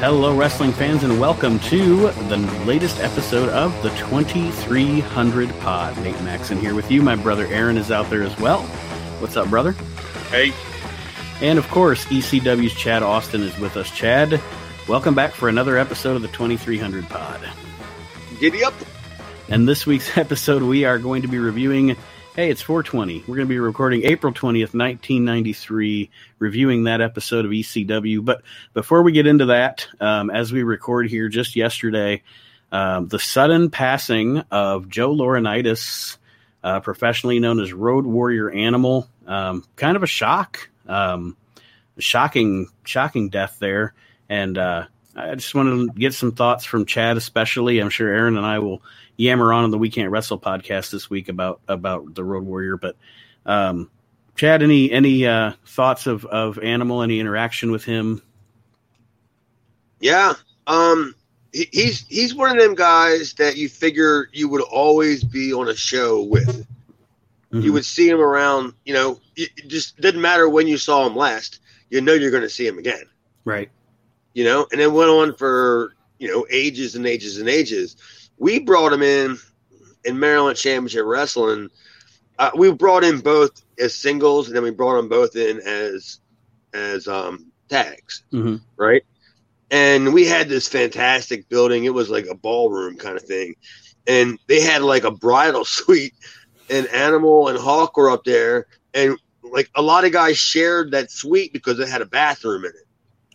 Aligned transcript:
Hello, 0.00 0.34
wrestling 0.34 0.72
fans, 0.72 1.04
and 1.04 1.20
welcome 1.20 1.58
to 1.58 2.10
the 2.10 2.38
latest 2.64 3.00
episode 3.00 3.50
of 3.50 3.70
the 3.82 3.90
2300 3.90 5.50
Pod. 5.60 5.94
Nate 5.98 6.18
Maxon 6.22 6.58
here 6.58 6.74
with 6.74 6.90
you. 6.90 7.02
My 7.02 7.16
brother 7.16 7.46
Aaron 7.48 7.76
is 7.76 7.90
out 7.90 8.08
there 8.08 8.22
as 8.22 8.34
well. 8.38 8.62
What's 9.20 9.36
up, 9.36 9.50
brother? 9.50 9.72
Hey. 10.30 10.54
And 11.42 11.58
of 11.58 11.68
course, 11.68 12.06
ECW's 12.06 12.72
Chad 12.72 13.02
Austin 13.02 13.42
is 13.42 13.58
with 13.58 13.76
us. 13.76 13.90
Chad, 13.90 14.40
welcome 14.88 15.14
back 15.14 15.32
for 15.32 15.50
another 15.50 15.76
episode 15.76 16.16
of 16.16 16.22
the 16.22 16.28
2300 16.28 17.06
Pod. 17.06 17.46
Giddy 18.38 18.64
up. 18.64 18.72
And 19.50 19.68
this 19.68 19.84
week's 19.84 20.16
episode, 20.16 20.62
we 20.62 20.86
are 20.86 20.98
going 20.98 21.20
to 21.22 21.28
be 21.28 21.38
reviewing 21.38 21.94
Hey, 22.40 22.48
it's 22.48 22.62
420. 22.62 23.24
We're 23.28 23.36
going 23.36 23.46
to 23.46 23.50
be 23.50 23.58
recording 23.58 24.06
April 24.06 24.32
20th, 24.32 24.72
1993, 24.72 26.08
reviewing 26.38 26.84
that 26.84 27.02
episode 27.02 27.44
of 27.44 27.50
ECW. 27.50 28.24
But 28.24 28.40
before 28.72 29.02
we 29.02 29.12
get 29.12 29.26
into 29.26 29.44
that, 29.44 29.86
um, 30.00 30.30
as 30.30 30.50
we 30.50 30.62
record 30.62 31.10
here 31.10 31.28
just 31.28 31.54
yesterday, 31.54 32.22
um, 32.72 33.08
the 33.08 33.18
sudden 33.18 33.68
passing 33.68 34.38
of 34.50 34.88
Joe 34.88 35.14
Laurinaitis, 35.14 36.16
uh, 36.64 36.80
professionally 36.80 37.40
known 37.40 37.60
as 37.60 37.74
Road 37.74 38.06
Warrior 38.06 38.50
Animal, 38.50 39.06
um, 39.26 39.62
kind 39.76 39.98
of 39.98 40.02
a 40.02 40.06
shock, 40.06 40.70
um, 40.88 41.36
shocking, 41.98 42.68
shocking 42.84 43.28
death 43.28 43.58
there. 43.58 43.92
And 44.30 44.56
uh, 44.56 44.86
I 45.14 45.34
just 45.34 45.54
wanted 45.54 45.92
to 45.92 46.00
get 46.00 46.14
some 46.14 46.32
thoughts 46.32 46.64
from 46.64 46.86
Chad, 46.86 47.18
especially. 47.18 47.80
I'm 47.80 47.90
sure 47.90 48.08
Aaron 48.08 48.38
and 48.38 48.46
I 48.46 48.60
will 48.60 48.82
yammer 49.20 49.52
on 49.52 49.64
in 49.64 49.70
the 49.70 49.78
We 49.78 49.90
Can't 49.90 50.10
Wrestle 50.10 50.38
podcast 50.38 50.90
this 50.90 51.10
week 51.10 51.28
about 51.28 51.60
about 51.68 52.14
the 52.14 52.24
Road 52.24 52.44
Warrior. 52.44 52.76
But 52.76 52.96
um, 53.44 53.90
Chad, 54.34 54.62
any 54.62 54.90
any 54.90 55.26
uh, 55.26 55.52
thoughts 55.66 56.06
of 56.06 56.24
of 56.24 56.58
Animal? 56.58 57.02
Any 57.02 57.20
interaction 57.20 57.70
with 57.70 57.84
him? 57.84 58.22
Yeah, 60.00 60.32
um, 60.66 61.14
he, 61.52 61.68
he's 61.70 62.06
he's 62.08 62.34
one 62.34 62.50
of 62.50 62.62
them 62.62 62.74
guys 62.74 63.34
that 63.34 63.56
you 63.56 63.68
figure 63.68 64.28
you 64.32 64.48
would 64.48 64.62
always 64.62 65.22
be 65.22 65.52
on 65.52 65.68
a 65.68 65.76
show 65.76 66.22
with. 66.22 66.66
Mm-hmm. 67.52 67.60
You 67.60 67.72
would 67.74 67.84
see 67.84 68.08
him 68.08 68.20
around. 68.20 68.72
You 68.84 68.94
know, 68.94 69.20
it 69.36 69.50
just 69.66 70.00
didn't 70.00 70.22
matter 70.22 70.48
when 70.48 70.66
you 70.66 70.78
saw 70.78 71.06
him 71.06 71.14
last. 71.14 71.60
You 71.90 72.00
know 72.00 72.14
you're 72.14 72.30
going 72.30 72.44
to 72.44 72.48
see 72.48 72.66
him 72.66 72.78
again. 72.78 73.02
Right. 73.44 73.68
You 74.32 74.44
know, 74.44 74.66
and 74.70 74.80
it 74.80 74.90
went 74.90 75.10
on 75.10 75.34
for 75.34 75.94
you 76.18 76.28
know 76.28 76.46
ages 76.48 76.94
and 76.94 77.06
ages 77.06 77.38
and 77.38 77.48
ages 77.48 77.96
we 78.40 78.58
brought 78.58 78.92
him 78.92 79.02
in 79.02 79.38
in 80.04 80.18
Maryland 80.18 80.56
Championship 80.56 81.04
Wrestling. 81.04 81.68
Uh, 82.38 82.50
we 82.56 82.72
brought 82.72 83.04
in 83.04 83.20
both 83.20 83.62
as 83.78 83.94
singles, 83.94 84.48
and 84.48 84.56
then 84.56 84.64
we 84.64 84.70
brought 84.70 84.96
them 84.96 85.08
both 85.08 85.36
in 85.36 85.60
as 85.60 86.18
as 86.74 87.06
um, 87.06 87.46
tags, 87.68 88.24
mm-hmm. 88.32 88.56
right? 88.76 89.04
And 89.70 90.12
we 90.12 90.26
had 90.26 90.48
this 90.48 90.66
fantastic 90.66 91.48
building. 91.48 91.84
It 91.84 91.94
was 91.94 92.10
like 92.10 92.26
a 92.26 92.34
ballroom 92.34 92.96
kind 92.96 93.16
of 93.16 93.22
thing, 93.22 93.54
and 94.06 94.38
they 94.48 94.60
had 94.60 94.82
like 94.82 95.04
a 95.04 95.12
bridal 95.12 95.64
suite. 95.64 96.14
And 96.70 96.86
Animal 96.88 97.48
and 97.48 97.58
Hawk 97.58 97.96
were 97.96 98.10
up 98.10 98.22
there, 98.24 98.66
and 98.94 99.18
like 99.42 99.68
a 99.74 99.82
lot 99.82 100.04
of 100.04 100.12
guys 100.12 100.38
shared 100.38 100.92
that 100.92 101.10
suite 101.10 101.52
because 101.52 101.78
it 101.80 101.88
had 101.88 102.00
a 102.00 102.06
bathroom 102.06 102.64
in 102.64 102.70
it. 102.70 102.86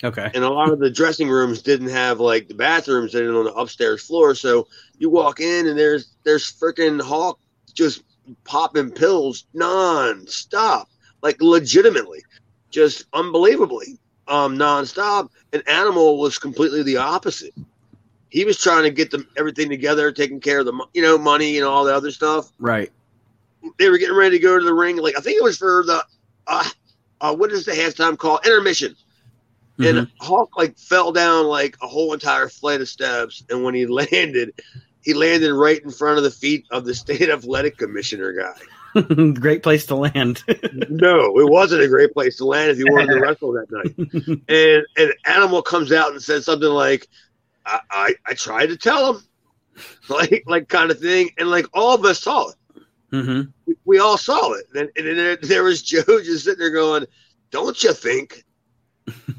Okay. 0.03 0.29
And 0.33 0.43
a 0.43 0.49
lot 0.49 0.71
of 0.71 0.79
the 0.79 0.89
dressing 0.89 1.29
rooms 1.29 1.61
didn't 1.61 1.89
have 1.89 2.19
like 2.19 2.47
the 2.47 2.53
bathrooms 2.53 3.15
in 3.15 3.27
on 3.27 3.45
the 3.45 3.53
upstairs 3.53 4.05
floor. 4.05 4.35
So 4.35 4.67
you 4.97 5.09
walk 5.09 5.39
in 5.39 5.67
and 5.67 5.77
there's 5.77 6.13
there's 6.23 6.51
freaking 6.51 7.01
Hawk 7.01 7.39
just 7.73 8.03
popping 8.43 8.91
pills 8.91 9.45
non-stop. 9.53 10.89
Like 11.22 11.41
legitimately. 11.41 12.23
Just 12.72 13.06
unbelievably. 13.13 13.97
Um 14.28 14.57
non-stop. 14.57 15.31
And 15.53 15.67
Animal 15.67 16.19
was 16.19 16.38
completely 16.38 16.83
the 16.83 16.97
opposite. 16.97 17.53
He 18.29 18.44
was 18.44 18.62
trying 18.62 18.83
to 18.83 18.91
get 18.91 19.12
them 19.12 19.27
everything 19.38 19.69
together, 19.69 20.12
taking 20.12 20.41
care 20.41 20.59
of 20.59 20.66
the 20.66 20.85
you 20.94 21.01
know, 21.01 21.17
money 21.17 21.57
and 21.57 21.66
all 21.66 21.85
the 21.85 21.95
other 21.95 22.12
stuff. 22.12 22.51
Right. 22.59 22.91
They 23.79 23.89
were 23.89 23.97
getting 23.97 24.16
ready 24.16 24.38
to 24.38 24.44
go 24.44 24.59
to 24.59 24.66
the 24.66 24.73
ring. 24.73 24.97
Like 24.97 25.17
I 25.17 25.22
think 25.22 25.38
it 25.38 25.44
was 25.44 25.57
for 25.57 25.83
the 25.88 26.03
uh, 26.47 26.69
uh 27.22 27.33
what 27.33 27.53
is 27.53 27.66
the 27.66 27.72
halftime 27.72 28.17
call? 28.17 28.41
Intermission 28.45 28.94
Mm-hmm. 29.78 29.97
And 29.97 30.12
Hawk 30.19 30.56
like 30.58 30.78
fell 30.78 31.12
down 31.12 31.47
like 31.47 31.78
a 31.81 31.88
whole 31.88 32.13
entire 32.13 32.47
flight 32.47 32.81
of 32.81 32.88
steps, 32.88 33.44
and 33.50 33.63
when 33.63 33.75
he 33.75 33.86
landed, 33.86 34.53
he 35.02 35.13
landed 35.13 35.53
right 35.53 35.81
in 35.81 35.91
front 35.91 36.18
of 36.18 36.24
the 36.24 36.31
feet 36.31 36.66
of 36.72 36.86
the 36.86 36.96
state 36.96 37.30
athletic 37.30 37.78
commissioner 37.78 38.34
guy. 38.34 39.02
great 39.34 39.62
place 39.62 39.86
to 39.86 39.96
land. 39.96 40.41
no, 40.90 41.38
it 41.38 41.50
wasn't 41.50 41.81
a 41.81 41.88
great 41.88 42.13
place 42.13 42.38
to 42.38 42.46
land 42.46 42.72
if 42.72 42.78
you 42.78 42.86
wanted 42.90 43.13
to 43.13 43.19
wrestle 43.19 43.52
that 43.52 43.69
night. 43.69 44.40
And 44.47 44.86
an 44.96 45.12
animal 45.25 45.62
comes 45.62 45.92
out 45.92 46.12
and 46.12 46.22
says 46.22 46.46
something 46.46 46.69
like, 46.69 47.09
I, 47.66 47.80
I, 47.92 48.16
I 48.25 48.34
tried 48.36 48.68
to 48.68 48.78
tell 48.78 49.16
him. 49.16 49.24
Like 50.07 50.44
like 50.46 50.69
kind 50.69 50.92
of 50.92 51.00
thing. 51.00 51.31
And 51.38 51.50
like 51.50 51.66
all 51.74 51.94
of 51.94 52.06
us 52.06 52.22
saw 52.22 52.50
it. 52.50 52.56
Mm-hmm. 53.12 53.50
We, 53.66 53.75
we, 53.84 54.00
all 54.00 54.18
saw 54.18 54.53
it. 54.53 54.66
And, 54.74 54.90
and 54.96 55.19
there, 55.19 55.36
there 55.36 55.63
was 55.63 55.81
Joe 55.81 56.02
just 56.06 56.46
sitting 56.46 56.59
there 56.59 56.69
going, 56.69 57.06
Don't 57.52 57.84
you 57.84 57.92
think 57.92 58.44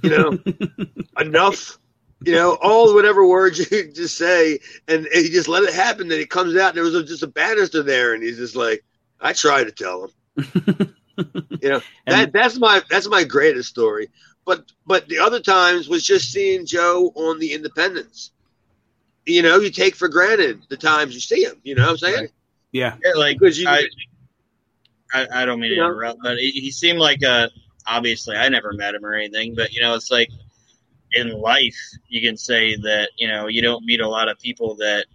you 0.03 0.11
know, 0.11 0.39
enough. 1.21 1.79
You 2.25 2.33
know, 2.33 2.57
all 2.63 2.95
whatever 2.95 3.27
words 3.27 3.59
you 3.71 3.93
just 3.93 4.17
say, 4.17 4.59
and, 4.89 5.07
and 5.07 5.25
he 5.25 5.29
just 5.29 5.49
let 5.49 5.65
it 5.65 5.75
happen. 5.75 6.09
Then 6.09 6.19
he 6.19 6.27
comes 6.27 6.57
out, 6.57 6.69
and 6.69 6.77
there 6.77 6.85
was 6.85 6.95
a, 6.95 7.05
just 7.05 7.23
a 7.23 7.29
banister 7.29 7.83
there, 7.83 8.15
and 8.15 8.23
he's 8.23 8.39
just 8.39 8.57
like, 8.57 8.85
"I 9.21 9.33
tried 9.33 9.65
to 9.65 9.73
tell 9.73 10.05
him." 10.05 10.95
you 11.61 11.69
know, 11.69 11.81
that 12.07 12.33
that's 12.33 12.59
my 12.59 12.83
that's 12.91 13.09
my 13.09 13.25
greatest 13.25 13.69
story. 13.69 14.09
But 14.45 14.65
but 14.87 15.09
the 15.09 15.19
other 15.19 15.41
times 15.41 15.89
was 15.89 16.05
just 16.05 16.31
seeing 16.31 16.65
Joe 16.65 17.13
on 17.15 17.39
the 17.39 17.53
Independence. 17.53 18.33
You 19.27 19.43
know, 19.43 19.59
you 19.59 19.71
take 19.71 19.97
for 19.97 20.09
granted 20.09 20.63
the 20.69 20.77
times 20.77 21.15
you 21.15 21.21
see 21.21 21.45
him. 21.45 21.61
You 21.65 21.75
know 21.75 21.83
what 21.83 21.91
I'm 21.91 21.99
saying? 21.99 22.21
Right. 22.21 22.31
Yeah. 22.73 22.97
yeah. 23.05 23.13
like 23.15 23.39
because 23.39 23.59
you. 23.59 23.69
I, 23.69 23.85
I, 25.13 25.27
I, 25.33 25.45
don't 25.45 25.61
mean 25.61 25.71
to 25.71 25.77
interrupt, 25.77 26.21
but 26.23 26.37
he, 26.39 26.51
he 26.51 26.71
seemed 26.71 26.99
like 26.99 27.23
a 27.23 27.49
obviously 27.87 28.37
I 28.37 28.49
never 28.49 28.73
met 28.73 28.95
him 28.95 29.05
or 29.05 29.15
anything, 29.15 29.55
but 29.55 29.73
you 29.73 29.81
know, 29.81 29.95
it's 29.95 30.11
like 30.11 30.31
in 31.13 31.31
life 31.31 31.79
you 32.09 32.21
can 32.21 32.37
say 32.37 32.77
that, 32.77 33.11
you 33.19 33.29
know, 33.29 33.47
you 33.47 33.63
don't 33.63 33.85
meet 33.85 34.01
a 34.01 34.09
lot 34.09 34.29
of 34.29 34.39
people 34.39 34.77
that 34.77 35.07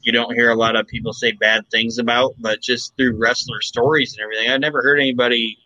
you 0.00 0.12
don't 0.12 0.34
hear 0.34 0.50
a 0.50 0.54
lot 0.54 0.76
of 0.76 0.86
people 0.86 1.12
say 1.12 1.32
bad 1.32 1.68
things 1.70 1.98
about, 1.98 2.34
but 2.38 2.62
just 2.62 2.96
through 2.96 3.16
wrestler 3.18 3.60
stories 3.60 4.14
and 4.14 4.22
everything, 4.22 4.50
I 4.50 4.56
never 4.56 4.82
heard 4.82 5.00
anybody 5.00 5.58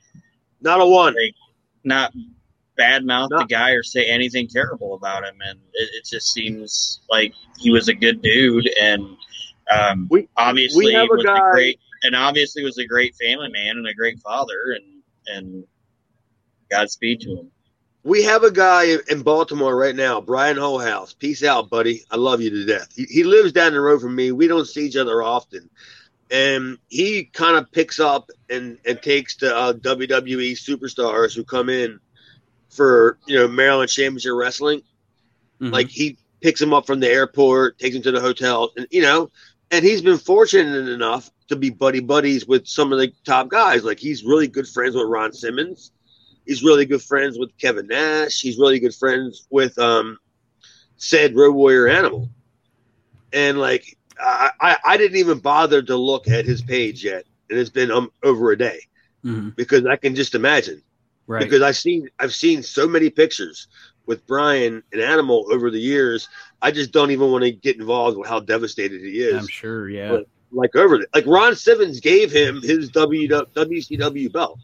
not 0.61 0.81
a 0.81 0.87
one. 0.87 1.15
like, 1.15 1.35
not 1.85 2.13
bad 2.77 3.05
mouth 3.05 3.29
the 3.31 3.45
guy 3.45 3.73
or 3.73 3.83
say 3.83 4.07
anything 4.07 4.49
terrible 4.49 4.95
about 4.95 5.25
him, 5.25 5.37
and 5.47 5.59
it, 5.75 5.91
it, 5.95 6.05
just 6.07 6.33
seems 6.33 7.01
like 7.11 7.35
he 7.59 7.71
was 7.71 7.89
a 7.89 7.95
good 7.95 8.23
dude, 8.23 8.69
and 8.81 9.17
um, 9.71 10.09
we, 10.11 10.29
obviously 10.37 10.87
we 10.87 11.09
was 11.09 11.25
guy, 11.25 11.37
a 11.37 11.53
great, 11.53 11.81
and 12.03 12.17
obviously 12.17 12.65
was 12.65 12.79
a 12.79 12.87
great 12.87 13.15
family 13.17 13.51
man 13.51 13.77
and 13.77 13.87
a 13.87 13.95
great 13.95 14.19
father, 14.21 14.75
and 14.75 15.37
and 15.37 15.65
Godspeed 16.71 17.21
to 17.23 17.37
him. 17.39 17.51
We 18.03 18.23
have 18.23 18.45
a 18.45 18.51
guy 18.51 18.97
in 19.11 19.23
Baltimore 19.23 19.77
right 19.77 19.95
now, 19.95 20.21
Brian 20.23 20.57
Holehouse. 20.57 21.13
Peace 21.13 21.45
out, 21.45 21.69
buddy. 21.69 22.03
I 22.11 22.17
love 22.17 22.41
you 22.41 22.49
to 22.51 22.65
death. 22.65 22.89
He, 22.97 23.05
he 23.05 23.25
lives 23.25 23.53
down 23.53 23.73
the 23.73 23.81
road 23.81 24.01
from 24.01 24.15
me. 24.15 24.33
We 24.33 24.47
don't 24.47 24.65
see 24.65 24.87
each 24.87 24.97
other 24.97 25.23
often. 25.23 25.69
And 26.31 26.79
he 26.89 27.25
kind 27.25 27.57
of 27.57 27.71
picks 27.73 28.01
up 28.01 28.31
and, 28.49 28.79
and 28.87 29.03
takes 29.03 29.37
the 29.37 29.55
uh, 29.55 29.73
WWE 29.75 30.53
superstars 30.53 31.35
who 31.35 31.45
come 31.45 31.69
in 31.69 32.01
for, 32.71 33.19
you 33.27 33.37
know, 33.37 33.49
Maryland 33.49 33.91
Championship 33.91 34.33
Wrestling. 34.35 34.81
Mm-hmm. 35.61 35.75
Like 35.75 35.89
he 35.89 36.17
picks 36.41 36.61
them 36.61 36.73
up 36.73 36.87
from 36.87 37.01
the 37.01 37.09
airport, 37.09 37.79
takes 37.79 37.95
them 37.95 38.03
to 38.05 38.13
the 38.13 38.21
hotel, 38.21 38.71
and, 38.77 38.87
you 38.91 39.03
know, 39.03 39.31
and 39.71 39.85
he's 39.85 40.01
been 40.03 40.19
fortunate 40.19 40.89
enough 40.89 41.31
to 41.49 41.57
be 41.57 41.69
buddy 41.69 42.01
buddies 42.01 42.47
with 42.47 42.67
some 42.67 42.93
of 42.93 42.99
the 42.99 43.13
top 43.25 43.49
guys. 43.49 43.85
Like 43.85 43.99
he's 43.99 44.25
really 44.25 44.49
good 44.49 44.67
friends 44.67 44.95
with 44.95 45.07
Ron 45.07 45.33
Simmons 45.33 45.93
He's 46.51 46.65
really 46.65 46.85
good 46.85 47.01
friends 47.01 47.39
with 47.39 47.57
Kevin 47.59 47.87
Nash. 47.87 48.41
He's 48.41 48.59
really 48.59 48.81
good 48.81 48.93
friends 48.93 49.47
with 49.51 49.79
um, 49.79 50.19
said 50.97 51.37
Road 51.37 51.55
Warrior 51.55 51.87
Animal. 51.87 52.29
And 53.33 53.61
like, 53.61 53.97
I, 54.19 54.51
I, 54.61 54.77
I 54.85 54.97
didn't 54.97 55.19
even 55.19 55.39
bother 55.39 55.81
to 55.81 55.95
look 55.95 56.27
at 56.27 56.47
his 56.47 56.61
page 56.61 57.05
yet, 57.05 57.25
and 57.49 57.57
it's 57.57 57.71
been 57.71 57.93
um, 57.93 58.11
over 58.25 58.51
a 58.51 58.59
day 58.59 58.81
mm-hmm. 59.25 59.51
because 59.51 59.87
I 59.87 59.95
can 59.95 60.17
just 60.17 60.35
imagine. 60.35 60.83
Right. 61.29 61.39
Because 61.39 61.63
I've 61.63 61.77
seen 61.77 62.09
I've 62.19 62.35
seen 62.35 62.65
so 62.65 62.89
many 62.89 63.11
pictures 63.11 63.69
with 64.07 64.27
Brian 64.27 64.83
and 64.93 65.01
Animal 65.01 65.47
over 65.53 65.71
the 65.71 65.79
years. 65.79 66.29
I 66.61 66.73
just 66.73 66.91
don't 66.91 67.13
even 67.13 67.31
want 67.31 67.45
to 67.45 67.53
get 67.53 67.79
involved 67.79 68.19
with 68.19 68.29
how 68.29 68.41
devastated 68.41 69.03
he 69.03 69.21
is. 69.21 69.37
I'm 69.37 69.47
sure, 69.47 69.89
yeah. 69.89 70.09
But 70.09 70.27
like 70.51 70.75
over 70.75 70.99
the, 70.99 71.07
like 71.15 71.27
Ron 71.29 71.55
Simmons 71.55 72.01
gave 72.01 72.33
him 72.33 72.61
his 72.61 72.91
WCW 72.91 74.33
belt. 74.33 74.59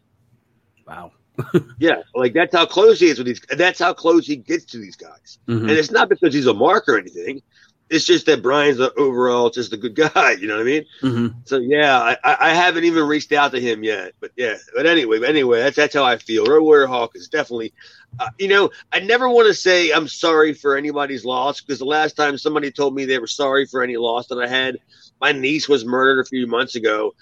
Wow. 0.85 1.13
yeah, 1.79 2.03
like 2.15 2.33
that's 2.33 2.55
how 2.55 2.67
close 2.67 3.01
he 3.01 3.09
is 3.09 3.19
with 3.19 3.27
these. 3.27 3.41
That's 3.51 3.79
how 3.79 3.93
close 3.93 4.27
he 4.27 4.37
gets 4.37 4.65
to 4.67 4.79
these 4.79 4.97
guys, 4.97 5.39
mm-hmm. 5.47 5.69
and 5.69 5.71
it's 5.71 5.91
not 5.91 6.09
because 6.09 6.35
he's 6.35 6.47
a 6.47 6.55
mark 6.55 6.89
or 6.89 6.99
anything. 6.99 7.43
It's 7.89 8.05
just 8.05 8.27
that 8.27 8.43
Brian's 8.43 8.81
a, 8.81 8.93
overall 8.95 9.49
just 9.51 9.73
a 9.73 9.77
good 9.77 9.95
guy. 10.15 10.33
You 10.33 10.49
know 10.49 10.57
what 10.57 10.63
I 10.63 10.65
mean? 10.65 10.85
Mm-hmm. 11.03 11.39
So 11.45 11.59
yeah, 11.59 12.17
I, 12.25 12.37
I 12.41 12.55
haven't 12.55 12.85
even 12.85 13.07
reached 13.07 13.33
out 13.33 13.53
to 13.53 13.61
him 13.61 13.85
yet. 13.85 14.15
But 14.21 14.33
yeah, 14.37 14.57
but 14.75 14.87
anyway, 14.87 15.21
but 15.21 15.29
anyway, 15.29 15.61
that's 15.61 15.77
that's 15.77 15.95
how 15.95 16.05
I 16.05 16.19
feel. 16.19 16.47
Road 16.47 16.63
Warrior 16.63 16.87
Hawk 16.87 17.13
is 17.15 17.29
definitely. 17.29 17.73
Uh, 18.19 18.31
you 18.39 18.49
know, 18.49 18.71
I 18.93 19.01
never 19.01 19.29
want 19.29 19.47
to 19.49 19.55
say 19.55 19.91
I'm 19.93 20.09
sorry 20.09 20.55
for 20.55 20.77
anybody's 20.77 21.25
loss 21.25 21.61
because 21.61 21.79
the 21.79 21.85
last 21.85 22.17
time 22.17 22.39
somebody 22.39 22.71
told 22.71 22.95
me 22.95 23.05
they 23.05 23.19
were 23.19 23.27
sorry 23.27 23.67
for 23.67 23.83
any 23.83 23.99
loss 23.99 24.29
that 24.29 24.39
I 24.39 24.49
had, 24.49 24.79
my 25.21 25.33
niece 25.33 25.69
was 25.69 25.85
murdered 25.85 26.21
a 26.21 26.25
few 26.25 26.47
months 26.47 26.77
ago, 26.77 27.15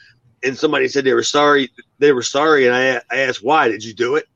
and 0.45 0.57
somebody 0.59 0.89
said 0.89 1.05
they 1.05 1.15
were 1.15 1.23
sorry. 1.23 1.71
They 1.99 2.13
were 2.13 2.23
sorry, 2.23 2.67
and 2.67 2.75
I 2.75 2.97
I 3.11 3.21
asked 3.21 3.43
why. 3.43 3.69
Did 3.69 3.85
you 3.85 3.95
do 3.95 4.17
it? 4.17 4.27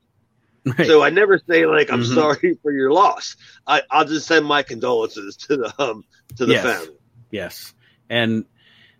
Right. 0.65 0.87
So 0.87 1.01
I 1.03 1.09
never 1.09 1.39
say 1.47 1.65
like 1.65 1.89
I'm 1.91 2.01
Mhm. 2.01 2.13
sorry 2.15 2.57
for 2.61 2.71
your 2.71 2.91
loss. 2.91 3.35
I, 3.65 3.81
I'll 3.89 4.05
just 4.05 4.27
send 4.27 4.45
my 4.45 4.61
condolences 4.61 5.35
to 5.37 5.57
the 5.57 5.73
um 5.81 6.03
to 6.37 6.45
the 6.45 6.53
Yes. 6.53 6.63
family. 6.63 6.97
Yes, 7.31 7.73
and 8.09 8.45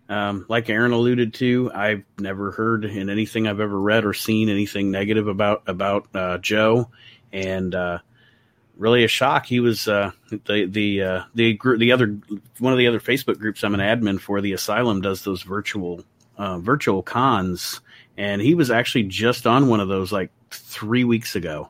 um, 0.08 0.44
like 0.48 0.68
Aaron 0.70 0.90
alluded 0.92 1.34
to, 1.34 1.70
I've 1.72 2.02
never 2.18 2.50
heard 2.50 2.84
in 2.84 3.08
anything 3.10 3.46
I've 3.46 3.60
ever 3.60 3.78
read 3.78 4.04
or 4.04 4.12
seen 4.14 4.48
anything 4.48 4.90
negative 4.90 5.28
about 5.28 5.62
about 5.66 6.08
uh, 6.14 6.38
Joe, 6.38 6.90
and 7.32 7.74
uh, 7.74 7.98
really 8.76 9.04
a 9.04 9.08
shock. 9.08 9.46
He 9.46 9.60
was 9.60 9.86
uh, 9.86 10.10
the 10.30 10.64
the 10.66 11.02
uh, 11.02 11.22
the 11.34 11.52
group, 11.54 11.78
the 11.78 11.92
other 11.92 12.18
one 12.58 12.72
of 12.72 12.78
the 12.78 12.86
other 12.88 13.00
Facebook 13.00 13.38
groups 13.38 13.62
I'm 13.62 13.74
an 13.74 13.80
admin 13.80 14.18
for. 14.20 14.40
The 14.40 14.52
Asylum 14.54 15.00
does 15.00 15.22
those 15.22 15.42
virtual 15.42 16.02
uh, 16.40 16.58
virtual 16.58 17.02
cons, 17.02 17.80
and 18.16 18.40
he 18.42 18.54
was 18.54 18.70
actually 18.70 19.04
just 19.04 19.46
on 19.46 19.68
one 19.68 19.80
of 19.80 19.88
those 19.88 20.10
like 20.10 20.30
three 20.50 21.04
weeks 21.04 21.36
ago, 21.36 21.68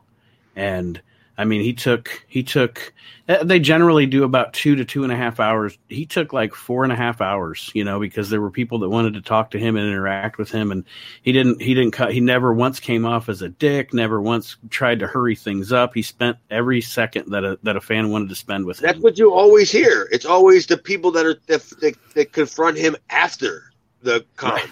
and. 0.55 1.01
I 1.37 1.45
mean, 1.45 1.61
he 1.61 1.73
took 1.73 2.23
he 2.27 2.43
took. 2.43 2.93
uh, 3.27 3.43
They 3.43 3.59
generally 3.59 4.05
do 4.05 4.25
about 4.25 4.53
two 4.53 4.75
to 4.75 4.85
two 4.85 5.03
and 5.03 5.11
a 5.11 5.15
half 5.15 5.39
hours. 5.39 5.75
He 5.89 6.05
took 6.05 6.33
like 6.33 6.53
four 6.53 6.83
and 6.83 6.93
a 6.93 6.95
half 6.95 7.19
hours, 7.19 7.71
you 7.73 7.83
know, 7.83 7.99
because 7.99 8.29
there 8.29 8.41
were 8.41 8.51
people 8.51 8.77
that 8.79 8.89
wanted 8.89 9.15
to 9.15 9.21
talk 9.21 9.49
to 9.51 9.57
him 9.57 9.75
and 9.75 9.87
interact 9.87 10.37
with 10.37 10.51
him, 10.51 10.71
and 10.71 10.83
he 11.23 11.31
didn't. 11.31 11.59
He 11.59 11.73
didn't 11.73 11.91
cut. 11.91 12.13
He 12.13 12.19
never 12.19 12.53
once 12.53 12.79
came 12.79 13.05
off 13.07 13.27
as 13.27 13.41
a 13.41 13.49
dick. 13.49 13.91
Never 13.91 14.21
once 14.21 14.57
tried 14.69 14.99
to 14.99 15.07
hurry 15.07 15.35
things 15.35 15.71
up. 15.71 15.95
He 15.95 16.03
spent 16.03 16.37
every 16.51 16.81
second 16.81 17.31
that 17.31 17.43
a 17.43 17.57
that 17.63 17.75
a 17.75 17.81
fan 17.81 18.11
wanted 18.11 18.29
to 18.29 18.35
spend 18.35 18.65
with 18.65 18.79
him. 18.79 18.83
That's 18.87 18.99
what 18.99 19.17
you 19.17 19.33
always 19.33 19.71
hear. 19.71 20.09
It's 20.11 20.25
always 20.25 20.67
the 20.67 20.77
people 20.77 21.09
that 21.13 21.25
are 21.25 21.39
that, 21.47 21.63
that, 21.79 21.95
that 22.13 22.33
confront 22.33 22.77
him 22.77 22.95
after 23.09 23.70
the 24.01 24.25
con. 24.35 24.59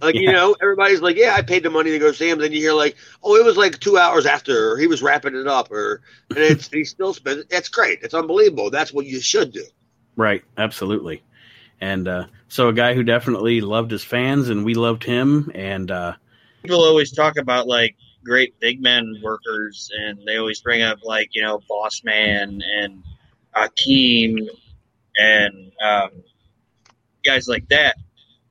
Like 0.00 0.14
you 0.14 0.30
know, 0.30 0.54
everybody's 0.62 1.00
like, 1.00 1.16
"Yeah, 1.16 1.34
I 1.34 1.42
paid 1.42 1.64
the 1.64 1.68
money 1.68 1.90
to 1.90 1.98
go 1.98 2.12
see 2.12 2.30
him." 2.30 2.38
Then 2.38 2.52
you 2.52 2.60
hear 2.60 2.72
like, 2.72 2.96
"Oh, 3.24 3.34
it 3.34 3.44
was 3.44 3.56
like 3.56 3.80
two 3.80 3.98
hours 3.98 4.24
after, 4.24 4.70
or 4.70 4.78
he 4.78 4.86
was 4.86 5.02
wrapping 5.02 5.34
it 5.34 5.48
up, 5.48 5.72
or 5.72 6.00
and 6.30 6.38
it's 6.38 6.68
he 6.72 6.84
still 6.84 7.12
spent. 7.12 7.50
That's 7.50 7.68
great. 7.68 7.98
It's 8.02 8.14
unbelievable. 8.14 8.70
That's 8.70 8.92
what 8.92 9.06
you 9.06 9.20
should 9.20 9.52
do. 9.52 9.64
Right, 10.14 10.44
absolutely. 10.56 11.24
And 11.80 12.06
uh, 12.06 12.26
so 12.46 12.68
a 12.68 12.72
guy 12.72 12.94
who 12.94 13.02
definitely 13.02 13.60
loved 13.60 13.90
his 13.90 14.04
fans, 14.04 14.48
and 14.48 14.64
we 14.64 14.74
loved 14.74 15.02
him, 15.02 15.50
and 15.54 15.90
uh, 15.90 16.14
people 16.62 16.82
always 16.82 17.12
talk 17.12 17.36
about 17.36 17.66
like 17.66 17.96
great 18.24 18.58
big 18.60 18.80
men 18.80 19.16
workers, 19.22 19.90
and 19.98 20.20
they 20.24 20.36
always 20.36 20.60
bring 20.60 20.82
up 20.82 21.00
like 21.04 21.34
you 21.34 21.42
know 21.42 21.60
Boss 21.68 22.02
Man 22.04 22.62
and 22.80 23.02
Akeem 23.56 24.48
and 25.18 25.72
um, 25.82 26.10
guys 27.24 27.48
like 27.48 27.68
that, 27.68 27.96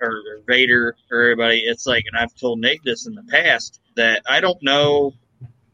or, 0.01 0.09
or 0.09 0.39
Vader, 0.47 0.95
or 1.11 1.21
everybody. 1.21 1.59
It's 1.59 1.85
like, 1.85 2.05
and 2.11 2.17
I've 2.17 2.35
told 2.35 2.59
Nick 2.59 2.83
this 2.83 3.07
in 3.07 3.15
the 3.15 3.23
past 3.23 3.79
that 3.95 4.21
I 4.29 4.39
don't 4.39 4.61
know 4.61 5.13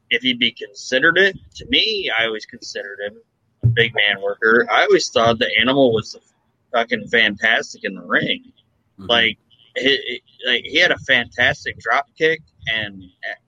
if 0.09 0.21
he'd 0.21 0.39
be 0.39 0.51
considered 0.51 1.17
it. 1.17 1.37
To 1.55 1.65
me, 1.67 2.11
I 2.17 2.25
always 2.25 2.45
considered 2.45 2.99
him 3.05 3.17
a 3.63 3.67
big 3.67 3.93
man 3.95 4.21
worker. 4.21 4.67
I 4.71 4.83
always 4.83 5.09
thought 5.09 5.39
the 5.39 5.49
animal 5.59 5.93
was 5.93 6.15
fucking 6.71 7.07
fantastic 7.07 7.83
in 7.83 7.95
the 7.95 8.01
ring 8.01 8.51
mm-hmm. 8.99 9.09
like 9.09 9.37
he, 9.75 10.21
like 10.45 10.63
he 10.63 10.77
had 10.79 10.91
a 10.91 10.97
fantastic 10.99 11.79
drop 11.79 12.07
kick 12.17 12.41
and 12.71 13.03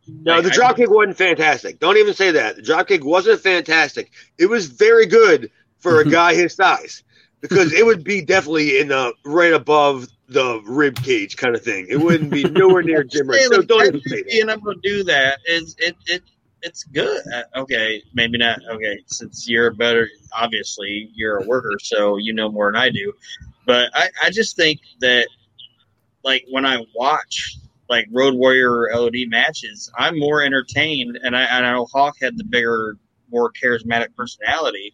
No, 0.07 0.35
like, 0.35 0.43
the 0.43 0.51
I- 0.51 0.53
drop 0.53 0.75
kick 0.77 0.89
wasn't 0.89 1.17
fantastic. 1.17 1.79
Don't 1.79 1.97
even 1.97 2.13
say 2.13 2.31
that. 2.31 2.55
The 2.55 2.61
drop 2.61 2.87
kick 2.87 3.03
wasn't 3.03 3.41
fantastic. 3.41 4.11
It 4.37 4.47
was 4.47 4.67
very 4.67 5.05
good 5.05 5.51
for 5.79 5.99
a 5.99 6.03
mm-hmm. 6.03 6.11
guy 6.11 6.35
his 6.35 6.55
size 6.55 7.03
because 7.49 7.73
it 7.73 7.85
would 7.85 8.03
be 8.03 8.21
definitely 8.21 8.79
in 8.79 8.89
the 8.89 9.13
right 9.23 9.53
above 9.53 10.07
the 10.27 10.61
rib 10.65 10.95
cage 11.03 11.37
kind 11.37 11.55
of 11.55 11.61
thing. 11.61 11.87
It 11.89 11.97
wouldn't 11.97 12.31
be 12.31 12.43
nowhere 12.43 12.81
near 12.81 13.03
Jim 13.05 13.29
Rick. 13.29 13.41
So 13.51 13.61
don't 13.61 13.85
even 13.87 14.01
say 14.01 14.23
being 14.23 14.49
able 14.49 14.73
to 14.73 14.79
do 14.81 15.03
that 15.03 15.39
is 15.45 15.75
it 15.79 15.95
it 16.07 16.23
it's 16.61 16.83
good. 16.83 17.21
Uh, 17.33 17.59
okay, 17.61 18.01
maybe 18.13 18.37
not. 18.37 18.59
Okay, 18.69 18.99
since 19.05 19.47
you're 19.47 19.67
a 19.67 19.73
better, 19.73 20.09
obviously 20.33 21.11
you're 21.13 21.37
a 21.37 21.45
worker, 21.45 21.77
so 21.79 22.17
you 22.17 22.33
know 22.33 22.49
more 22.49 22.71
than 22.71 22.81
I 22.81 22.89
do. 22.89 23.13
But 23.65 23.89
I 23.93 24.09
I 24.23 24.29
just 24.31 24.55
think 24.55 24.79
that 24.99 25.27
like 26.23 26.45
when 26.49 26.65
I 26.65 26.83
watch 26.95 27.57
like 27.89 28.07
Road 28.11 28.33
Warrior 28.33 28.71
or 28.71 28.91
LOD 28.93 29.27
matches, 29.27 29.91
I'm 29.97 30.17
more 30.19 30.41
entertained, 30.41 31.19
and 31.21 31.35
I, 31.35 31.43
and 31.43 31.65
I 31.65 31.73
know 31.73 31.85
Hawk 31.85 32.15
had 32.19 32.37
the 32.37 32.43
bigger, 32.43 32.97
more 33.31 33.51
charismatic 33.51 34.15
personality, 34.15 34.93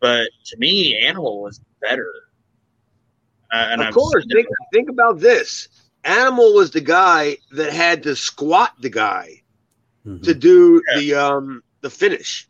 but 0.00 0.28
to 0.46 0.56
me, 0.58 0.96
Animal 0.98 1.42
was 1.42 1.60
better. 1.80 2.12
Uh, 3.52 3.66
and 3.70 3.80
of 3.80 3.88
I'm 3.88 3.92
course, 3.92 4.24
think, 4.32 4.46
think 4.72 4.88
about 4.88 5.18
this. 5.18 5.68
Animal 6.04 6.54
was 6.54 6.70
the 6.70 6.80
guy 6.80 7.36
that 7.52 7.72
had 7.72 8.04
to 8.04 8.14
squat 8.16 8.72
the 8.80 8.88
guy 8.90 9.42
Mhm. 10.06 10.22
to 10.22 10.34
do 10.34 10.82
Yeah. 10.88 10.98
the 10.98 11.14
um 11.14 11.62
the 11.82 11.90
finish. 11.90 12.46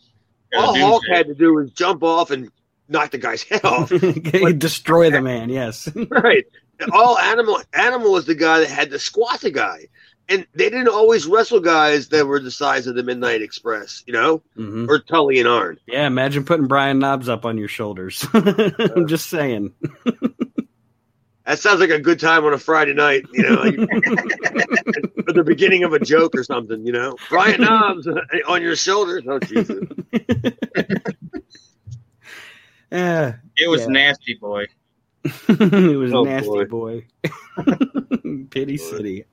Yeah, 0.53 0.61
All 0.61 0.75
dude, 0.75 0.83
Hawk 0.83 1.03
had 1.11 1.27
to 1.29 1.35
do 1.35 1.55
was 1.55 1.71
jump 1.73 2.03
off 2.03 2.31
and 2.31 2.51
knock 2.89 3.11
the 3.13 3.19
guy's 3.19 3.43
head 3.43 3.65
off. 3.65 3.89
destroy 4.59 5.11
the 5.11 5.21
man. 5.23 5.49
Yes. 5.49 5.89
right. 6.11 6.45
All 6.93 7.19
animal 7.19 7.61
animal 7.73 8.13
was 8.13 8.27
the 8.27 8.35
guy 8.35 8.61
that 8.61 8.71
had 8.71 8.91
to 8.91 8.99
squat 8.99 9.41
the 9.41 9.51
guy. 9.51 9.89
And 10.31 10.47
they 10.55 10.71
didn't 10.71 10.89
always 10.89 11.27
wrestle 11.27 11.59
guys 11.61 12.09
that 12.11 12.25
were 12.25 12.39
the 12.41 12.53
size 12.53 12.87
of 12.87 12.95
the 12.95 13.03
Midnight 13.03 13.43
Express, 13.43 14.03
you 14.07 14.13
know, 14.13 14.43
hmm 14.55 14.87
or 14.89 15.01
Tully 15.01 15.41
and 15.41 15.49
Arn. 15.49 15.79
Yeah, 15.89 16.07
imagine 16.07 16.45
putting 16.45 16.67
Brian 16.69 16.99
Knobbs 17.01 17.29
up 17.29 17.45
on 17.45 17.59
your 17.59 17.67
shoulders. 17.69 18.25
I'm 18.35 19.07
just 19.09 19.29
saying. 19.29 19.75
That 21.47 21.59
sounds 21.59 21.81
like 21.81 21.91
a 21.91 21.99
good 21.99 22.21
time 22.21 22.45
on 22.45 22.53
a 22.53 22.59
Friday 22.59 22.93
night, 22.95 23.25
you 23.33 23.43
know, 23.43 23.63
at 23.65 25.35
the 25.35 25.43
beginning 25.45 25.83
of 25.83 25.93
a 25.93 25.99
joke 25.99 26.37
or 26.37 26.45
something, 26.45 26.87
you 26.87 26.93
know. 26.93 27.17
Brian 27.29 27.61
Knobbs 27.61 28.07
on 28.47 28.63
your 28.63 28.77
shoulders. 28.77 29.25
Oh, 29.27 29.41
Jesus. 29.41 29.83
Yeah, 32.93 33.37
it 33.57 33.69
was 33.69 33.81
Yeah. 33.81 33.87
nasty, 33.89 34.35
boy. 34.35 34.67
it 35.25 35.99
was 35.99 36.13
Oh, 36.13 36.25
nasty 36.25 36.65
boy. 36.67 36.67
boy. 36.67 37.07
Pity 38.51 38.77
City. 38.77 39.25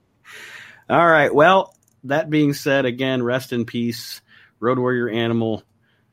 All 0.88 1.06
right. 1.06 1.34
Well, 1.34 1.74
that 2.04 2.30
being 2.30 2.54
said, 2.54 2.86
again, 2.86 3.22
rest 3.22 3.52
in 3.52 3.66
peace, 3.66 4.22
Road 4.60 4.78
Warrior 4.78 5.08
Animal, 5.10 5.62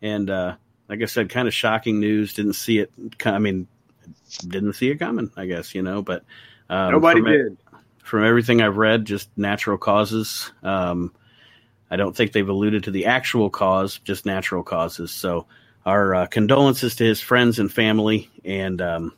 and 0.02 0.30
uh, 0.30 0.56
like 0.90 1.02
I 1.02 1.06
said, 1.06 1.30
kind 1.30 1.48
of 1.48 1.54
shocking 1.54 2.00
news. 2.00 2.34
Didn't 2.34 2.54
see 2.54 2.80
it. 2.80 2.92
I 3.26 3.40
mean, 3.40 3.68
didn't 4.48 4.74
see 4.74 4.90
it 4.90 4.98
coming. 4.98 5.32
I 5.38 5.46
guess 5.46 5.74
you 5.76 5.82
know, 5.82 6.02
but 6.02 6.24
um, 6.70 6.92
Nobody 6.92 7.22
from, 7.22 7.30
e- 7.30 7.32
did. 7.32 7.58
from 8.04 8.26
everything 8.26 8.62
I've 8.62 8.78
read, 8.78 9.06
just 9.06 9.30
natural 9.38 9.78
causes. 9.78 10.52
Um, 10.64 11.14
I 11.90 11.96
don't 11.96 12.16
think 12.16 12.32
they've 12.34 12.48
alluded 12.50 12.84
to 12.86 12.92
the 12.92 13.06
actual 13.06 13.50
cause, 13.50 14.00
just 14.00 14.26
natural 14.26 14.64
causes. 14.64 15.12
So, 15.12 15.46
our 15.86 16.16
uh, 16.16 16.26
condolences 16.26 16.96
to 16.98 17.06
his 17.06 17.22
friends 17.22 17.60
and 17.60 17.72
family. 17.72 18.30
And 18.44 18.82
um, 18.82 19.14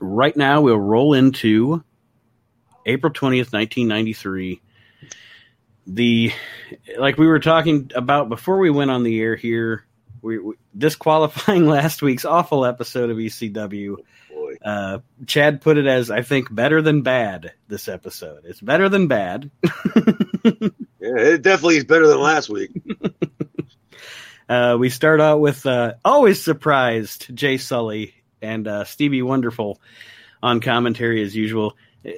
right 0.00 0.36
now, 0.36 0.60
we'll 0.60 0.78
roll 0.78 1.14
into 1.14 1.82
April 2.84 3.12
20th, 3.12 3.52
1993. 3.52 4.60
The, 5.86 6.32
like 6.98 7.16
we 7.16 7.26
were 7.26 7.38
talking 7.38 7.90
about 7.94 8.28
before 8.28 8.58
we 8.58 8.70
went 8.70 8.90
on 8.90 9.02
the 9.02 9.20
air 9.20 9.36
here, 9.36 9.84
we, 10.20 10.38
we 10.38 10.54
disqualifying 10.76 11.66
last 11.68 12.02
week's 12.02 12.24
awful 12.24 12.64
episode 12.64 13.10
of 13.10 13.16
ECW. 13.16 13.96
Boy. 14.30 14.54
Uh, 14.64 14.98
Chad 15.26 15.60
put 15.60 15.78
it 15.78 15.86
as 15.86 16.10
I 16.10 16.22
think 16.22 16.52
better 16.54 16.82
than 16.82 17.02
bad. 17.02 17.52
This 17.68 17.88
episode, 17.88 18.44
it's 18.44 18.60
better 18.60 18.88
than 18.88 19.06
bad. 19.06 19.50
Yeah, 21.06 21.18
it 21.18 21.42
definitely 21.42 21.76
is 21.76 21.84
better 21.84 22.08
than 22.08 22.20
last 22.20 22.48
week. 22.48 22.70
Uh, 24.48 24.76
we 24.78 24.90
start 24.90 25.20
out 25.20 25.40
with 25.40 25.66
uh, 25.66 25.94
always 26.04 26.40
surprised 26.40 27.34
Jay 27.34 27.56
Sulli 27.56 28.12
and 28.40 28.68
uh, 28.68 28.84
Stevie 28.84 29.22
Wonderful 29.22 29.80
on 30.40 30.60
commentary 30.60 31.20
as 31.24 31.34
usual. 31.34 31.76
Uh, 32.06 32.12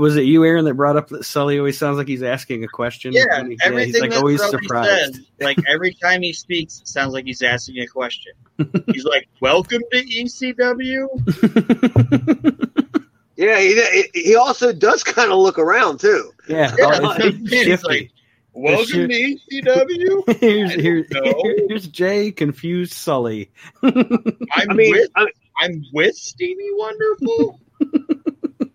Was 0.00 0.16
it 0.16 0.22
you, 0.24 0.44
Aaron, 0.44 0.64
that 0.64 0.74
brought 0.74 0.96
up 0.96 1.08
that 1.08 1.22
Sulli 1.22 1.58
always 1.58 1.76
sounds 1.78 1.98
like 1.98 2.08
he's 2.08 2.22
asking 2.22 2.64
a 2.64 2.68
question? 2.68 3.12
Yeah, 3.12 3.44
he- 3.44 3.58
everything 3.64 3.86
he's 3.92 4.00
like 4.00 4.10
that 4.10 4.18
always 4.18 4.40
Sulli 4.40 4.50
surprised. 4.62 5.14
says, 5.16 5.26
like 5.40 5.58
every 5.68 5.92
time 5.94 6.22
he 6.22 6.32
speaks, 6.32 6.80
it 6.80 6.88
sounds 6.88 7.12
like 7.12 7.24
he's 7.26 7.42
asking 7.42 7.78
a 7.80 7.86
question. 7.86 8.32
He's 8.92 9.04
like, 9.04 9.28
"Welcome 9.40 9.82
to 9.92 10.02
ECW." 10.04 11.08
Yeah, 13.36 13.58
he, 13.58 14.04
he 14.14 14.36
also 14.36 14.72
does 14.72 15.02
kind 15.02 15.32
of 15.32 15.38
look 15.38 15.58
around, 15.58 15.98
too. 15.98 16.30
yeah, 16.48 16.72
Yeah, 16.78 16.84
oh, 16.84 17.02
like, 17.02 17.20
it's 17.24 17.36
it's 17.52 17.64
shifty. 17.64 17.88
like, 17.88 18.10
Welcome 18.52 18.86
shit- 18.86 19.10
to 19.50 19.62
ECW. 19.62 20.38
here's, 20.38 20.70
I 20.70 20.74
here's, 20.80 21.06
here's 21.68 21.88
Jay, 21.88 22.30
confused 22.30 22.92
Sulli. 22.92 23.48
I'm 23.82 23.92
I 24.52 24.66
mean, 24.72 24.92
with 24.92 25.10
I, 25.16 25.26
I'm 25.60 25.84
with 25.92 26.14
Stevie 26.14 26.70
Wonderful. 26.74 27.60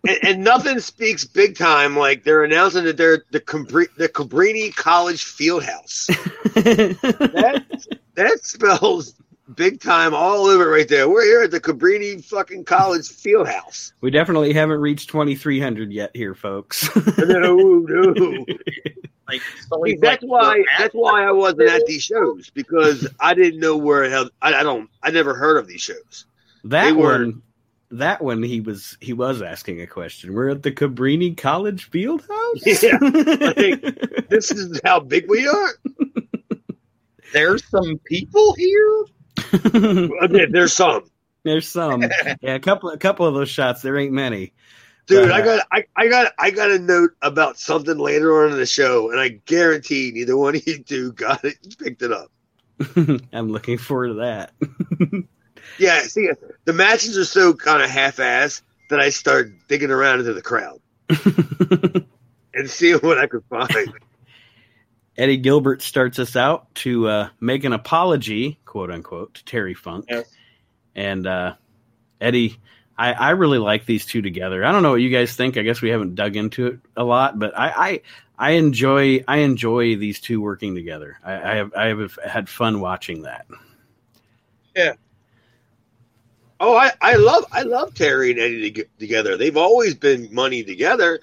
And, 0.09 0.17
and 0.23 0.43
nothing 0.43 0.79
speaks 0.79 1.23
big 1.25 1.57
time 1.57 1.95
like 1.97 2.23
they're 2.23 2.43
announcing 2.43 2.83
that 2.85 2.97
they're 2.97 3.23
the 3.31 3.39
Cabri- 3.39 3.93
the 3.97 4.09
Cabrini 4.09 4.75
College 4.75 5.23
Fieldhouse. 5.23 6.07
that 6.53 7.85
that 8.15 8.39
spells 8.45 9.13
big 9.55 9.79
time 9.79 10.13
all 10.13 10.45
over 10.45 10.69
right 10.69 10.87
there. 10.87 11.09
We're 11.09 11.23
here 11.23 11.41
at 11.43 11.51
the 11.51 11.59
Cabrini 11.59 12.23
fucking 12.23 12.65
College 12.65 13.07
Fieldhouse. 13.09 13.93
we 14.01 14.11
definitely 14.11 14.53
haven't 14.53 14.79
reached 14.79 15.09
2300 15.09 15.91
yet 15.91 16.11
here, 16.15 16.35
folks. 16.35 16.89
No, 17.17 17.55
no. 17.55 18.45
Like, 19.27 19.41
See, 19.85 19.95
that's 20.01 20.23
why 20.23 20.63
that's 20.79 20.93
why 20.95 21.23
I 21.23 21.31
wasn't 21.31 21.69
at 21.69 21.85
these 21.85 22.01
shows 22.01 22.49
because 22.49 23.07
I 23.19 23.35
didn't 23.35 23.59
know 23.59 23.77
where 23.77 24.03
the 24.07 24.09
hell 24.09 24.29
I, 24.41 24.55
I 24.55 24.63
don't 24.63 24.89
I 25.03 25.11
never 25.11 25.35
heard 25.35 25.57
of 25.57 25.67
these 25.67 25.81
shows. 25.81 26.25
that 26.63 26.85
They 26.85 26.91
were- 26.91 27.19
one, 27.19 27.41
that 27.91 28.21
one, 28.21 28.43
he 28.43 28.61
was 28.61 28.97
he 29.01 29.13
was 29.13 29.41
asking 29.41 29.81
a 29.81 29.87
question. 29.87 30.33
We're 30.33 30.49
at 30.49 30.63
the 30.63 30.71
Cabrini 30.71 31.35
College 31.35 31.89
Fieldhouse. 31.89 32.61
Yeah, 32.65 32.97
like, 33.01 34.29
This 34.29 34.51
is 34.51 34.79
how 34.83 34.99
big 34.99 35.29
we 35.29 35.47
are. 35.47 35.69
There's 37.33 37.63
some 37.69 37.99
people 38.05 38.53
here. 38.55 39.05
Okay, 39.53 40.45
There's 40.45 40.73
some. 40.73 41.09
There's 41.43 41.67
some, 41.67 42.03
yeah, 42.41 42.55
a 42.55 42.59
couple, 42.59 42.89
a 42.89 42.97
couple 42.97 43.25
of 43.25 43.33
those 43.33 43.49
shots. 43.49 43.81
There 43.81 43.97
ain't 43.97 44.11
many. 44.11 44.53
Dude, 45.07 45.29
But, 45.29 45.31
I 45.31 45.41
uh, 45.41 45.45
got 45.45 45.67
I, 45.71 45.85
I 45.95 46.07
got 46.07 46.33
I 46.37 46.51
got 46.51 46.69
a 46.69 46.77
note 46.77 47.11
about 47.21 47.57
something 47.57 47.97
later 47.97 48.43
on 48.43 48.51
in 48.51 48.57
the 48.57 48.65
show, 48.65 49.09
and 49.09 49.19
I 49.19 49.29
guarantee 49.29 50.11
neither 50.13 50.37
one 50.37 50.55
of 50.55 50.67
you 50.67 50.83
two 50.83 51.13
got 51.13 51.43
it 51.43 51.57
picked 51.79 52.03
it 52.03 52.11
up. 52.11 52.29
I'm 53.33 53.49
looking 53.49 53.79
forward 53.79 54.09
to 54.09 54.13
that. 54.15 54.51
Yeah, 55.77 56.01
see, 56.03 56.29
the 56.65 56.73
matches 56.73 57.17
are 57.17 57.25
so 57.25 57.53
kind 57.53 57.81
of 57.81 57.89
half-assed 57.89 58.61
that 58.89 58.99
I 58.99 59.09
start 59.09 59.51
digging 59.67 59.91
around 59.91 60.19
into 60.19 60.33
the 60.33 60.41
crowd 60.41 60.79
and 62.53 62.69
seeing 62.69 62.99
what 62.99 63.17
I 63.17 63.27
could 63.27 63.43
find. 63.49 63.93
Eddie 65.17 65.37
Gilbert 65.37 65.81
starts 65.81 66.17
us 66.17 66.35
out 66.35 66.73
to 66.75 67.07
uh, 67.07 67.29
make 67.41 67.65
an 67.65 67.73
apology, 67.73 68.57
quote 68.65 68.89
unquote, 68.89 69.33
to 69.35 69.45
Terry 69.45 69.73
Funk. 69.73 70.05
Yes. 70.09 70.31
And 70.95 71.27
uh, 71.27 71.55
Eddie, 72.21 72.57
I, 72.97 73.13
I 73.13 73.29
really 73.31 73.57
like 73.57 73.85
these 73.85 74.05
two 74.05 74.21
together. 74.21 74.63
I 74.63 74.71
don't 74.71 74.81
know 74.81 74.91
what 74.91 75.01
you 75.01 75.09
guys 75.09 75.33
think. 75.33 75.57
I 75.57 75.61
guess 75.61 75.81
we 75.81 75.89
haven't 75.89 76.15
dug 76.15 76.35
into 76.35 76.67
it 76.67 76.79
a 76.95 77.03
lot, 77.03 77.37
but 77.37 77.57
I, 77.57 77.69
I, 77.69 78.01
I 78.39 78.51
enjoy 78.51 79.23
I 79.27 79.39
enjoy 79.39 79.97
these 79.97 80.21
two 80.21 80.39
working 80.39 80.73
together. 80.73 81.19
I, 81.23 81.33
I 81.33 81.55
have 81.55 81.73
I 81.75 81.87
have 81.87 82.17
had 82.25 82.47
fun 82.47 82.79
watching 82.79 83.23
that. 83.23 83.45
Oh, 86.59 86.75
I, 86.75 86.91
I 87.01 87.15
love 87.15 87.45
I 87.51 87.61
love 87.63 87.93
Terry 87.93 88.31
and 88.31 88.39
Eddie 88.39 88.61
to 88.63 88.69
get 88.71 88.99
together. 88.99 89.37
They've 89.37 89.55
always 89.57 89.95
been 89.95 90.33
money 90.33 90.63
together. 90.63 91.19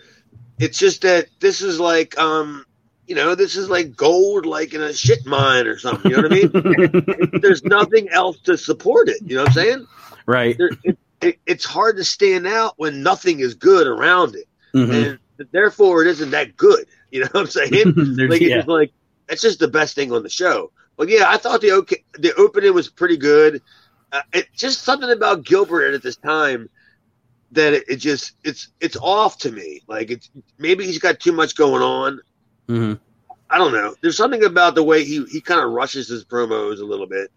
It's 0.58 0.78
just 0.78 1.02
that 1.02 1.26
this 1.40 1.60
is 1.60 1.78
like 1.78 2.18
um 2.18 2.64
you 3.06 3.14
know 3.14 3.34
this 3.34 3.54
is 3.56 3.68
like 3.68 3.94
gold 3.94 4.46
like 4.46 4.72
in 4.72 4.80
a 4.82 4.92
shit 4.94 5.26
mine 5.26 5.66
or 5.66 5.78
something. 5.78 6.10
You 6.10 6.16
know 6.22 6.28
what 6.28 6.32
I 6.32 7.28
mean? 7.30 7.40
There's 7.42 7.62
nothing 7.64 8.08
else 8.08 8.38
to 8.44 8.56
support 8.56 9.08
it. 9.08 9.18
You 9.26 9.36
know 9.36 9.42
what 9.42 9.50
I'm 9.50 9.54
saying? 9.54 9.86
right. 10.26 10.56
There, 10.56 10.70
it, 10.82 10.98
it, 11.20 11.38
it's 11.46 11.64
hard 11.64 11.96
to 11.98 12.04
stand 12.04 12.46
out 12.46 12.74
when 12.78 13.02
nothing 13.02 13.40
is 13.40 13.54
good 13.54 13.86
around 13.86 14.34
it, 14.36 14.46
Mhm. 14.74 15.18
and 15.38 15.48
therefore 15.52 16.02
it 16.02 16.08
isn't 16.08 16.30
that 16.30 16.56
good. 16.56 16.86
You 17.12 17.20
know 17.20 17.28
what 17.32 17.40
I'm 17.42 17.46
saying? 17.46 17.70
Like 18.28 18.40
it's 18.42 18.50
yeah. 18.50 18.56
just 18.56 18.68
like 18.68 18.92
that's 19.28 19.40
just 19.40 19.58
the 19.60 19.68
best 19.68 19.94
thing 19.94 20.12
on 20.12 20.22
the 20.24 20.28
show. 20.28 20.72
But 20.96 21.08
yeah, 21.08 21.26
I 21.28 21.36
thought 21.36 21.60
the 21.60 21.72
okay, 21.72 22.02
the 22.18 22.34
opening 22.34 22.74
was 22.74 22.88
pretty 22.90 23.16
good. 23.16 23.62
Uh, 24.16 24.22
it 24.32 24.46
just 24.54 24.82
something 24.82 25.10
about 25.10 25.44
Gilbert 25.44 25.94
at 25.94 26.02
this 26.02 26.16
time 26.16 26.68
that 27.52 27.72
it, 27.72 27.84
it 27.88 27.96
just 27.96 28.32
it's 28.44 28.68
it's 28.80 28.96
off 28.96 29.38
to 29.38 29.50
me. 29.52 29.82
Like 29.86 30.10
it's 30.10 30.30
maybe 30.58 30.84
he's 30.84 30.98
got 30.98 31.20
too 31.20 31.32
much 31.32 31.56
going 31.56 31.82
on. 31.82 32.20
Mhm. 32.68 32.98
I 33.50 33.58
don't 33.58 33.72
know. 33.72 33.94
There's 34.00 34.16
something 34.16 34.44
about 34.44 34.74
the 34.74 34.82
way 34.82 35.04
he 35.04 35.24
he 35.26 35.40
kind 35.40 35.60
of 35.60 35.70
rushes 35.70 36.08
his 36.08 36.24
promos 36.24 36.80
a 36.80 36.84
little 36.84 37.06
bit. 37.06 37.30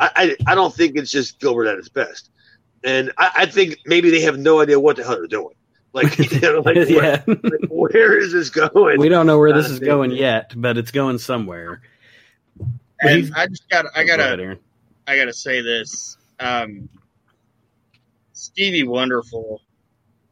I, 0.00 0.10
I 0.46 0.52
I 0.52 0.54
don't 0.54 0.74
think 0.74 0.96
it's 0.96 1.10
just 1.10 1.40
Gilbert 1.40 1.66
at 1.66 1.76
his 1.76 1.88
best, 1.88 2.30
and 2.84 3.10
I, 3.18 3.30
I 3.38 3.46
think 3.46 3.78
maybe 3.86 4.10
they 4.10 4.20
have 4.20 4.38
no 4.38 4.60
idea 4.60 4.78
what 4.78 4.96
the 4.96 5.02
hell 5.04 5.16
they're 5.16 5.26
doing. 5.26 5.54
Like, 5.92 6.16
you 6.32 6.40
know, 6.40 6.60
like, 6.60 6.76
where, 6.76 6.86
yeah. 6.86 7.22
like, 7.26 7.68
where 7.68 8.18
is 8.18 8.32
this 8.32 8.50
going? 8.50 9.00
we 9.00 9.08
don't 9.08 9.26
know 9.26 9.38
where 9.38 9.52
this 9.52 9.68
Uh, 9.68 9.72
is 9.72 9.78
going 9.80 10.12
yet, 10.12 10.52
but 10.56 10.76
it's 10.78 10.92
going 10.92 11.18
somewhere. 11.18 11.80
And 13.00 13.32
I 13.34 13.46
just 13.46 13.68
got 13.68 13.86
I 13.96 14.04
gotta 14.04 14.24
Aaron. 14.24 14.58
I 15.06 15.16
gotta 15.16 15.32
say 15.32 15.62
this. 15.62 16.17
Um, 16.40 16.88
Stevie 18.32 18.84
Wonderful, 18.84 19.62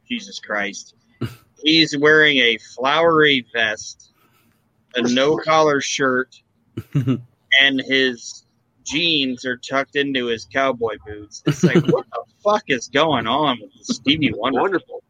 Jesus 0.07 0.39
Christ, 0.39 0.95
he's 1.63 1.97
wearing 1.97 2.37
a 2.37 2.57
flowery 2.75 3.45
vest, 3.53 4.11
a 4.95 5.01
no 5.13 5.37
collar 5.37 5.81
shirt, 5.81 6.35
and 6.93 7.81
his 7.81 8.45
jeans 8.85 9.45
are 9.45 9.57
tucked 9.57 9.95
into 9.95 10.27
his 10.27 10.45
cowboy 10.45 10.95
boots. 11.05 11.43
It's 11.45 11.63
like, 11.63 11.85
what 11.87 12.05
the 12.11 12.23
fuck 12.43 12.63
is 12.67 12.87
going 12.87 13.27
on 13.27 13.59
with 13.61 13.85
Stevie 13.85 14.31
Wonderful? 14.33 14.61
Wonderful. 14.61 15.03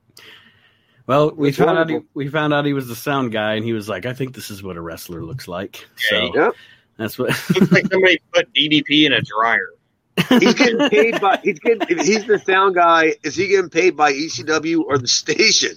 Well, 1.06 1.32
we 1.32 1.50
It's 1.50 1.58
found 1.58 1.78
out 1.78 1.90
he, 1.90 2.00
we 2.14 2.28
found 2.28 2.54
out 2.54 2.66
he 2.66 2.74
was 2.74 2.90
the 2.90 2.96
sound 2.96 3.32
guy, 3.32 3.54
and 3.54 3.64
he 3.64 3.72
was 3.72 3.88
like, 3.88 4.06
"I 4.06 4.14
think 4.14 4.36
this 4.36 4.52
is 4.52 4.62
what 4.62 4.76
a 4.76 4.82
wrestler 4.82 5.24
looks 5.24 5.48
like." 5.48 5.88
So 5.96 6.32
Yep. 6.36 6.54
that's 6.98 7.18
what. 7.18 7.30
Looks 7.56 7.72
like 7.72 7.88
somebody 7.90 8.20
put 8.34 8.54
DDP 8.54 9.06
in 9.06 9.14
a 9.14 9.22
dryer. 9.22 9.70
He's 10.30 10.54
getting 10.56 10.90
paid 10.90 11.22
by 11.22 11.40
he's 11.44 11.60
getting 11.60 11.98
he's 11.98 12.26
the 12.26 12.40
sound 12.40 12.76
guy. 12.76 13.16
Is 13.24 13.36
he 13.36 13.48
getting 13.48 13.70
paid 13.70 13.96
by 13.96 14.14
ECW 14.14 14.84
or 14.86 14.98
the 14.98 15.08
station? 15.08 15.76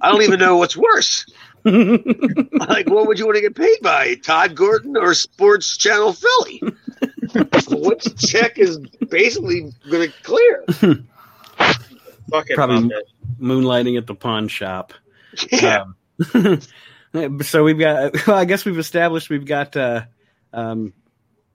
I 0.00 0.10
don't 0.10 0.22
even 0.22 0.38
know 0.40 0.56
what's 0.56 0.76
worse. 0.76 1.26
Like, 1.66 2.88
what 2.88 3.08
would 3.08 3.18
you 3.18 3.26
want 3.26 3.36
to 3.36 3.40
get 3.42 3.56
paid 3.56 3.78
by? 3.82 4.14
Todd 4.16 4.54
Gordon 4.54 4.96
or 4.96 5.14
Sports 5.14 5.76
Channel 5.76 6.12
Philly? 6.12 6.62
Which 7.68 8.16
check 8.24 8.56
is 8.58 8.78
basically 9.10 9.72
going 9.90 10.08
to 10.10 10.14
clear? 10.22 10.64
Fuck 12.30 12.50
it, 12.50 12.54
Probably- 12.54 12.94
Moonlighting 13.40 13.98
at 13.98 14.06
the 14.06 14.14
pawn 14.14 14.46
shop. 14.46 14.92
Yeah. 15.50 15.86
Um, 16.34 16.60
so 17.42 17.64
we've 17.64 17.78
got. 17.80 18.26
Well, 18.28 18.36
I 18.36 18.44
guess 18.44 18.64
we've 18.64 18.78
established 18.78 19.28
we've 19.28 19.44
got 19.44 19.76
uh, 19.76 20.02
um, 20.52 20.92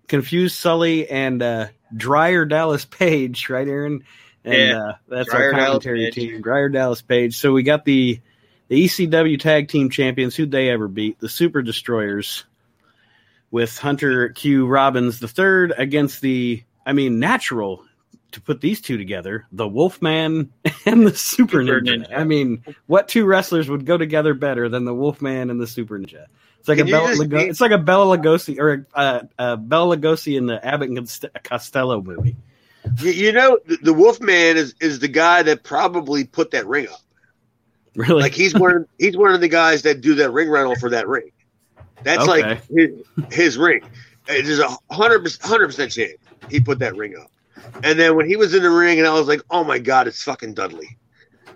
confused 0.07 0.61
Sulli 0.61 1.07
and 1.09 1.41
uh, 1.41 1.67
Dryer 1.95 2.45
Dallas 2.45 2.85
Page, 2.85 3.49
right, 3.49 3.67
Aaron? 3.67 4.03
And 4.43 4.53
Yeah. 4.53 4.77
uh, 4.83 4.93
that's 5.07 5.29
Dryer 5.29 5.45
our 5.45 5.51
Dallas 5.51 5.65
commentary 5.67 6.05
Page. 6.05 6.13
team, 6.15 6.41
Dryer 6.41 6.69
Dallas 6.69 7.01
Page. 7.01 7.35
So 7.37 7.53
we 7.53 7.63
got 7.63 7.85
the 7.85 8.19
the 8.69 8.85
ECW 8.85 9.37
Tag 9.39 9.67
Team 9.67 9.89
Champions. 9.89 10.35
Who'd 10.35 10.51
they 10.51 10.69
ever 10.69 10.87
beat? 10.87 11.19
The 11.19 11.27
Super 11.29 11.61
Destroyers 11.61 12.45
with 13.51 13.77
Hunter 13.77 14.29
Q 14.29 14.65
Robbins 14.67 15.19
the 15.19 15.27
third 15.27 15.73
against 15.77 16.21
the. 16.21 16.63
I 16.85 16.93
mean, 16.93 17.19
natural 17.19 17.83
to 18.31 18.41
put 18.41 18.61
these 18.61 18.79
two 18.81 18.97
together, 18.97 19.45
the 19.51 19.67
Wolfman 19.67 20.51
and 20.85 21.05
the 21.05 21.13
Super, 21.13 21.63
Super 21.65 21.81
Ninja. 21.81 22.07
Ninja. 22.07 22.17
I 22.17 22.23
mean, 22.23 22.63
what 22.87 23.07
two 23.09 23.25
wrestlers 23.25 23.69
would 23.69 23.85
go 23.85 23.97
together 23.97 24.33
better 24.33 24.69
than 24.69 24.85
the 24.85 24.93
Wolfman 24.95 25.49
and 25.49 25.59
the 25.61 25.67
Super 25.67 25.99
Ninja? 25.99 26.25
It's 26.61 26.67
like 26.69 26.77
Can 26.77 26.87
a 26.87 26.91
Bella 26.91 27.25
just 27.27 27.33
it's 27.49 27.61
like 27.61 27.71
a 27.71 27.79
Bela 27.79 28.17
Lugosi 28.17 28.59
or 28.59 28.85
uh, 28.93 29.21
a, 29.39 29.53
a 29.53 29.57
Bela 29.57 29.97
Lugosi 29.97 30.37
in 30.37 30.45
the 30.45 30.63
Abbott 30.63 30.89
and 30.89 30.97
Cost- 30.99 31.25
Costello 31.43 32.01
movie. 32.03 32.35
You, 32.99 33.11
you 33.11 33.31
know, 33.31 33.57
the, 33.65 33.77
the 33.77 33.93
Wolfman 33.93 34.57
is, 34.57 34.75
is 34.79 34.99
the 34.99 35.07
guy 35.07 35.41
that 35.43 35.63
probably 35.63 36.23
put 36.23 36.51
that 36.51 36.67
ring 36.67 36.87
up. 36.87 37.01
Really? 37.95 38.21
Like 38.21 38.33
he's 38.33 38.53
one 38.53 38.75
of, 38.75 38.87
he's 38.99 39.17
one 39.17 39.33
of 39.33 39.41
the 39.41 39.47
guys 39.47 39.81
that 39.81 40.01
do 40.01 40.15
that 40.15 40.31
ring 40.31 40.49
rental 40.51 40.75
for 40.75 40.91
that 40.91 41.07
ring. 41.07 41.31
That's 42.03 42.27
Okay. 42.27 42.43
like 42.43 42.63
his, 42.69 42.89
his 43.31 43.57
ring. 43.57 43.81
There's 44.27 44.59
a 44.59 44.69
hundred 44.91 45.27
hundred 45.41 45.67
percent 45.67 45.91
chance 45.91 46.13
he 46.49 46.59
put 46.59 46.79
that 46.79 46.95
ring 46.95 47.15
up. 47.19 47.31
And 47.83 47.99
then 47.99 48.15
when 48.15 48.27
he 48.27 48.35
was 48.35 48.53
in 48.53 48.61
the 48.63 48.69
ring, 48.69 48.99
and 48.99 49.07
I 49.07 49.13
was 49.13 49.27
like, 49.27 49.41
"Oh 49.49 49.63
my 49.63 49.79
god, 49.79 50.07
it's 50.07 50.21
fucking 50.23 50.53
Dudley," 50.53 50.97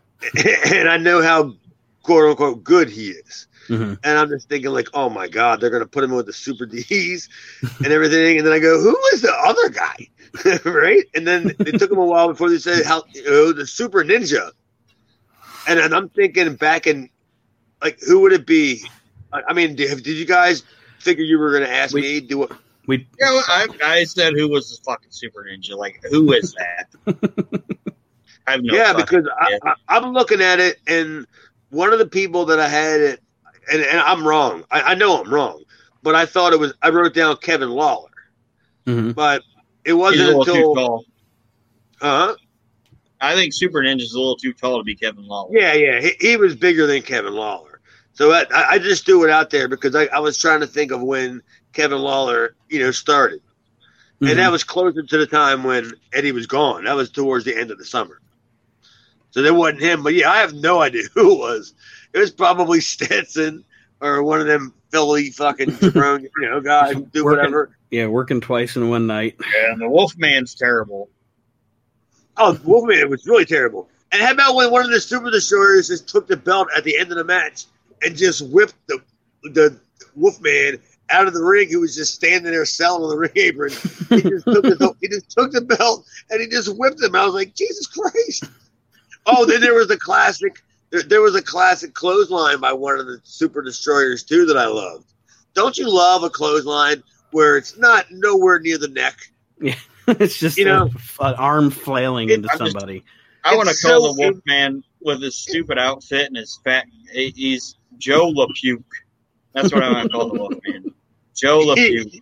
and 0.71 0.89
I 0.89 0.97
know 0.97 1.21
how 1.21 1.53
quote 2.03 2.29
unquote 2.29 2.63
good 2.63 2.89
he 2.89 3.09
is. 3.09 3.47
Mhm. 3.67 3.97
And 4.03 4.17
I'm 4.19 4.29
just 4.29 4.47
thinking, 4.49 4.69
like, 4.71 4.89
"Oh 4.93 5.09
my 5.09 5.27
god, 5.27 5.59
they're 5.59 5.69
gonna 5.69 5.85
put 5.87 6.03
him 6.03 6.11
with 6.11 6.25
the 6.27 6.33
super 6.33 6.65
D's 6.67 7.29
and 7.83 7.87
everything." 7.87 8.37
And 8.37 8.45
then 8.45 8.53
I 8.53 8.59
go, 8.59 8.79
"Who 8.79 8.97
is 9.13 9.21
the 9.21 9.33
other 9.33 9.69
guy?" 9.69 10.07
right? 10.69 11.03
And 11.15 11.25
then 11.27 11.55
it 11.59 11.79
took 11.79 11.91
him 11.91 11.97
a 11.97 12.05
while 12.05 12.27
before 12.27 12.49
they 12.49 12.57
said, 12.59 12.85
"How 12.85 13.03
you 13.13 13.23
know, 13.23 13.51
the 13.53 13.65
super 13.65 14.03
ninja." 14.03 14.51
And 15.67 15.79
then 15.79 15.93
I'm 15.93 16.09
thinking 16.09 16.55
back 16.55 16.85
in, 16.85 17.09
like, 17.81 17.99
who 18.05 18.19
would 18.21 18.33
it 18.33 18.45
be? 18.45 18.83
I 19.33 19.41
I 19.49 19.53
mean, 19.53 19.75
did, 19.75 20.03
did 20.03 20.15
you 20.15 20.25
guys 20.25 20.63
figure 20.99 21.23
you 21.23 21.39
were 21.39 21.49
going 21.51 21.63
to 21.63 21.71
ask 21.73 21.93
We- 21.93 22.01
me? 22.01 22.19
Do 22.21 22.43
it? 22.43 22.51
We 22.87 23.07
Yeah, 23.19 23.31
well, 23.31 23.43
I, 23.47 23.67
I 23.83 24.03
said 24.03 24.33
who 24.33 24.47
was 24.47 24.69
the 24.69 24.83
fucking 24.83 25.09
super 25.09 25.43
ninja? 25.43 25.75
Like, 25.75 26.01
who 26.11 26.31
is 26.33 26.53
that? 26.53 26.87
I 28.47 28.51
have 28.51 28.61
no 28.61 28.75
yeah, 28.75 28.93
because 28.93 29.25
I, 29.39 29.45
idea. 29.45 29.59
I, 29.63 29.73
I'm 29.97 30.13
looking 30.13 30.39
at 30.41 30.59
it, 30.59 30.77
and 30.85 31.25
one 31.69 31.93
of 31.93 31.97
the 31.99 32.05
people 32.05 32.45
that 32.45 32.59
I 32.59 32.67
had 32.69 32.99
it, 33.01 33.19
and, 33.71 33.81
and 33.81 33.99
I'm 33.99 34.25
wrong. 34.27 34.63
I, 34.71 34.81
I 34.81 34.95
know 34.95 35.21
I'm 35.21 35.33
wrong, 35.33 35.63
but 36.03 36.15
I 36.15 36.25
thought 36.25 36.53
it 36.53 36.59
was. 36.59 36.73
I 36.81 36.89
wrote 36.89 37.13
down 37.13 37.37
Kevin 37.37 37.69
Lawler, 37.69 38.09
mhm. 38.85 39.13
but 39.15 39.43
it 39.83 39.93
wasn't 39.93 40.29
until 40.29 40.75
tall. 40.75 41.05
uh 42.01 42.33
I 43.21 43.33
think 43.33 43.53
Super 43.53 43.79
Ninja's 43.79 44.13
a 44.13 44.17
little 44.17 44.35
too 44.35 44.53
tall 44.53 44.77
to 44.77 44.83
be 44.83 44.95
Kevin 44.95 45.25
Lawler. 45.25 45.57
Yeah, 45.57 45.73
yeah, 45.73 46.01
he, 46.01 46.11
he 46.19 46.37
was 46.37 46.55
bigger 46.55 46.85
than 46.85 47.01
Kevin 47.01 47.33
Lawler. 47.33 47.79
So 48.13 48.31
I, 48.31 48.45
I 48.51 48.79
just 48.79 49.05
threw 49.05 49.23
it 49.23 49.29
out 49.29 49.49
there 49.49 49.67
because 49.67 49.95
I, 49.95 50.05
I 50.05 50.19
was 50.19 50.37
trying 50.37 50.59
to 50.61 50.67
think 50.67 50.91
of 50.91 51.01
when 51.01 51.41
Kevin 51.73 51.99
Lawler, 51.99 52.55
you 52.69 52.79
know, 52.79 52.91
started, 52.91 53.41
Mhm. 54.21 54.29
and 54.29 54.39
that 54.39 54.51
was 54.51 54.63
closer 54.63 55.01
to 55.03 55.17
the 55.17 55.25
time 55.27 55.63
when 55.63 55.91
Eddie 56.13 56.31
was 56.31 56.47
gone. 56.47 56.85
That 56.85 56.95
was 56.95 57.09
towards 57.09 57.43
the 57.45 57.57
end 57.57 57.71
of 57.71 57.77
the 57.77 57.85
summer. 57.85 58.21
So 59.31 59.41
that 59.41 59.53
wasn't 59.53 59.81
him, 59.81 60.03
but 60.03 60.13
yeah, 60.13 60.29
I 60.31 60.37
have 60.37 60.53
no 60.53 60.81
idea 60.87 61.03
who 61.13 61.33
it 61.33 61.39
was. 61.39 61.73
It 62.15 62.19
was 62.19 62.31
probably 62.31 62.79
Stetson 62.81 63.63
or 64.01 64.23
one 64.23 64.41
of 64.41 64.47
them 64.47 64.73
Philly 64.91 65.29
fucking 65.29 65.69
jabroni, 65.71 66.29
you 66.39 66.49
know, 66.49 66.61
guys 66.61 66.93
who 66.93 67.05
do 67.05 67.23
Working- 67.25 67.37
whatever. 67.39 67.77
yeah, 67.91 68.07
working 68.07 68.41
twice 68.41 68.75
in 68.75 68.89
one 68.89 69.05
night. 69.05 69.35
Yeah, 69.39 69.73
and 69.73 69.81
the 69.81 69.89
Wolfman's 69.89 70.55
terrible. 70.55 71.09
Oh, 72.37 72.59
Wolfman 72.63 73.09
was 73.09 73.25
really 73.27 73.45
terrible. 73.45 73.89
And 74.11 74.21
how 74.21 74.31
about 74.31 74.55
when 74.55 74.71
one 74.71 74.85
of 74.85 74.91
the 74.91 75.01
Super 75.01 75.29
Destroyers 75.31 75.87
just 75.89 76.07
took 76.07 76.27
the 76.27 76.37
belt 76.37 76.67
at 76.75 76.83
the 76.83 76.97
end 76.97 77.11
of 77.11 77.17
the 77.17 77.23
match 77.23 77.65
and 78.01 78.15
just 78.15 78.41
whipped 78.49 78.75
the 78.87 78.99
the 79.43 79.77
Wolfman 80.15 80.79
out 81.09 81.27
of 81.27 81.33
the 81.33 81.43
ring, 81.43 81.69
who 81.69 81.81
was 81.81 81.95
just 81.95 82.15
standing 82.15 82.51
there 82.51 82.65
selling 82.65 83.03
on 83.03 83.09
the 83.09 83.17
ring 83.17 83.31
apron. 83.35 83.71
He 83.71 84.21
just 84.29 84.45
took 84.45 84.63
the 84.63 84.95
he 85.01 85.07
just 85.07 85.29
took 85.31 85.51
the 85.51 85.61
belt 85.61 86.05
and 86.29 86.41
he 86.41 86.47
just 86.47 86.75
whipped 86.77 87.01
him. 87.01 87.15
I 87.15 87.25
was 87.25 87.33
like, 87.33 87.53
Jesus 87.55 87.87
Christ! 87.87 88.45
Oh, 89.25 89.45
then 89.45 89.61
there 89.61 89.73
was 89.73 89.87
the 89.87 89.97
classic. 89.97 90.61
There, 90.95 91.03
there 91.03 91.21
was 91.21 91.35
a 91.35 91.41
classic 91.41 91.93
clothesline 91.93 92.61
by 92.61 92.71
one 92.71 92.97
of 92.97 93.05
the 93.05 93.19
Super 93.23 93.61
Destroyers 93.61 94.23
too 94.23 94.45
that 94.45 94.55
I 94.57 94.67
loved. 94.67 95.11
Don't 95.53 95.77
you 95.77 95.93
love 95.93 96.23
a 96.23 96.29
clothesline 96.29 97.03
where 97.31 97.57
it's 97.57 97.77
not 97.77 98.05
nowhere 98.11 98.59
near 98.59 98.77
the 98.77 98.87
neck? 98.87 99.17
Yeah, 99.59 99.75
it's 100.07 100.37
just 100.39 100.57
You 100.57 100.65
a- 100.65 100.67
know- 100.67 100.89
an 101.19 101.33
arm 101.35 101.69
flailing 101.69 102.29
It- 102.29 102.35
into 102.35 102.49
I'm 102.51 102.59
just- 102.59 102.71
somebody. 102.71 103.03
I 103.43 103.55
want 103.57 103.67
to 103.67 103.71
It's 103.71 103.83
call 103.83 104.07
so- 104.07 104.13
the 104.13 104.21
Wolfman 104.21 104.83
with 105.01 105.21
his 105.21 105.37
stupid 105.37 105.77
outfit 105.77 106.27
and 106.27 106.37
his 106.37 106.59
fat. 106.63 106.85
He's 107.11 107.75
Joe 107.97 108.31
LaPuke. 108.31 108.83
That's 109.53 109.71
what 109.73 109.83
I 109.83 109.91
want 109.91 110.11
to 110.11 110.17
call 110.17 110.29
the 110.29 110.39
Wolfman. 110.39 110.93
Joe 111.35 111.59
LaPuke. 111.75 112.19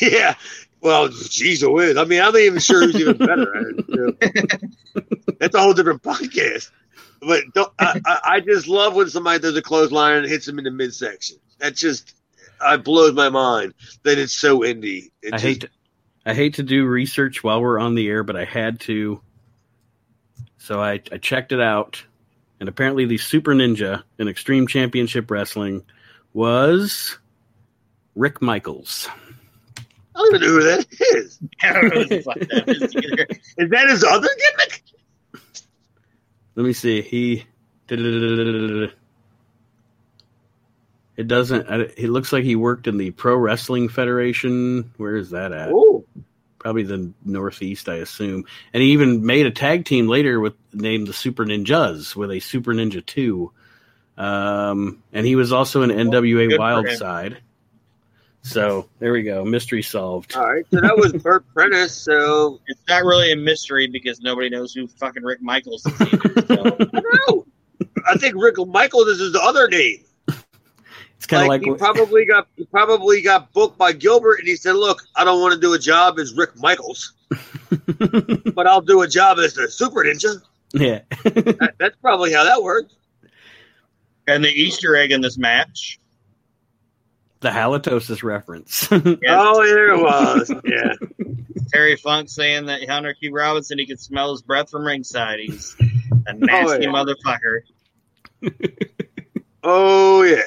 Yeah. 0.00 0.34
Well, 0.80 1.08
geez, 1.08 1.62
whiz. 1.66 1.96
I 1.98 2.04
mean, 2.04 2.20
I'm 2.20 2.32
not 2.32 2.40
even 2.40 2.60
sure 2.60 2.80
who's 2.86 2.96
even 2.96 3.16
better. 3.18 3.56
I- 3.56 3.60
you 3.60 3.84
know. 3.88 4.12
That's 5.38 5.54
a 5.54 5.60
whole 5.60 5.72
different 5.74 6.02
podcast. 6.02 6.70
But 7.20 7.44
don't, 7.54 7.72
I, 7.78 8.00
I, 8.06 8.20
I 8.24 8.40
just 8.40 8.68
love 8.68 8.94
when 8.94 9.08
somebody 9.08 9.40
does 9.40 9.56
a 9.56 9.62
clothesline 9.62 10.18
and 10.18 10.26
hits 10.26 10.46
him 10.46 10.58
in 10.58 10.64
the 10.64 10.70
midsection. 10.70 11.36
That 11.58 11.74
just 11.74 12.14
I 12.60 12.76
blows 12.76 13.12
my 13.14 13.28
mind 13.28 13.74
that 14.02 14.18
it's 14.18 14.32
so 14.32 14.60
indie. 14.60 15.10
It 15.22 15.32
I 15.34 15.36
just- 15.36 15.42
hate 15.44 15.60
to, 15.62 15.68
I 16.26 16.34
hate 16.34 16.54
to 16.54 16.62
do 16.62 16.84
research 16.84 17.42
while 17.42 17.60
we're 17.62 17.78
on 17.80 17.94
the 17.94 18.06
air, 18.08 18.22
but 18.22 18.36
I 18.36 18.44
had 18.44 18.80
to. 18.80 19.20
So 20.58 20.80
I, 20.82 21.00
I 21.10 21.16
checked 21.18 21.52
it 21.52 21.60
out, 21.60 22.04
and 22.60 22.68
apparently 22.68 23.06
the 23.06 23.16
Super 23.16 23.54
Ninja 23.54 24.02
in 24.18 24.28
Extreme 24.28 24.66
Championship 24.66 25.30
Wrestling 25.30 25.82
was 26.34 27.16
Rick 28.14 28.42
Michaels. 28.42 29.08
I 29.78 30.18
don't 30.18 30.34
even 30.34 30.40
know 30.42 30.54
who 30.54 30.62
that 30.64 30.86
is. 31.00 31.38
I 31.62 31.72
don't 31.72 31.88
know 31.94 31.98
what 32.00 32.08
the 32.08 32.20
fuck 32.22 32.38
that 32.40 32.68
is. 32.68 32.82
Is 33.56 33.70
that 33.70 33.88
his 33.88 34.04
other 34.04 34.28
gimmick? 34.28 34.82
Let 36.58 36.66
me 36.66 36.72
see. 36.72 37.02
He. 37.02 37.46
It 37.88 38.90
doesn't. 41.28 41.70
It 41.96 42.10
looks 42.10 42.32
like 42.32 42.42
he 42.42 42.56
worked 42.56 42.88
in 42.88 42.96
the 42.96 43.12
Pro 43.12 43.36
Wrestling 43.36 43.88
Federation. 43.88 44.92
Where 44.96 45.14
is 45.14 45.30
that 45.30 45.52
at? 45.52 45.70
Oh, 45.72 46.04
probably 46.58 46.82
the 46.82 47.12
Northeast, 47.24 47.88
I 47.88 47.98
assume. 47.98 48.44
And 48.74 48.82
he 48.82 48.90
even 48.90 49.24
made 49.24 49.46
a 49.46 49.52
tag 49.52 49.84
team 49.84 50.08
later 50.08 50.40
with 50.40 50.54
named 50.72 51.06
the 51.06 51.12
Super 51.12 51.44
Ninjas 51.44 52.16
with 52.16 52.32
a 52.32 52.40
Super 52.40 52.74
Ninja 52.74 53.06
Two. 53.06 53.52
Um, 54.16 55.00
and 55.12 55.24
he 55.24 55.36
was 55.36 55.52
also 55.52 55.82
in 55.82 55.90
NWA 55.90 56.48
good 56.48 56.58
Wild. 56.58 56.88
Side. 56.90 57.38
So 58.48 58.88
there 58.98 59.12
we 59.12 59.22
go, 59.22 59.44
mystery 59.44 59.82
solved. 59.82 60.34
all 60.36 60.46
right. 60.52 60.64
So 60.72 60.80
that 60.80 60.96
was 60.96 61.12
Burt 61.12 61.44
Prentice. 61.52 61.94
So 61.94 62.60
It's 62.66 62.80
not 62.88 63.04
really 63.04 63.32
a 63.32 63.36
mystery 63.36 63.86
because 63.86 64.20
nobody 64.20 64.48
knows 64.48 64.72
who 64.72 64.86
fucking 64.86 65.22
Rick 65.22 65.42
Michaels 65.42 65.84
is 65.86 66.00
either. 66.00 66.46
So. 66.46 66.76
I 66.94 67.00
know. 67.28 67.46
I 68.08 68.14
think 68.16 68.34
Rick 68.36 68.56
Michaels 68.66 69.08
is 69.08 69.20
his 69.20 69.36
other 69.40 69.68
name. 69.68 70.04
It's 71.16 71.26
kind 71.26 71.42
of 71.42 71.48
like, 71.48 71.60
like, 71.60 71.62
he 71.62 71.70
what- 71.70 71.78
probably 71.80 72.24
got 72.24 72.46
he 72.56 72.64
probably 72.64 73.20
got 73.22 73.52
booked 73.52 73.76
by 73.76 73.92
Gilbert, 73.92 74.38
and 74.38 74.46
he 74.48 74.54
said, 74.56 74.74
"Look, 74.76 75.02
I 75.16 75.24
don't 75.24 75.40
want 75.40 75.52
to 75.52 75.60
do 75.60 75.74
a 75.74 75.78
job 75.78 76.18
as 76.20 76.32
Rick 76.34 76.50
Michaels, 76.56 77.12
but 78.54 78.66
I'll 78.68 78.80
do 78.80 79.02
a 79.02 79.08
job 79.08 79.38
as 79.38 79.54
the 79.54 79.68
Super 79.68 80.04
Ninja." 80.04 80.40
yeah. 80.72 81.00
That, 81.24 81.74
that's 81.78 81.96
probably 82.00 82.32
how 82.32 82.44
that 82.44 82.62
worked. 82.62 82.94
And 84.28 84.44
the 84.44 84.48
Easter 84.50 84.94
egg 84.96 85.10
in 85.10 85.20
this 85.20 85.36
match. 85.38 85.98
The 87.40 87.50
halitosis 87.50 88.22
reference. 88.22 88.88
Yes, 88.92 89.18
Oh, 89.28 89.64
there 89.64 89.92
it 89.92 90.02
was. 90.02 90.52
Yeah. 90.64 90.92
Terry 91.72 91.96
Funk 91.96 92.28
saying 92.28 92.66
that 92.66 92.88
Hunter 92.88 93.14
Q. 93.14 93.32
Robinson, 93.32 93.78
he 93.78 93.86
could 93.86 94.00
smell 94.00 94.32
his 94.32 94.42
breath 94.42 94.70
from 94.70 94.84
ringside. 94.84 95.38
He's 95.40 95.76
a 95.80 95.84
oh, 96.30 96.32
nasty 96.34 96.84
yeah. 96.84 96.90
motherfucker. 96.90 97.60
Oh 99.64 100.22
yeah. 100.22 100.42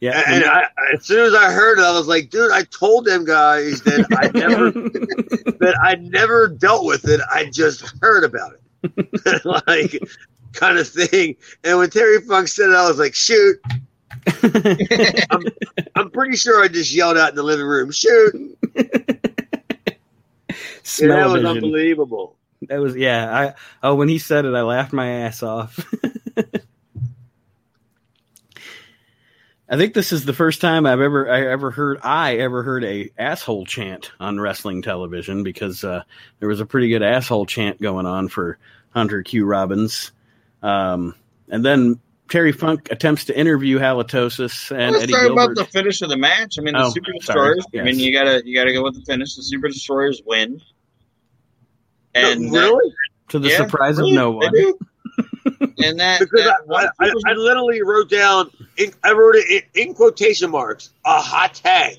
yeah. 0.00 0.22
And 0.26 0.44
I, 0.44 0.66
as 0.94 1.06
soon 1.06 1.26
as 1.26 1.34
I 1.34 1.50
heard 1.50 1.78
it, 1.78 1.82
I 1.82 1.90
was 1.92 2.06
like, 2.06 2.28
"Dude, 2.30 2.52
I 2.52 2.62
told 2.64 3.06
them 3.06 3.24
guys 3.24 3.80
that 3.82 4.06
I 4.12 4.28
never 4.38 4.70
that 4.70 5.78
I 5.82 5.94
never 5.94 6.48
dealt 6.48 6.84
with 6.84 7.08
it. 7.08 7.20
I 7.32 7.46
just 7.46 7.94
heard 8.02 8.22
about 8.22 8.52
it, 8.82 9.44
like 9.46 9.98
kind 10.52 10.78
of 10.78 10.86
thing." 10.86 11.36
And 11.64 11.78
when 11.78 11.88
Terry 11.90 12.20
Funk 12.20 12.48
said 12.48 12.68
it, 12.68 12.76
I 12.76 12.86
was 12.86 12.98
like, 12.98 13.14
"Shoot!" 13.14 13.58
I'm 15.94 16.10
pretty 16.10 16.36
sure 16.36 16.62
I 16.62 16.68
just 16.68 16.94
yelled 16.94 17.18
out 17.18 17.30
in 17.30 17.36
the 17.36 17.42
living 17.42 17.66
room, 17.66 17.90
"Shoot!" 17.90 18.58
Yeah, 21.00 21.08
that 21.08 21.28
was 21.28 21.44
unbelievable. 21.44 22.36
That 22.68 22.80
was 22.80 22.96
yeah. 22.96 23.36
I 23.36 23.54
oh 23.82 23.96
when 23.96 24.08
he 24.08 24.18
said 24.18 24.44
it, 24.44 24.54
I 24.54 24.62
laughed 24.62 24.92
my 24.92 25.08
ass 25.08 25.42
off. 25.42 25.78
I 29.68 29.76
think 29.76 29.94
this 29.94 30.12
is 30.12 30.24
the 30.24 30.32
first 30.32 30.60
time 30.60 30.86
I've 30.86 31.00
ever 31.00 31.28
I 31.30 31.48
ever 31.48 31.72
heard 31.72 31.98
I 32.02 32.36
ever 32.36 32.62
heard 32.62 32.84
a 32.84 33.10
asshole 33.18 33.66
chant 33.66 34.12
on 34.20 34.38
wrestling 34.38 34.82
television 34.82 35.42
because 35.42 35.82
uh, 35.82 36.04
there 36.38 36.48
was 36.48 36.60
a 36.60 36.66
pretty 36.66 36.88
good 36.88 37.02
asshole 37.02 37.46
chant 37.46 37.82
going 37.82 38.06
on 38.06 38.28
for 38.28 38.58
Hunter 38.90 39.24
Q 39.24 39.44
Robbins, 39.44 40.12
um, 40.62 41.16
and 41.48 41.64
then 41.64 41.98
Terry 42.28 42.52
Funk 42.52 42.88
attempts 42.90 43.24
to 43.26 43.38
interview 43.38 43.78
Halitosis 43.78 44.70
and 44.76 44.92
Let's 44.92 45.04
Eddie 45.04 45.12
talk 45.12 45.22
Gilbert. 45.22 45.42
about 45.42 45.56
the 45.56 45.64
finish 45.66 46.02
of 46.02 46.08
the 46.08 46.16
match. 46.16 46.56
I 46.58 46.62
mean, 46.62 46.74
the 46.74 46.82
Oh, 46.84 46.90
Super 46.90 47.12
sorry. 47.22 47.54
Destroyers. 47.56 47.66
I 47.80 47.82
mean, 47.84 47.98
you 48.00 48.12
gotta 48.12 48.42
you 48.44 48.54
gotta 48.54 48.72
go 48.72 48.82
with 48.82 48.94
the 48.94 49.02
finish. 49.02 49.34
The 49.36 49.42
Super 49.42 49.68
Destroyers 49.68 50.22
win. 50.26 50.60
And 52.14 52.40
No, 52.50 52.52
that- 52.52 52.60
really? 52.68 52.94
to 53.28 53.38
the 53.38 53.48
yeah, 53.50 53.56
surprise 53.58 53.98
really, 53.98 54.10
of 54.12 54.16
no 54.16 54.30
one. 54.32 54.54
and 55.84 56.00
that, 56.00 56.20
Because 56.20 56.44
that 56.44 56.56
I, 56.70 56.88
I, 57.04 57.08
I, 57.08 57.12
I 57.26 57.32
literally 57.34 57.82
wrote 57.82 58.08
down, 58.10 58.50
in, 58.76 58.92
I 59.04 59.12
wrote 59.12 59.34
it 59.36 59.64
in, 59.74 59.88
in 59.88 59.94
quotation 59.94 60.50
marks, 60.50 60.90
a 61.04 61.20
hot 61.20 61.54
tag 61.54 61.96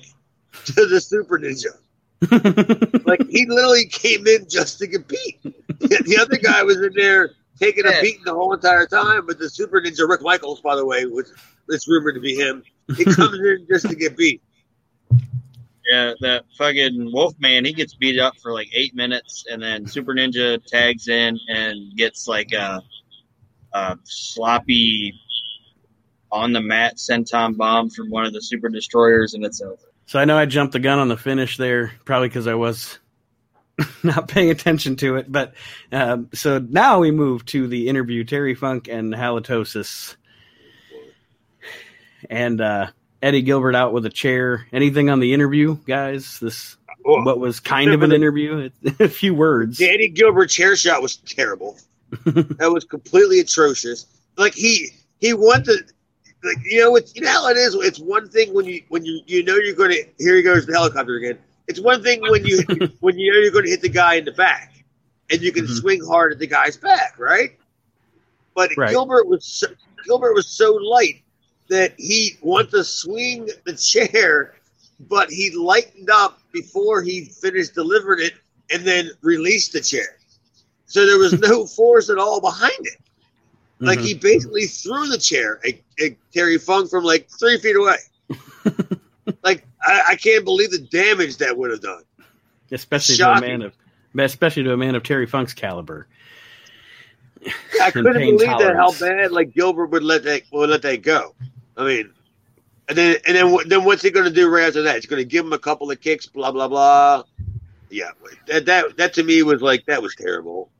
to 0.66 0.86
the 0.86 1.00
Super 1.00 1.38
Ninja. 1.38 1.76
Like 3.06 3.26
he 3.30 3.46
literally 3.46 3.86
came 3.86 4.26
in 4.26 4.48
just 4.48 4.78
to 4.80 4.88
compete. 4.88 5.40
The, 5.42 6.02
the 6.06 6.18
other 6.20 6.36
guy 6.36 6.62
was 6.64 6.76
in 6.76 6.92
there 6.94 7.30
taking 7.58 7.86
a 7.86 8.00
beating 8.00 8.24
the 8.24 8.34
whole 8.34 8.52
entire 8.52 8.86
time. 8.86 9.26
But 9.26 9.38
the 9.38 9.48
Super 9.48 9.80
Ninja, 9.80 10.08
Rick 10.08 10.22
Michaels, 10.22 10.60
by 10.60 10.76
the 10.76 10.84
way, 10.84 11.06
which 11.06 11.28
it's 11.68 11.88
rumored 11.88 12.14
to 12.14 12.20
be 12.20 12.34
him, 12.34 12.62
he 12.96 13.04
comes 13.16 13.38
in 13.38 13.66
just 13.70 13.88
to 13.88 13.94
get 13.94 14.16
beat. 14.16 14.42
Yeah, 15.90 16.12
that 16.20 16.44
fucking 16.58 17.10
Wolfman, 17.12 17.64
he 17.64 17.72
gets 17.72 17.94
beat 17.94 18.20
up 18.20 18.34
for 18.42 18.52
like 18.52 18.68
eight 18.74 18.94
minutes, 18.94 19.46
and 19.50 19.62
then 19.62 19.86
Super 19.86 20.14
Ninja 20.14 20.62
tags 20.66 21.08
in 21.08 21.38
and 21.48 21.96
gets 21.96 22.28
like 22.28 22.52
a, 22.52 22.82
a 23.72 23.96
sloppy 24.04 25.14
on 26.30 26.52
the 26.52 26.60
mat 26.60 26.96
senton 26.96 27.56
bomb 27.56 27.88
from 27.88 28.10
one 28.10 28.26
of 28.26 28.34
the 28.34 28.42
Super 28.42 28.68
Destroyers, 28.68 29.32
and 29.32 29.44
it's 29.46 29.62
over. 29.62 29.76
So 30.04 30.18
I 30.18 30.26
know 30.26 30.36
I 30.36 30.44
jumped 30.44 30.72
the 30.72 30.78
gun 30.78 30.98
on 30.98 31.08
the 31.08 31.16
finish 31.16 31.56
there, 31.56 31.92
probably 32.04 32.28
because 32.28 32.46
I 32.46 32.54
was 32.54 32.98
not 34.02 34.28
paying 34.28 34.50
attention 34.50 34.96
to 34.96 35.16
it. 35.16 35.30
But 35.30 35.54
um, 35.92 36.30
so 36.32 36.58
now 36.58 37.00
we 37.00 37.10
move 37.10 37.44
to 37.46 37.66
the 37.66 37.88
interview: 37.88 38.24
Terry 38.24 38.54
Funk 38.54 38.88
and 38.88 39.14
Halitosis, 39.14 40.16
and 42.28 42.60
uh, 42.60 42.88
Eddie 43.22 43.42
Gilbert 43.42 43.74
out 43.74 43.92
with 43.92 44.06
a 44.06 44.10
chair. 44.10 44.66
Anything 44.72 45.10
on 45.10 45.20
the 45.20 45.34
interview, 45.34 45.76
guys? 45.86 46.40
This 46.40 46.76
Oh, 47.08 47.22
what 47.22 47.38
was 47.38 47.58
kind 47.58 47.92
of 47.92 48.02
an 48.02 48.12
interview? 48.12 48.68
a 49.00 49.08
few 49.08 49.34
words. 49.34 49.78
the 49.78 49.88
Eddie 49.88 50.08
Gilbert 50.08 50.48
chair 50.48 50.76
shot 50.76 51.00
was 51.00 51.16
terrible. 51.16 51.78
that 52.24 52.70
was 52.70 52.84
completely 52.84 53.40
atrocious. 53.40 54.06
Like 54.36 54.54
he 54.54 54.90
he 55.18 55.32
wanted 55.32 55.92
like 56.44 56.58
you 56.64 56.80
know 56.80 56.96
it's 56.96 57.14
you 57.14 57.22
know 57.22 57.30
how 57.30 57.48
it 57.48 57.56
is. 57.56 57.74
It's 57.74 57.98
one 57.98 58.28
thing 58.28 58.52
when 58.52 58.66
you 58.66 58.82
when 58.88 59.06
you 59.06 59.20
you 59.26 59.42
know 59.42 59.56
you're 59.56 59.74
going 59.74 59.90
to 59.90 60.04
here 60.18 60.36
he 60.36 60.42
goes 60.42 60.66
the 60.66 60.74
helicopter 60.74 61.16
again. 61.16 61.38
It's 61.68 61.80
one 61.80 62.02
thing 62.02 62.22
when 62.22 62.44
you 62.44 62.60
when 63.00 63.18
you 63.18 63.32
know 63.32 63.38
you're 63.40 63.52
going 63.52 63.64
to 63.66 63.70
hit 63.70 63.82
the 63.82 63.88
guy 63.90 64.14
in 64.14 64.24
the 64.24 64.32
back, 64.32 64.72
and 65.30 65.40
you 65.42 65.52
can 65.52 65.66
Mhm. 65.66 65.76
swing 65.80 66.00
hard 66.04 66.32
at 66.32 66.38
the 66.38 66.46
guy's 66.46 66.76
back, 66.76 67.18
right? 67.18 67.58
But 68.54 68.70
Right. 68.76 68.90
Gilbert 68.90 69.28
was 69.28 69.44
so, 69.44 69.68
Gilbert 70.04 70.34
was 70.34 70.46
so 70.48 70.72
light 70.74 71.22
that 71.68 71.94
he 71.98 72.36
wanted 72.42 72.70
to 72.72 72.84
swing 72.84 73.48
the 73.66 73.74
chair, 73.74 74.54
but 75.08 75.30
he 75.30 75.50
lightened 75.50 76.10
up 76.10 76.40
before 76.52 77.02
he 77.02 77.26
finished 77.26 77.74
delivering 77.74 78.26
it, 78.26 78.34
and 78.70 78.84
then 78.84 79.10
released 79.22 79.72
the 79.74 79.80
chair. 79.80 80.16
So 80.86 81.06
there 81.06 81.18
was 81.18 81.38
no 81.38 81.66
force 81.76 82.08
at 82.10 82.18
all 82.18 82.40
behind 82.40 82.80
it. 82.80 82.98
Like 83.80 84.00
Mhm. 84.00 84.04
he 84.04 84.14
basically 84.14 84.66
threw 84.66 85.06
the 85.08 85.18
chair 85.18 85.60
at, 85.66 85.74
at 86.04 86.12
Terry 86.32 86.58
Funk 86.58 86.90
from 86.90 87.04
like 87.04 87.28
three 87.38 87.58
feet 87.58 87.76
away. 87.76 87.98
like 89.86 90.06
I, 90.06 90.12
I 90.12 90.16
can't 90.16 90.44
believe 90.44 90.70
the 90.70 90.78
damage 90.78 91.38
that 91.38 91.56
would 91.56 91.70
have 91.70 91.80
done. 91.80 92.02
especially 92.70 93.16
shocking. 93.16 93.42
to 93.42 93.46
a 93.46 93.50
man 93.50 93.62
of 93.62 93.76
especially 94.18 94.64
to 94.64 94.72
a 94.72 94.76
man 94.76 94.94
of 94.94 95.02
Terry 95.02 95.26
Funk's 95.26 95.54
caliber. 95.54 96.06
I 97.80 97.90
couldn't 97.90 98.14
pain 98.14 98.36
believe 98.36 98.58
that 98.58 98.74
how 98.74 98.92
bad 98.92 99.30
like 99.30 99.54
Gilbert 99.54 99.86
would 99.86 100.02
let 100.02 100.24
that 100.24 100.42
would 100.52 100.70
let 100.70 100.82
that 100.82 101.02
go. 101.02 101.34
I 101.76 101.84
mean, 101.84 102.12
and 102.88 102.98
then 102.98 103.16
and 103.26 103.36
then 103.36 103.56
then 103.66 103.84
what's 103.84 104.02
he 104.02 104.10
going 104.10 104.26
to 104.26 104.32
do 104.32 104.48
right 104.48 104.66
after 104.66 104.82
that? 104.82 104.96
He's 104.96 105.06
going 105.06 105.22
to 105.22 105.28
give 105.28 105.44
him 105.44 105.52
a 105.52 105.58
couple 105.58 105.90
of 105.90 106.00
kicks, 106.00 106.26
blah 106.26 106.50
blah 106.50 106.68
blah. 106.68 107.24
Yeah, 107.90 108.10
that 108.46 108.66
that 108.66 108.96
that 108.96 109.14
to 109.14 109.22
me 109.22 109.42
was 109.42 109.62
like 109.62 109.86
that 109.86 110.02
was 110.02 110.14
terrible. 110.14 110.70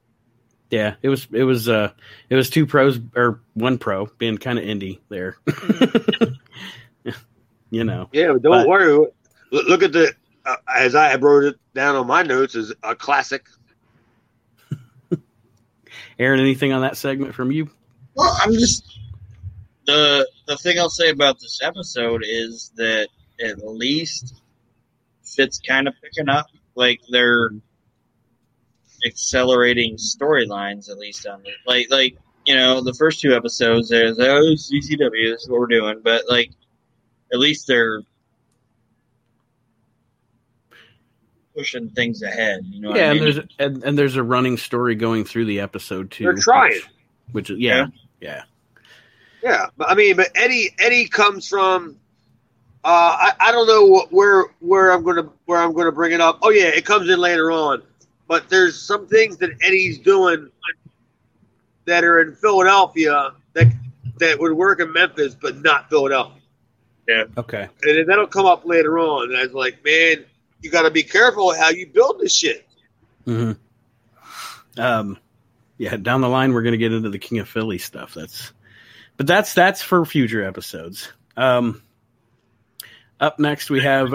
Yeah, 0.71 0.97
it 1.01 1.09
was 1.09 1.27
it 1.33 1.45
was 1.45 1.69
uh 1.69 1.93
it 2.29 2.35
was 2.35 2.51
two 2.51 2.67
pros 2.67 2.99
or 3.17 3.41
one 3.55 3.79
pro 3.79 4.07
being 4.19 4.39
kind 4.39 4.59
of 4.59 4.65
indie 4.65 4.99
there. 5.09 5.37
you 7.71 7.85
know. 7.85 8.09
Yeah, 8.13 8.33
but 8.33 8.43
don't 8.43 8.53
But- 8.53 8.69
worry. 8.69 8.93
Look, 9.51 9.67
look 9.69 9.83
at 9.83 9.93
the 9.93 10.13
uh, 10.45 10.57
as 10.75 10.95
I 10.95 11.15
wrote 11.17 11.45
it 11.45 11.57
down 11.75 11.95
on 11.97 12.07
my 12.07 12.23
notes 12.23 12.55
is 12.55 12.73
a 12.83 12.95
classic. 12.95 13.47
Aaron, 16.19 16.41
anything 16.41 16.73
on 16.73 16.83
that 16.83 16.97
segment 16.97 17.35
from 17.35 17.51
you? 17.53 17.71
Well, 18.15 18.37
I'm 18.43 18.53
just 18.53 18.99
the 19.87 20.29
the 20.47 20.57
thing 20.57 20.79
I'll 20.79 20.91
say 20.91 21.11
about 21.11 21.39
this 21.41 21.61
episode 21.63 22.23
is 22.27 22.73
that 22.77 23.09
at 23.45 23.65
least 23.67 24.35
Fitz 25.25 25.61
kind 25.61 25.87
of 25.89 25.95
picking 26.03 26.29
up. 26.29 26.47
Like 26.75 27.01
they're 27.11 27.51
accelerating 29.07 29.97
storylines 29.97 30.91
at 30.91 30.99
least 30.99 31.27
on 31.27 31.43
the 31.43 31.51
like 31.67 31.87
like 31.91 32.17
you 32.47 32.55
know 32.55 32.81
the 32.83 32.93
first 32.95 33.21
two 33.21 33.33
episodes 33.35 33.89
there's 33.89 34.19
oh 34.19 34.41
it's 34.43 34.73
CCW 34.73 35.33
this 35.33 35.43
is 35.43 35.49
what 35.49 35.61
we're 35.61 35.67
doing 35.69 36.01
but 36.03 36.23
like 36.29 36.51
at 37.33 37.39
least 37.39 37.67
they're 37.67 38.03
pushing 41.55 41.91
things 41.91 42.23
ahead 42.23 42.61
you 42.67 42.81
know 42.81 42.95
yeah, 42.95 43.09
I 43.09 43.13
and 43.13 43.21
there's 43.21 43.39
and, 43.59 43.85
and 43.85 43.99
there's 43.99 44.17
a 44.17 44.23
running 44.23 44.57
story 44.57 44.95
going 44.95 45.25
through 45.25 45.47
the 45.47 45.61
episode 45.61 46.11
too. 46.11 46.25
They're 46.25 46.35
trying. 46.35 46.73
Which, 46.73 46.89
which 47.33 47.51
is 47.51 47.59
yeah, 47.59 47.87
yeah. 48.21 48.43
Yeah, 49.43 49.67
but 49.77 49.91
I 49.91 49.95
mean, 49.95 50.17
but 50.17 50.31
Eddie 50.35 50.75
Eddie 50.79 51.09
comes 51.09 51.49
from. 51.49 51.97
Uh, 52.85 52.89
I, 52.89 53.33
I 53.41 53.53
don't 53.53 53.67
know 53.67 53.85
what, 53.87 54.13
where 54.13 54.47
where 54.61 54.93
I'm 54.93 55.03
gonna 55.03 55.29
where 55.47 55.61
I'm 55.61 55.73
gonna 55.73 55.93
bring 55.93 56.13
it 56.13 56.21
up. 56.21 56.39
Oh 56.43 56.51
yeah, 56.51 56.67
it 56.67 56.85
comes 56.85 57.09
in 57.09 57.19
later 57.19 57.51
on, 57.51 57.83
but 58.27 58.49
there's 58.49 58.81
some 58.81 59.07
things 59.07 59.37
that 59.39 59.51
Eddie's 59.63 59.99
doing 59.99 60.51
that 61.85 62.05
are 62.05 62.21
in 62.21 62.35
Philadelphia 62.35 63.33
that 63.55 63.67
that 64.19 64.39
would 64.39 64.53
work 64.53 64.81
in 64.81 64.93
Memphis, 64.93 65.35
but 65.35 65.61
not 65.63 65.89
Philadelphia. 65.89 66.38
Okay. 67.37 67.69
And 67.83 67.99
then 67.99 68.07
that'll 68.07 68.27
come 68.27 68.47
up 68.47 68.65
later 68.65 68.99
on. 68.99 69.31
And 69.31 69.39
I 69.39 69.43
was 69.43 69.53
like, 69.53 69.85
man, 69.85 70.25
you 70.61 70.71
got 70.71 70.83
to 70.83 70.91
be 70.91 71.03
careful 71.03 71.55
how 71.55 71.71
you 71.71 71.87
build 71.87 72.21
this 72.21 72.35
shit. 72.35 72.67
hmm 73.25 73.53
Um, 74.77 75.19
yeah, 75.79 75.97
down 75.97 76.21
the 76.21 76.29
line 76.29 76.53
we're 76.53 76.63
going 76.63 76.73
to 76.73 76.79
get 76.79 76.93
into 76.93 77.11
the 77.11 77.19
King 77.19 77.39
of 77.39 77.49
Philly 77.49 77.79
stuff. 77.79 78.15
That's, 78.15 78.53
but 79.17 79.27
that's 79.27 79.55
that's 79.55 79.83
for 79.83 80.05
future 80.05 80.45
episodes. 80.45 81.13
Um, 81.37 81.83
up 83.21 83.39
next 83.39 83.71
we 83.71 83.81
have 83.81 84.15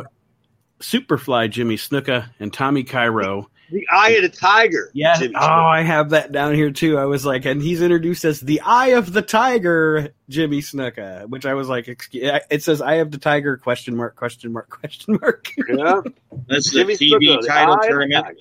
Superfly 0.79 1.49
Jimmy 1.49 1.77
Snuka 1.77 2.29
and 2.39 2.53
Tommy 2.53 2.83
Cairo. 2.83 3.49
The 3.73 3.87
eye 3.91 4.11
of 4.11 4.21
the 4.21 4.29
tiger. 4.29 4.91
Yeah. 4.93 5.17
Jimmy 5.17 5.33
oh, 5.35 5.39
Smith. 5.39 5.49
I 5.49 5.81
have 5.81 6.11
that 6.11 6.31
down 6.31 6.53
here 6.53 6.69
too. 6.69 6.99
I 6.99 7.05
was 7.05 7.25
like, 7.25 7.45
and 7.45 7.59
he's 7.59 7.81
introduced 7.81 8.23
as 8.23 8.39
the 8.39 8.61
Eye 8.61 8.89
of 8.89 9.11
the 9.11 9.23
Tiger, 9.23 10.13
Jimmy 10.29 10.61
Snuka, 10.61 11.27
which 11.27 11.47
I 11.47 11.55
was 11.55 11.69
like, 11.69 11.87
excuse, 11.87 12.39
it 12.51 12.61
says 12.61 12.81
Eye 12.81 12.95
of 12.95 13.09
the 13.09 13.17
Tiger 13.17 13.57
question 13.57 13.95
mark 13.95 14.15
question 14.15 14.53
mark 14.53 14.69
question 14.81 15.17
mark. 15.19 15.49
Yeah. 15.67 16.01
That's 16.47 16.69
the 16.71 16.77
Jimmy 16.77 16.93
TV 16.93 17.35
Snuka, 17.35 17.47
title 17.47 17.77
the 17.77 17.87
tournament. 17.87 18.37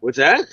What's 0.00 0.16
that? 0.16 0.46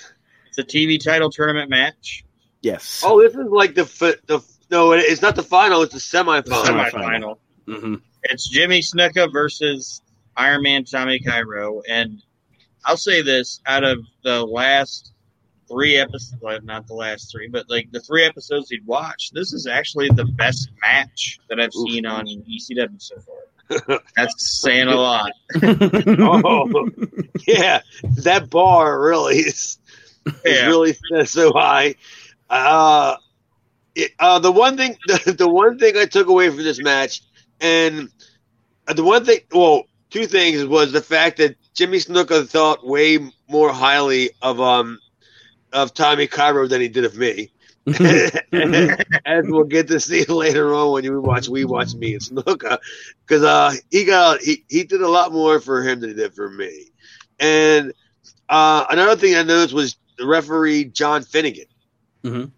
It's 0.48 0.58
a 0.58 0.62
TV 0.62 1.02
title 1.02 1.30
tournament 1.30 1.70
match. 1.70 2.26
yes. 2.60 3.02
Oh, 3.02 3.22
this 3.22 3.34
is 3.34 3.48
like 3.48 3.74
the 3.74 3.84
the 4.26 4.44
no, 4.70 4.92
it's 4.92 5.22
not 5.22 5.34
the 5.34 5.42
final. 5.42 5.80
It's 5.80 5.94
the 5.94 5.98
semifinal. 5.98 6.66
Semi- 6.66 6.90
Semifinal. 6.90 7.38
hmm 7.66 7.94
It's 8.24 8.50
Jimmy 8.50 8.80
Snuka 8.80 9.32
versus 9.32 10.02
Iron 10.36 10.62
Man 10.62 10.84
Tommy 10.84 11.20
Cairo. 11.20 11.80
And 11.88 12.22
I'll 12.86 12.96
say 12.96 13.20
this 13.20 13.60
out 13.66 13.82
of 13.84 13.98
the 14.22 14.44
last 14.44 15.12
three 15.68 15.96
episodes, 15.96 16.40
well, 16.40 16.60
not 16.62 16.86
the 16.86 16.94
last 16.94 17.32
three, 17.32 17.48
but 17.48 17.68
like 17.68 17.90
the 17.90 18.00
three 18.00 18.24
episodes 18.24 18.70
he'd 18.70 18.86
watched, 18.86 19.34
this 19.34 19.52
is 19.52 19.66
actually 19.66 20.08
the 20.10 20.24
best 20.24 20.70
match 20.82 21.40
that 21.48 21.58
I've 21.58 21.70
Oof. 21.76 21.90
seen 21.90 22.06
on 22.06 22.26
ECW 22.26 23.02
so 23.02 23.16
far. 23.20 24.00
That's 24.16 24.60
saying 24.62 24.86
a 24.86 24.94
lot. 24.94 25.32
Oh, 25.60 26.88
yeah, 27.46 27.80
that 28.18 28.48
bar 28.48 29.00
really 29.00 29.38
is, 29.38 29.78
is 30.44 30.66
really 30.66 30.96
so 31.24 31.52
high. 31.52 31.96
Uh, 32.48 33.16
it, 33.96 34.12
uh, 34.20 34.38
the 34.38 34.52
one 34.52 34.76
thing, 34.76 34.96
the, 35.06 35.34
the 35.36 35.48
one 35.48 35.78
thing 35.78 35.96
I 35.96 36.04
took 36.04 36.28
away 36.28 36.48
from 36.48 36.58
this 36.58 36.80
match, 36.80 37.22
and 37.60 38.08
the 38.94 39.02
one 39.02 39.24
thing, 39.24 39.40
well, 39.52 39.84
two 40.10 40.26
things 40.26 40.64
was 40.64 40.92
the 40.92 41.02
fact 41.02 41.38
that 41.38 41.56
Jimmy 41.76 41.98
Snuka 41.98 42.48
thought 42.48 42.86
way 42.86 43.18
more 43.48 43.72
highly 43.72 44.30
of 44.42 44.60
um 44.60 44.98
of 45.72 45.92
Tommy 45.94 46.26
Cairo 46.26 46.66
than 46.66 46.80
he 46.80 46.88
did 46.88 47.04
of 47.04 47.16
me. 47.16 47.50
as 49.24 49.44
we'll 49.46 49.62
get 49.64 49.86
to 49.88 50.00
see 50.00 50.24
later 50.24 50.74
on 50.74 50.92
when 50.92 51.04
you 51.04 51.20
watch 51.20 51.48
we 51.48 51.64
watch 51.64 51.94
me 51.94 52.14
and 52.14 52.22
Snuka, 52.22 52.78
because 53.26 53.44
uh 53.44 53.72
he 53.90 54.04
got 54.04 54.40
he, 54.40 54.64
he 54.68 54.84
did 54.84 55.02
a 55.02 55.08
lot 55.08 55.32
more 55.32 55.60
for 55.60 55.82
him 55.82 56.00
than 56.00 56.10
he 56.10 56.16
did 56.16 56.34
for 56.34 56.50
me. 56.50 56.86
And 57.38 57.92
uh 58.48 58.86
another 58.90 59.16
thing 59.16 59.36
I 59.36 59.42
noticed 59.42 59.74
was 59.74 59.96
the 60.18 60.26
referee 60.26 60.86
John 60.86 61.22
Finegan. 61.22 61.66
Mhm. 62.24 62.50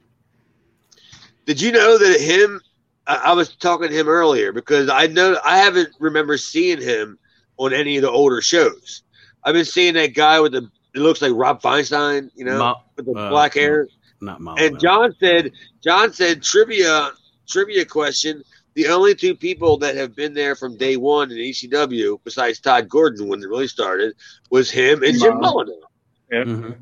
Did 1.44 1.60
you 1.60 1.72
know 1.72 1.98
that 1.98 2.20
him? 2.20 2.60
I, 3.06 3.16
I 3.26 3.32
was 3.32 3.54
talking 3.56 3.88
to 3.88 3.94
him 3.94 4.08
earlier 4.08 4.52
because 4.52 4.88
I 4.88 5.08
know 5.08 5.36
I 5.44 5.58
haven't 5.58 5.88
remember 5.98 6.36
seeing 6.38 6.80
him 6.80 7.18
on 7.58 7.72
any 7.74 7.96
of 7.96 8.02
the 8.02 8.10
older 8.10 8.40
shows. 8.40 9.02
I've 9.48 9.54
been 9.54 9.64
seeing 9.64 9.94
that 9.94 10.14
guy 10.14 10.40
with 10.40 10.52
the 10.52 10.70
it 10.94 11.00
looks 11.00 11.22
like 11.22 11.32
Rob 11.34 11.62
Feinstein, 11.62 12.30
you 12.34 12.44
know, 12.44 12.58
Ma- 12.58 12.80
with 12.96 13.06
the 13.06 13.12
uh, 13.12 13.30
black 13.30 13.54
hair. 13.54 13.88
not 14.20 14.40
Molly. 14.40 14.66
And 14.66 14.78
John 14.78 15.14
said, 15.18 15.52
John 15.82 16.12
said, 16.12 16.42
trivia, 16.42 17.12
trivia 17.48 17.84
question. 17.86 18.42
The 18.74 18.88
only 18.88 19.14
two 19.14 19.34
people 19.34 19.78
that 19.78 19.96
have 19.96 20.14
been 20.14 20.34
there 20.34 20.54
from 20.54 20.76
day 20.76 20.96
one 20.98 21.30
in 21.30 21.38
ECW, 21.38 22.18
besides 22.24 22.60
Todd 22.60 22.88
Gordon 22.88 23.26
when 23.28 23.42
it 23.42 23.48
really 23.48 23.68
started, 23.68 24.14
was 24.50 24.70
him 24.70 25.02
and 25.02 25.18
Jim 25.18 25.38
Wow. 25.40 25.64
Molineaux. 25.64 26.44
Mhm. 26.46 26.76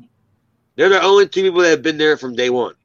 They're 0.75 0.89
the 0.89 1.01
only 1.01 1.27
two 1.27 1.43
people 1.43 1.61
that 1.61 1.69
have 1.69 1.81
been 1.81 1.97
there 1.97 2.17
from 2.17 2.35
day 2.35 2.49
one. 2.49 2.75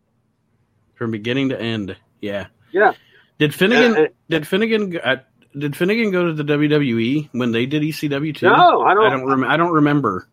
from 0.95 1.11
beginning 1.11 1.49
to 1.49 1.61
end. 1.61 1.97
Yeah. 2.21 2.47
Yeah. 2.71 2.93
Did 3.39 3.51
Finegan? 3.53 4.07
Uh, 4.07 4.09
did 4.31 4.43
Finegan? 4.45 5.01
Uh, 5.05 5.17
did 5.59 5.73
Finegan 5.73 6.13
go 6.13 6.27
to 6.27 6.33
the 6.33 6.45
WWE 6.45 7.29
when 7.33 7.53
they 7.53 7.67
did 7.67 7.83
ECW 7.83 8.35
too? 8.35 8.47
no, 8.47 8.83
I 8.83 8.95
don't. 8.95 9.07
I 9.07 9.11
don't. 9.11 9.27
Rem- 9.27 9.45
I 9.45 9.57
don't 9.57 9.73
remember. 9.73 10.29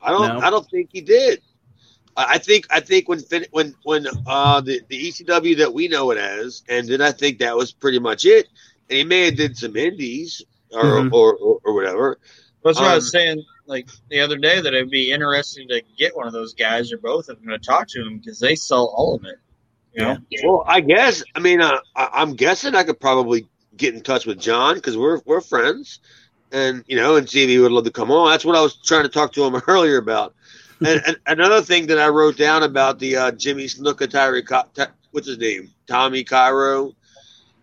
I 0.00 0.10
don't. 0.10 0.38
No. 0.38 0.46
I 0.46 0.50
don't 0.50 0.68
think 0.70 0.90
he 0.92 1.00
did. 1.00 1.40
I 2.16 2.34
I 2.34 2.38
think. 2.38 2.66
I 2.70 2.80
think 2.80 3.08
when 3.08 3.20
Fin- 3.20 3.46
when 3.50 3.74
when 3.84 4.06
uh 4.26 4.60
the 4.60 4.80
the 4.88 5.08
ECW 5.08 5.56
that 5.58 5.72
we 5.74 5.88
know 5.88 6.10
it 6.10 6.18
as 6.18 6.62
and 6.68 6.88
then 6.88 7.00
I 7.00 7.12
think 7.12 7.38
that 7.38 7.56
was 7.56 7.72
pretty 7.72 7.98
much 7.98 8.24
it. 8.24 8.48
And 8.90 8.98
he 8.98 9.04
may 9.04 9.26
have 9.26 9.36
did 9.36 9.56
some 9.56 9.76
indies 9.76 10.42
or 10.72 10.82
Mhm. 10.82 11.12
or, 11.12 11.34
or, 11.36 11.58
or 11.64 11.74
whatever. 11.74 12.18
That's 12.64 12.78
what 12.80 12.90
I 12.90 12.94
was 12.94 13.06
Um, 13.06 13.20
saying 13.20 13.44
like 13.66 13.88
the 14.10 14.20
other 14.20 14.36
day 14.36 14.60
that 14.60 14.74
it'd 14.74 14.90
be 14.90 15.10
interesting 15.12 15.68
to 15.68 15.82
get 15.96 16.16
one 16.16 16.26
of 16.26 16.32
those 16.32 16.54
guys 16.54 16.92
or 16.92 16.98
both 16.98 17.28
of 17.28 17.40
them 17.40 17.48
to 17.50 17.58
talk 17.58 17.88
to 17.88 18.00
him 18.02 18.18
because 18.18 18.38
they 18.38 18.54
sell 18.54 18.92
all 18.96 19.14
of 19.14 19.24
it. 19.24 19.36
You 19.94 20.02
know? 20.04 20.16
Well, 20.44 20.64
I 20.66 20.80
guess. 20.80 21.22
I 21.34 21.40
mean, 21.40 21.60
uh, 21.60 21.78
I, 21.94 22.08
I'm 22.14 22.34
guessing 22.34 22.74
I 22.74 22.82
could 22.82 22.98
probably 22.98 23.46
get 23.76 23.94
in 23.94 24.02
touch 24.02 24.26
with 24.26 24.38
John 24.40 24.74
because 24.74 24.96
we're 24.96 25.20
we're 25.24 25.40
friends, 25.40 26.00
and 26.50 26.84
you 26.86 26.96
know, 26.96 27.16
and 27.16 27.28
see 27.28 27.42
if 27.44 27.48
he 27.48 27.58
would 27.58 27.72
love 27.72 27.84
to 27.84 27.90
come 27.90 28.10
on. 28.10 28.30
That's 28.30 28.44
what 28.44 28.56
I 28.56 28.60
was 28.62 28.76
trying 28.76 29.04
to 29.04 29.08
talk 29.08 29.32
to 29.32 29.44
him 29.44 29.60
earlier 29.68 29.98
about. 29.98 30.34
And, 30.84 31.02
and 31.06 31.16
another 31.26 31.62
thing 31.62 31.86
that 31.88 31.98
I 31.98 32.08
wrote 32.08 32.36
down 32.36 32.62
about 32.62 32.98
the 32.98 33.16
uh, 33.16 33.32
Jimmy 33.32 33.64
Snuka 33.64 34.08
Tyree, 34.08 34.44
what's 35.12 35.26
his 35.26 35.38
name? 35.38 35.70
Tommy 35.86 36.24
Cairo. 36.24 36.92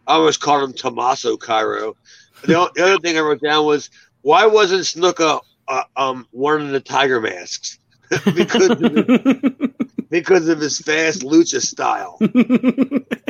I 0.08 0.14
always 0.16 0.38
called 0.38 0.64
him 0.64 0.74
Tommaso 0.74 1.38
Cairo. 1.38 1.96
The, 2.42 2.72
the 2.74 2.84
other 2.84 3.00
thing 3.00 3.18
I 3.18 3.22
wrote 3.22 3.42
down 3.42 3.66
was 3.66 3.90
why 4.22 4.46
wasn't 4.48 4.82
Snuka 4.82 5.42
uh, 5.68 5.84
um 5.96 6.28
wearing 6.32 6.72
the 6.72 6.80
tiger 6.80 7.22
masks? 7.22 7.80
because 8.34 8.70
of 8.72 8.80
his, 8.80 9.70
because 10.10 10.48
of 10.48 10.60
his 10.60 10.80
fast 10.80 11.22
lucha 11.22 11.62
style. 11.62 12.18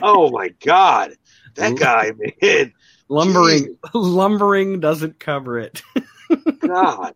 Oh 0.01 0.31
my 0.31 0.49
god, 0.63 1.15
that 1.59 1.77
guy, 1.77 2.11
man, 2.41 2.73
lumbering, 3.07 3.77
lumbering 3.93 4.79
doesn't 4.79 5.19
cover 5.19 5.59
it. 5.59 5.81
God, 6.59 7.13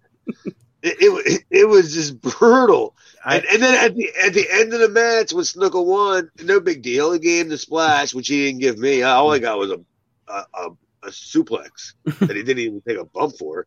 it, 0.81 0.97
it 0.99 1.43
it 1.49 1.65
was 1.69 1.93
just 1.93 2.19
brutal. 2.21 2.95
I- 3.25 3.37
and, 3.37 3.45
and 3.45 3.63
then 3.63 3.75
at 3.85 3.95
the 3.95 4.09
at 4.25 4.33
the 4.33 4.45
end 4.51 4.73
of 4.73 4.79
the 4.79 4.89
match, 4.89 5.33
when 5.33 5.43
Snuka 5.45 5.83
won, 5.83 6.29
no 6.43 6.59
big 6.59 6.81
deal. 6.81 7.11
He 7.11 7.19
gave 7.19 7.45
him 7.45 7.49
the 7.49 7.57
splash, 7.57 8.13
which 8.13 8.27
he 8.27 8.45
didn't 8.45 8.61
give 8.61 8.77
me. 8.77 9.03
All 9.03 9.31
I 9.31 9.39
got 9.39 9.57
was 9.59 9.71
a 9.71 9.79
a, 10.27 10.45
a, 10.53 10.69
a 11.03 11.07
suplex 11.09 11.93
that 12.05 12.35
he 12.35 12.43
didn't 12.43 12.59
even 12.59 12.81
take 12.81 12.97
a 12.97 13.05
bump 13.05 13.37
for. 13.37 13.65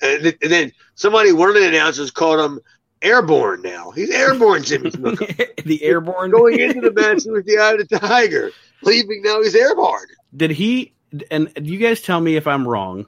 And, 0.00 0.26
and 0.26 0.52
then 0.52 0.72
somebody, 0.94 1.32
one 1.32 1.48
of 1.48 1.54
the 1.54 1.66
announcers, 1.68 2.10
called 2.10 2.38
him 2.38 2.60
airborne. 3.02 3.62
Now 3.62 3.90
he's 3.90 4.10
airborne, 4.10 4.62
Jimmy 4.64 4.90
Snuka. 4.90 5.64
the 5.64 5.82
airborne 5.82 6.30
Going 6.30 6.58
into 6.60 6.80
the 6.80 6.92
match, 6.92 7.24
was 7.26 7.44
the 7.44 7.58
eye 7.58 7.72
of 7.72 7.88
the 7.88 7.98
tiger. 7.98 8.50
Leaving 8.82 9.22
now, 9.22 9.40
he's 9.42 9.54
airborne. 9.54 10.06
did 10.36 10.50
he 10.50 10.92
and 11.30 11.50
you 11.62 11.78
guys 11.78 12.02
tell 12.02 12.20
me 12.20 12.36
if 12.36 12.46
i'm 12.46 12.66
wrong 12.66 13.06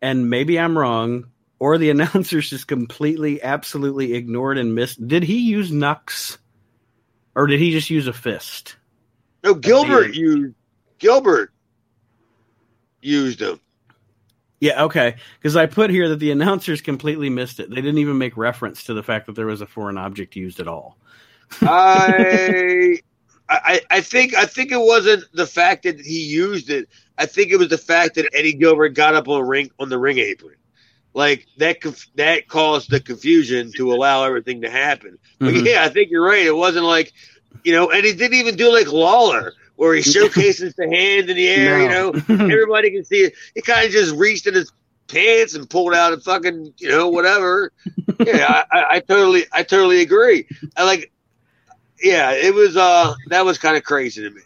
and 0.00 0.30
maybe 0.30 0.58
i'm 0.58 0.78
wrong 0.78 1.24
or 1.58 1.76
the 1.78 1.90
announcers 1.94 2.48
just 2.48 2.66
completely 2.68 3.42
absolutely 3.42 4.14
ignored 4.14 4.56
and 4.56 4.74
missed 4.74 5.06
did 5.06 5.22
he 5.24 5.40
use 5.40 5.70
nux 5.72 6.38
or 7.34 7.46
did 7.48 7.58
he 7.60 7.72
just 7.72 7.90
use 7.90 8.06
a 8.06 8.12
fist 8.12 8.76
No, 9.44 9.52
Gilbert 9.54 10.14
used 10.14 10.54
Gilbert 10.98 11.52
used 13.02 13.40
him. 13.40 13.60
Yeah 14.60 14.84
okay 14.84 15.16
because 15.38 15.56
i 15.56 15.66
put 15.66 15.90
here 15.90 16.08
that 16.08 16.18
the 16.18 16.30
announcers 16.30 16.80
completely 16.80 17.28
missed 17.30 17.58
it 17.60 17.68
they 17.70 17.76
didn't 17.76 17.98
even 17.98 18.18
make 18.18 18.36
reference 18.36 18.84
to 18.84 18.94
the 18.94 19.02
fact 19.02 19.26
that 19.26 19.34
there 19.34 19.46
was 19.46 19.60
a 19.60 19.66
foreign 19.66 19.98
object 19.98 20.36
used 20.36 20.60
at 20.60 20.68
all 20.68 20.96
I, 21.62 22.98
I, 23.48 23.80
I 23.90 24.00
think, 24.00 24.34
I 24.36 24.44
think 24.46 24.70
it 24.70 24.78
wasn't 24.80 25.24
the 25.32 25.46
fact 25.46 25.82
that 25.82 26.00
he 26.00 26.20
used 26.24 26.70
it. 26.70 26.88
I 27.18 27.26
think 27.26 27.50
it 27.50 27.56
was 27.56 27.68
the 27.68 27.78
fact 27.78 28.14
that 28.14 28.28
Eddie 28.32 28.52
Gilbert 28.54 28.90
got 28.90 29.14
up 29.14 29.28
on 29.28 29.42
ring 29.46 29.70
on 29.78 29.88
the 29.88 29.98
ring 29.98 30.18
apron, 30.18 30.54
like 31.12 31.46
that. 31.58 31.80
conf- 31.80 32.08
That 32.14 32.46
caused 32.48 32.90
the 32.90 33.00
confusion 33.00 33.72
to 33.76 33.92
allow 33.92 34.24
everything 34.24 34.60
to 34.62 34.70
happen. 34.70 35.18
But 35.38 35.54
Mhm. 35.54 35.66
yeah, 35.66 35.82
I 35.84 35.88
think 35.88 36.10
you're 36.10 36.24
right. 36.24 36.46
It 36.46 36.56
wasn't 36.56 36.84
like, 36.86 37.12
you 37.64 37.72
know, 37.72 37.90
and 37.90 38.04
he 38.06 38.12
didn't 38.12 38.38
even 38.38 38.56
do 38.56 38.72
like 38.72 38.90
Lawler, 38.92 39.52
where 39.80 39.94
he 39.94 40.02
showcases 40.16 40.74
the 40.74 40.84
hand 40.84 41.30
in 41.30 41.36
the 41.38 41.48
air. 41.48 41.80
You 41.80 41.88
know, 41.88 42.08
everybody 42.28 42.90
can 42.90 43.02
see 43.02 43.22
it. 43.22 43.34
He 43.54 43.62
kind 43.62 43.86
of 43.86 43.90
just 43.90 44.14
reached 44.14 44.46
in 44.46 44.52
his 44.52 44.70
pants 45.08 45.54
and 45.54 45.68
pulled 45.70 45.94
out 45.94 46.12
a 46.12 46.18
fucking, 46.20 46.74
you 46.76 46.88
know, 46.90 47.08
whatever. 47.08 47.72
yeah, 48.20 48.62
I, 48.70 48.78
I, 48.78 48.84
I 48.96 49.00
totally, 49.00 49.44
I 49.52 49.62
totally 49.62 50.02
agree. 50.02 50.46
I 50.76 50.84
like, 50.84 51.10
yeah, 52.02 52.32
it 52.32 52.54
was, 52.54 52.76
uh, 52.76 53.14
that 53.28 53.46
was 53.46 53.56
kind 53.56 53.78
of 53.78 53.82
crazy 53.82 54.22
to 54.22 54.28
me. 54.30 54.42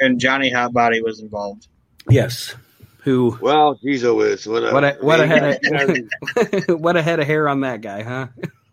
And 0.00 0.18
Johnny 0.18 0.50
Hotbody 0.50 1.02
was 1.04 1.20
involved. 1.20 1.68
yes 2.08 2.54
who 3.02 3.38
Well, 3.40 3.76
Jizo 3.76 4.26
is 4.26 4.46
what 4.48 4.64
a 4.64 4.72
What 4.72 4.84
a- 4.84 4.96
what 5.02 5.20
a 5.20 5.24
I 5.24 5.86
mean, 5.86 6.08
head 6.34 6.70
what 6.80 6.96
a 6.96 7.02
head 7.02 7.20
of 7.20 7.26
hair 7.26 7.48
on 7.48 7.60
that 7.60 7.80
guy 7.82 8.02
huh 8.02 8.26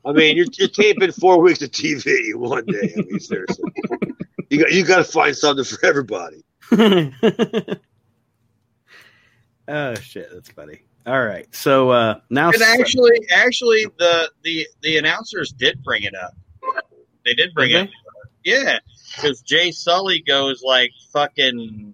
I 0.05 0.11
mean, 0.11 0.35
you're, 0.35 0.47
you're 0.57 0.67
taping 0.67 1.11
four 1.13 1.39
weeks 1.39 1.61
of 1.61 1.71
TV 1.71 2.35
one 2.35 2.65
day. 2.65 2.93
I 2.97 3.01
mean, 3.03 3.19
seriously, 3.21 3.63
you 4.53 4.59
got 4.63 4.71
you 4.71 4.85
got 4.85 4.97
to 4.97 5.03
find 5.03 5.35
something 5.35 5.65
for 5.65 5.83
everybody. 5.85 6.43
oh 9.67 9.95
shit 9.95 10.29
that's 10.33 10.49
funny 10.51 10.81
all 11.05 11.21
right 11.23 11.53
so 11.53 11.89
uh 11.89 12.19
now 12.29 12.49
And 12.51 12.61
actually, 12.61 13.27
actually, 13.31 13.85
the 13.99 14.29
the 14.43 14.67
the 14.81 14.97
announcers 14.97 15.51
did 15.51 15.83
bring 15.83 16.03
it 16.03 16.13
up. 16.15 16.33
They 17.25 17.33
did 17.33 17.53
bring 17.53 17.69
Did 17.71 17.75
it. 17.77 17.83
up. 17.83 17.89
Yeah, 18.45 18.79
because 19.15 19.41
Jay 19.41 19.69
Sulli 19.69 20.25
goes 20.25 20.61
like 20.65 20.91
fucking 21.11 21.93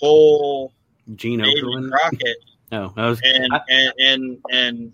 full 0.00 0.72
gene 1.14 1.38
David 1.40 1.64
Okerlund. 1.64 1.90
Crockett 1.90 2.36
no 2.72 2.92
i 2.96 3.08
was 3.08 3.20
and, 3.24 3.52
I- 3.52 3.60
and 3.68 3.92
and 3.98 4.38
and 4.50 4.92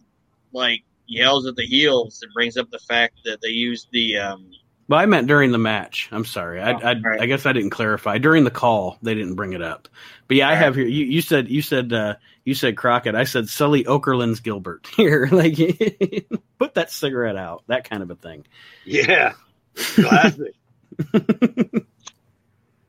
like 0.52 0.82
yells 1.06 1.46
at 1.46 1.56
the 1.56 1.64
heels 1.66 2.20
and 2.22 2.32
brings 2.34 2.56
up 2.56 2.70
the 2.70 2.78
fact 2.80 3.14
that 3.24 3.40
they 3.40 3.48
used 3.48 3.88
the 3.92 4.16
um 4.18 4.50
Well, 4.88 4.98
I 4.98 5.04
meant 5.06 5.26
during 5.26 5.52
the 5.52 5.58
match. 5.58 6.08
I'm 6.12 6.24
sorry. 6.24 6.62
I, 6.62 6.72
Oh, 6.72 6.76
I, 6.78 6.94
right. 6.98 7.20
I 7.20 7.26
guess 7.26 7.44
I 7.44 7.52
didn't 7.52 7.70
clarify 7.70 8.16
during 8.18 8.44
the 8.44 8.50
call. 8.50 8.96
They 9.02 9.14
didn't 9.14 9.34
bring 9.34 9.52
it 9.52 9.60
up. 9.62 9.86
But 10.28 10.38
yeah, 10.38 10.48
I 10.48 10.52
Right. 10.52 10.58
have 10.58 10.74
here. 10.76 10.86
You, 10.86 11.04
you 11.04 11.20
said 11.20 11.48
you 11.50 11.60
said 11.60 11.92
uh, 11.92 12.14
you 12.44 12.54
said 12.54 12.76
Crockett. 12.76 13.14
I 13.14 13.24
said 13.24 13.44
Sulli 13.44 13.84
Okerlund's 13.84 14.40
Gilbert 14.40 14.86
here. 14.96 15.28
Like 15.30 15.56
put 16.58 16.74
that 16.74 16.90
cigarette 16.90 17.36
out. 17.36 17.64
That 17.66 17.88
kind 17.88 18.02
of 18.02 18.10
a 18.10 18.14
thing. 18.14 18.46
Yeah, 18.86 19.34
classic. 19.74 20.54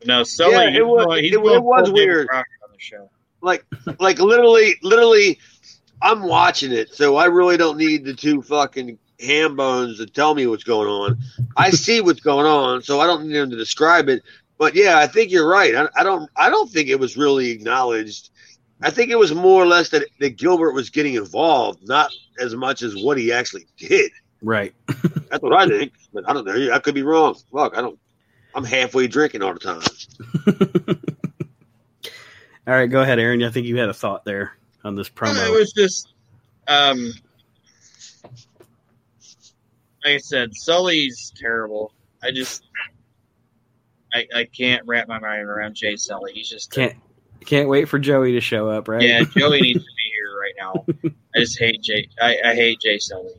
no 0.06 0.22
Sulli. 0.24 0.52
Yeah, 0.72 0.78
it 0.80 0.88
was- 0.88 1.20
he's 1.20 1.32
it- 1.34 1.36
it 1.36 1.64
was 1.64 1.92
weird. 1.92 2.28
On 2.32 2.44
the 2.72 2.80
show. 2.80 3.10
like 3.42 3.66
like 4.00 4.20
literally 4.20 4.76
literally 4.82 5.40
I'm 6.02 6.24
watching 6.24 6.72
it, 6.72 6.94
so 6.94 7.18
I 7.18 7.26
really 7.26 7.58
don't 7.58 7.78
need 7.78 8.06
the 8.06 8.14
two 8.14 8.42
fucking 8.42 8.98
ham 9.20 9.56
bones 9.56 9.98
to 9.98 10.06
tell 10.06 10.36
me 10.36 10.48
what's 10.48 10.64
going 10.64 10.88
on. 10.88 11.20
I 11.58 11.72
see 11.72 12.02
what's 12.02 12.22
going 12.22 12.46
on, 12.46 12.82
so 12.82 13.00
I 13.00 13.06
don't 13.06 13.28
need 13.28 13.36
them 13.36 13.50
to 13.52 13.58
describe 13.58 14.10
it. 14.10 14.24
But 14.58 14.76
yeah, 14.76 14.98
I 14.98 15.08
think 15.08 15.32
you're 15.32 15.48
right. 15.48 15.76
I, 15.76 15.88
I 15.96 16.04
don't 16.04 16.30
I 16.36 16.50
don't 16.50 16.70
think 16.70 16.90
it 16.90 17.00
was 17.00 17.18
really 17.18 17.52
acknowledged. 17.52 18.30
I 18.82 18.90
think 18.90 19.12
it 19.12 19.18
was 19.18 19.34
more 19.34 19.62
or 19.62 19.66
less 19.66 19.90
that, 19.90 20.06
that 20.20 20.38
Gilbert 20.38 20.72
was 20.72 20.90
getting 20.90 21.16
involved, 21.16 21.86
not 21.88 22.12
as 22.40 22.56
much 22.56 22.82
as 22.82 22.96
what 22.96 23.18
he 23.18 23.32
actually 23.32 23.68
did. 23.78 24.12
Right. 24.42 24.74
That's 24.88 25.42
what 25.44 25.54
I 25.54 25.68
think. 25.68 25.94
But 26.14 26.30
I 26.30 26.34
don't 26.34 26.46
know. 26.46 26.74
I 26.74 26.80
could 26.80 26.96
be 26.96 27.04
wrong. 27.04 27.36
Fuck, 27.52 27.78
I 27.78 27.82
don't. 27.82 28.00
I'm 28.56 28.64
halfway 28.64 29.08
drinking 29.08 29.44
all 29.44 29.54
the 29.54 29.60
time. 29.60 31.00
All 32.68 32.76
right, 32.76 32.86
go 32.86 33.02
ahead, 33.02 33.18
Aaron. 33.18 33.42
I 33.44 33.50
think 33.50 33.66
you 33.66 33.78
had 33.78 33.90
a 33.90 33.94
thought 33.96 34.26
there 34.26 34.56
on 34.84 34.96
this 34.96 35.10
promo. 35.10 35.34
No, 35.34 35.54
it 35.54 35.58
was 35.58 35.74
just, 35.74 36.14
um, 36.68 37.12
like 40.04 40.16
I 40.16 40.18
said, 40.18 40.52
Sulli's 40.52 41.32
terrible. 41.36 41.94
I 42.24 42.32
just, 42.32 42.64
I, 44.14 44.28
I 44.36 44.44
can't 44.46 44.86
wrap 44.86 45.08
my 45.08 45.20
mind 45.20 45.44
around 45.44 45.76
Jay 45.76 45.94
Sulli. 45.94 46.32
He's 46.34 46.50
just, 46.50 46.72
can't 46.72 46.96
can't 47.46 47.70
wait 47.70 47.88
for 47.88 48.00
Joey 48.00 48.34
to 48.34 48.42
show 48.42 48.70
up. 48.70 48.88
Right. 48.88 49.02
yeah, 49.02 49.24
Joey 49.24 49.62
needs 49.62 49.80
to 49.80 49.86
be 49.86 50.14
here 50.14 50.40
right 50.40 50.54
now. 50.60 50.86
I 51.36 51.40
just 51.40 51.58
hate 51.60 51.82
Jay. 51.82 52.10
I, 52.22 52.38
I 52.44 52.56
hate 52.56 52.80
Jay 52.82 52.98
Sulli. 52.98 53.32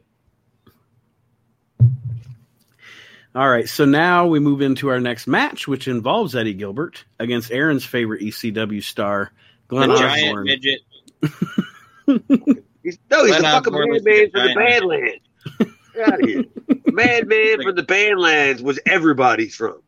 All 3.32 3.48
right, 3.48 3.68
so 3.68 3.84
now 3.84 4.26
we 4.26 4.40
move 4.40 4.60
into 4.60 4.88
our 4.88 4.98
next 4.98 5.28
match, 5.28 5.68
which 5.68 5.86
involves 5.86 6.34
Eddie 6.34 6.54
Gilbert 6.54 7.04
against 7.20 7.52
Aaron's 7.52 7.84
favorite 7.84 8.22
ECW 8.22 8.82
star, 8.82 9.30
Glenn 9.68 9.88
The 9.90 9.98
giant 9.98 10.26
Osborne. 10.28 10.44
midget. 10.46 10.80
He's, 12.82 12.98
no, 13.10 13.24
he's 13.24 13.36
Glenn 13.36 13.42
the 13.42 13.48
fucking 13.48 13.72
Osborne 13.74 13.90
was 13.90 14.02
the 14.02 14.30
from 14.32 14.46
the. 14.48 14.54
Badlands. 14.54 15.20
Get 15.94 16.12
out 16.12 16.22
of 16.22 16.28
here. 16.28 16.44
Madman 16.86 17.62
from 17.62 17.74
the 17.76 17.82
Badlands 17.82 18.62
was 18.62 18.78
everybody's 18.86 19.54
from. 19.54 19.82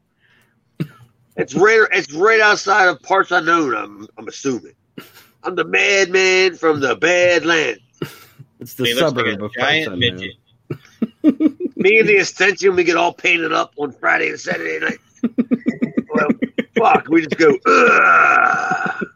It's 1.36 1.54
right. 1.54 1.86
It's 1.92 2.12
right 2.12 2.40
outside 2.40 2.88
of 2.88 3.00
parts 3.02 3.30
unknown. 3.30 3.74
I'm. 3.74 4.08
I'm 4.18 4.28
assuming. 4.28 4.74
I'm 5.44 5.56
the 5.56 5.64
madman 5.64 6.54
from 6.54 6.80
the 6.80 6.94
Badlands. 6.94 7.80
It's 8.60 8.74
the 8.74 8.84
He 8.84 8.94
looks 8.94 9.16
like 9.16 9.26
suburb 9.26 9.42
of 9.42 9.52
giant 9.54 9.88
Parks 9.88 10.00
midget. 10.00 10.36
Me 11.76 11.98
and 11.98 12.08
the 12.08 12.16
Ascension, 12.18 12.76
we 12.76 12.84
get 12.84 12.96
all 12.96 13.12
painted 13.12 13.52
up 13.52 13.72
on 13.76 13.90
Friday 13.92 14.28
and 14.28 14.38
Saturday 14.38 14.78
night. 14.78 14.98
well, 16.14 16.28
fuck, 16.76 17.08
we 17.08 17.22
just 17.22 17.36
go. 17.36 17.50
Ugh. 17.66 19.06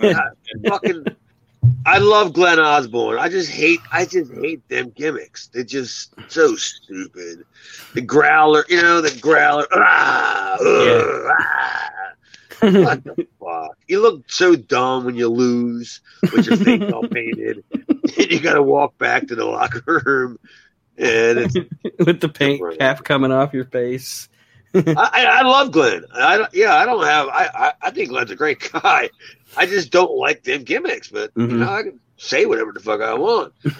I, 0.00 0.28
fucking, 0.68 1.04
I 1.84 1.98
love 1.98 2.32
Glenn 2.32 2.60
Osborne. 2.60 3.18
I 3.18 3.28
just 3.28 3.50
hate. 3.50 3.80
I 3.90 4.04
just 4.04 4.32
hate 4.32 4.66
them 4.68 4.90
gimmicks. 4.90 5.48
They're 5.48 5.64
just 5.64 6.14
so 6.28 6.54
stupid. 6.56 7.44
The 7.94 8.00
growler, 8.00 8.64
you 8.68 8.80
know, 8.80 9.00
the 9.00 9.18
growler. 9.20 9.66
Ah, 9.72 10.56
ugh, 10.60 11.32
ah. 11.38 11.90
What 12.60 13.04
the 13.04 13.26
fuck? 13.40 13.76
You 13.88 14.00
look 14.00 14.30
so 14.30 14.54
dumb 14.54 15.04
when 15.04 15.16
you 15.16 15.28
lose 15.28 16.00
with 16.22 16.46
your 16.46 16.56
face 16.56 16.92
all 16.92 17.08
painted. 17.08 17.64
and 17.72 18.30
you 18.30 18.38
got 18.40 18.54
to 18.54 18.62
walk 18.62 18.96
back 18.98 19.26
to 19.28 19.34
the 19.34 19.44
locker 19.44 19.82
room, 20.04 20.38
and 20.96 21.38
it's 21.38 21.56
With 22.06 22.20
the 22.20 22.28
paint 22.28 22.62
half 22.80 23.02
coming 23.02 23.32
off 23.32 23.52
your 23.52 23.64
face. 23.64 24.28
I, 24.74 25.26
I 25.28 25.42
love 25.42 25.70
Glenn. 25.72 26.04
I 26.14 26.46
yeah, 26.52 26.74
I 26.74 26.84
don't 26.84 27.04
have. 27.04 27.28
I, 27.28 27.48
I 27.54 27.72
I 27.82 27.90
think 27.90 28.08
Glenn's 28.10 28.30
a 28.30 28.36
great 28.36 28.70
guy. 28.72 29.10
I 29.56 29.66
just 29.66 29.90
don't 29.90 30.16
like 30.16 30.42
them 30.44 30.62
gimmicks. 30.64 31.08
But 31.08 31.30
you 31.36 31.46
Mhm. 31.46 31.58
know, 31.58 31.68
I 31.70 31.82
can 31.82 32.00
say 32.16 32.46
whatever 32.46 32.72
the 32.72 32.80
fuck 32.80 33.00
I 33.00 33.14
want. 33.14 33.52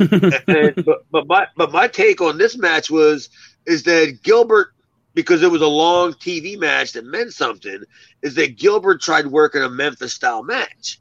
and, 0.48 0.84
but 0.84 1.04
but 1.10 1.26
my 1.26 1.46
but 1.56 1.72
my 1.72 1.88
take 1.88 2.20
on 2.20 2.38
this 2.38 2.56
match 2.58 2.90
was 2.90 3.28
is 3.66 3.82
that 3.84 4.18
Gilbert 4.22 4.74
because 5.14 5.42
it 5.42 5.50
was 5.50 5.62
a 5.62 5.66
long 5.66 6.12
TV 6.14 6.58
match 6.58 6.92
that 6.92 7.04
meant 7.04 7.32
something 7.32 7.82
is 8.22 8.34
that 8.34 8.56
Gilbert 8.58 9.00
tried 9.00 9.26
working 9.26 9.62
a 9.62 9.68
Memphis 9.68 10.12
style 10.14 10.42
match. 10.42 10.98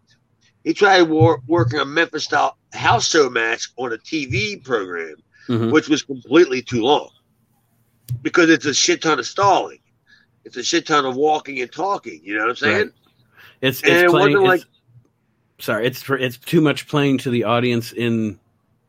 He 0.64 0.74
tried 0.74 1.04
wor- 1.04 1.42
working 1.48 1.80
a 1.80 1.86
Memphis 1.86 2.26
style 2.26 2.58
house 2.74 3.10
show 3.10 3.30
match 3.30 3.70
on 3.78 3.94
a 3.94 3.98
TV 3.98 4.64
program. 4.64 5.16
Mhm. 5.50 5.72
which 5.72 5.90
was 5.90 6.04
completely 6.04 6.62
too 6.62 6.84
long 6.84 7.10
because 8.22 8.50
it's 8.50 8.66
a 8.66 8.74
shit 8.74 9.02
ton 9.02 9.20
of 9.20 9.26
stalling. 9.26 9.80
It's 10.46 10.58
a 10.58 10.64
shit 10.64 10.88
ton 10.88 11.06
of 11.06 11.16
walking 11.16 11.62
and 11.62 11.72
talking. 11.72 12.20
You 12.24 12.36
know 12.36 12.42
what 12.42 12.50
I'm 12.50 12.56
saying? 12.56 12.76
Right. 12.78 12.92
It's 13.62 13.82
And 13.84 13.92
it's 13.92 14.04
it 14.04 14.10
playing. 14.10 14.42
wasn't 14.42 14.62
it's- 14.62 15.66
sorry, 15.66 15.86
it's 15.88 16.02
for, 16.02 16.18
it's 16.18 16.38
too 16.38 16.62
much 16.62 16.88
playing 16.88 17.20
to 17.20 17.30
the 17.30 17.44
audience 17.44 17.92
in 17.94 18.40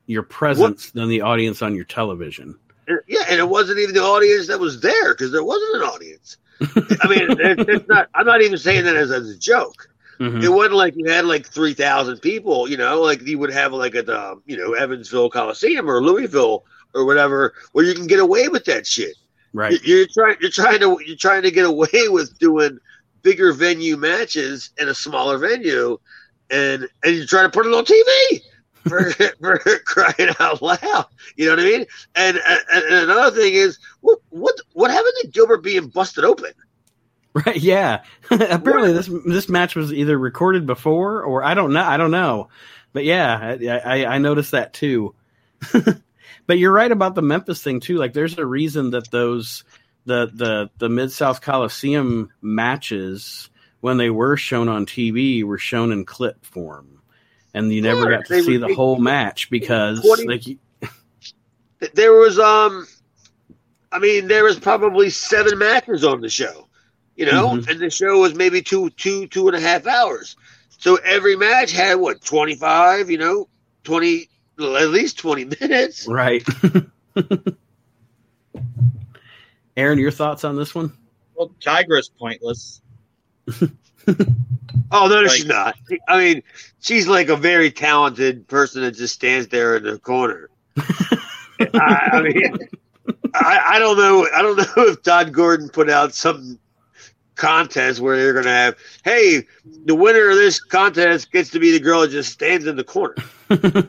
your 0.06 0.22
presence 0.22 0.90
than 0.90 1.08
the 1.08 1.20
audience 1.20 1.62
on 1.62 1.74
your 1.74 1.85
television. 1.85 2.58
Yeah, 3.06 3.24
and 3.28 3.38
it 3.38 3.48
wasn't 3.48 3.78
even 3.78 3.94
the 3.94 4.02
audience 4.02 4.48
that 4.48 4.58
was 4.58 4.80
there 4.80 5.14
because 5.14 5.30
there 5.30 5.44
wasn't 5.44 5.76
an 5.76 5.82
audience. 5.82 6.37
I 6.61 7.08
mean, 7.08 7.30
it, 7.40 7.68
it's 7.68 7.88
not. 7.88 8.08
I'm 8.14 8.26
not 8.26 8.42
even 8.42 8.58
saying 8.58 8.85
that 8.85 8.96
as, 8.96 9.11
as 9.11 9.30
a 9.30 9.38
joke. 9.38 9.88
Mhm. 10.18 10.42
It 10.42 10.48
wasn't 10.48 10.74
like 10.74 10.94
you 10.96 11.08
had 11.11 11.24
like 11.24 11.46
three 11.46 11.74
thousand 11.74 12.18
people. 12.18 12.68
You 12.68 12.76
know, 12.76 13.00
like 13.00 13.22
you 13.22 13.38
would 13.38 13.52
have 13.52 13.72
like 13.72 13.94
at 13.94 14.06
the 14.06 14.40
you 14.46 14.56
know 14.56 14.72
Evansville 14.74 15.30
Coliseum 15.30 15.88
or 15.88 16.02
Louisville 16.02 16.64
or 16.94 17.05
whatever, 17.05 17.55
where 17.72 17.85
you 17.85 17.94
can 17.94 18.07
get 18.07 18.20
away 18.20 18.48
with 18.48 18.64
that 18.66 18.87
shit. 18.87 19.16
Right. 19.52 19.72
You- 19.85 19.96
You're 19.96 20.07
trying. 20.12 20.37
You're 20.40 20.50
trying 20.50 20.81
to. 20.81 20.98
You're 21.07 21.16
trying 21.16 21.42
to 21.42 21.50
get 21.50 21.64
away 21.66 21.88
with 22.09 22.38
doing 22.38 22.78
bigger 23.22 23.52
venue 23.52 23.96
matches 23.96 24.70
in 24.78 24.88
a 24.88 24.94
smaller 24.94 25.38
venue, 25.38 25.98
and 26.50 26.88
and 27.05 27.16
you're 27.16 27.26
trying 27.26 27.50
to 27.50 27.50
put 27.50 27.66
it 27.66 27.72
on 27.74 27.85
TV 27.85 28.40
for 28.88 29.11
for 29.40 29.78
crying 29.85 30.35
out 30.40 30.62
loud. 30.62 31.07
You 31.37 31.46
know 31.46 31.52
what 31.52 31.61
I 31.61 31.64
mean? 31.64 31.87
And 32.14 32.38
and, 32.46 32.61
and 32.72 33.11
another 33.11 33.37
thing 33.37 33.55
is 33.55 33.78
what 34.00 34.18
what 34.31 34.55
what 34.72 34.90
happened 34.90 35.12
to 35.22 35.28
Gilbert 35.28 35.59
being 35.62 35.88
busted 35.88 36.24
open? 36.24 36.52
Right. 37.35 37.57
Yeah. 37.57 38.02
Apparently, 38.31 38.92
this 38.92 39.09
this 39.26 39.48
match 39.48 39.74
was 39.74 39.92
either 39.92 40.18
recorded 40.18 40.66
before 40.66 41.22
or 41.22 41.42
I 41.42 41.55
don't 41.55 41.72
know. 41.72 41.83
I 41.83 41.96
don't 41.96 42.11
know. 42.11 42.48
But 42.92 43.05
yeah, 43.05 43.57
I 43.62 44.02
I, 44.02 44.07
I 44.14 44.18
noticed 44.18 44.50
that 44.50 44.72
too. 44.74 45.14
But 46.46 46.59
you're 46.59 46.72
right 46.72 46.90
about 46.90 47.14
the 47.14 47.22
Memphis 47.22 47.62
thing 47.62 47.81
too. 47.81 47.96
Like, 47.96 48.12
there's 48.12 48.38
a 48.38 48.46
reason 48.46 48.90
that 48.90 49.11
those 49.11 49.64
the 50.05 50.31
the 50.33 50.70
the 50.78 50.88
Mid 50.88 51.12
South 51.12 51.40
Coliseum 51.40 52.31
matches 52.40 53.50
when 53.81 53.96
they 53.96 54.11
were 54.11 54.37
shown 54.37 54.68
on 54.68 54.87
TV 54.87 55.42
were 55.44 55.59
shown 55.59 55.92
in 55.92 56.05
clip 56.05 56.44
form, 56.44 57.02
and 57.55 57.72
you 57.72 57.83
never 57.83 58.11
Yeah, 58.11 58.18
got 58.18 58.26
to 58.26 58.42
see 58.42 58.59
were- 58.59 58.68
the 58.68 58.74
whole 58.74 58.98
match 58.98 59.50
because 59.50 60.00
20 60.00 60.26
like 60.26 60.46
you- 60.46 60.59
There 61.94 62.12
was 62.12 62.38
um, 62.38 62.87
I 63.90 63.98
mean, 63.98 64.28
there 64.28 64.44
was 64.44 64.59
probably 64.59 65.11
seven 65.11 65.59
matches 65.59 66.05
on 66.05 66.20
the 66.20 66.28
show. 66.31 66.68
You 67.16 67.26
know, 67.26 67.48
Mhm. 67.50 67.68
and 67.68 67.81
the 67.81 67.90
show 67.90 68.20
was 68.20 68.35
maybe 68.35 68.62
two 68.62 68.88
two 68.90 69.26
two 69.26 69.46
and 69.48 69.57
a 69.57 69.61
half 69.61 69.87
hours. 69.87 70.35
So 70.78 70.96
every 71.05 71.37
match 71.37 71.70
had 71.72 71.96
what 71.96 72.24
twenty 72.24 72.55
five. 72.55 73.11
You 73.11 73.18
know, 73.18 73.48
twenty 73.85 74.28
at 74.58 74.88
least 74.90 75.18
twenty 75.18 75.44
minutes. 75.60 76.06
right. 76.06 76.46
Aaron, 79.76 79.98
your 79.98 80.10
thoughts 80.10 80.44
on 80.44 80.56
this 80.56 80.74
one? 80.74 80.92
Well, 81.34 81.50
Tigra's 81.60 82.08
pointless. 82.18 82.80
Oh 84.90 85.06
no, 85.06 85.20
Like- 85.22 85.30
she's 85.30 85.46
not. 85.46 85.76
I 86.08 86.18
mean, 86.18 86.42
she's 86.80 87.06
like 87.06 87.28
a 87.28 87.36
very 87.36 87.70
talented 87.70 88.46
person 88.48 88.82
that 88.82 88.96
just 88.96 89.14
stands 89.14 89.46
there 89.48 89.76
in 89.76 89.84
the 89.84 89.98
corner. 89.98 90.50
I, 90.76 92.08
I 92.12 92.20
mean, 92.22 92.58
I, 93.32 93.60
I 93.74 93.78
don't 93.78 93.96
know. 93.96 94.28
I 94.34 94.42
don't 94.42 94.56
know 94.56 94.64
if 94.88 95.02
Todd 95.02 95.32
Gordon 95.32 95.68
put 95.68 95.88
out 95.88 96.14
some 96.14 96.58
contest 97.36 98.00
where 98.00 98.16
they're 98.16 98.32
going 98.32 98.44
to 98.44 98.50
have, 98.50 98.76
hey, 99.04 99.46
the 99.84 99.94
winner 99.94 100.30
of 100.30 100.36
this 100.36 100.60
contest 100.60 101.30
gets 101.30 101.50
to 101.50 101.60
be 101.60 101.70
the 101.70 101.80
girl 101.80 102.00
that 102.00 102.10
just 102.10 102.32
stands 102.32 102.66
in 102.66 102.74
the 102.76 102.84
corner. 102.84 103.14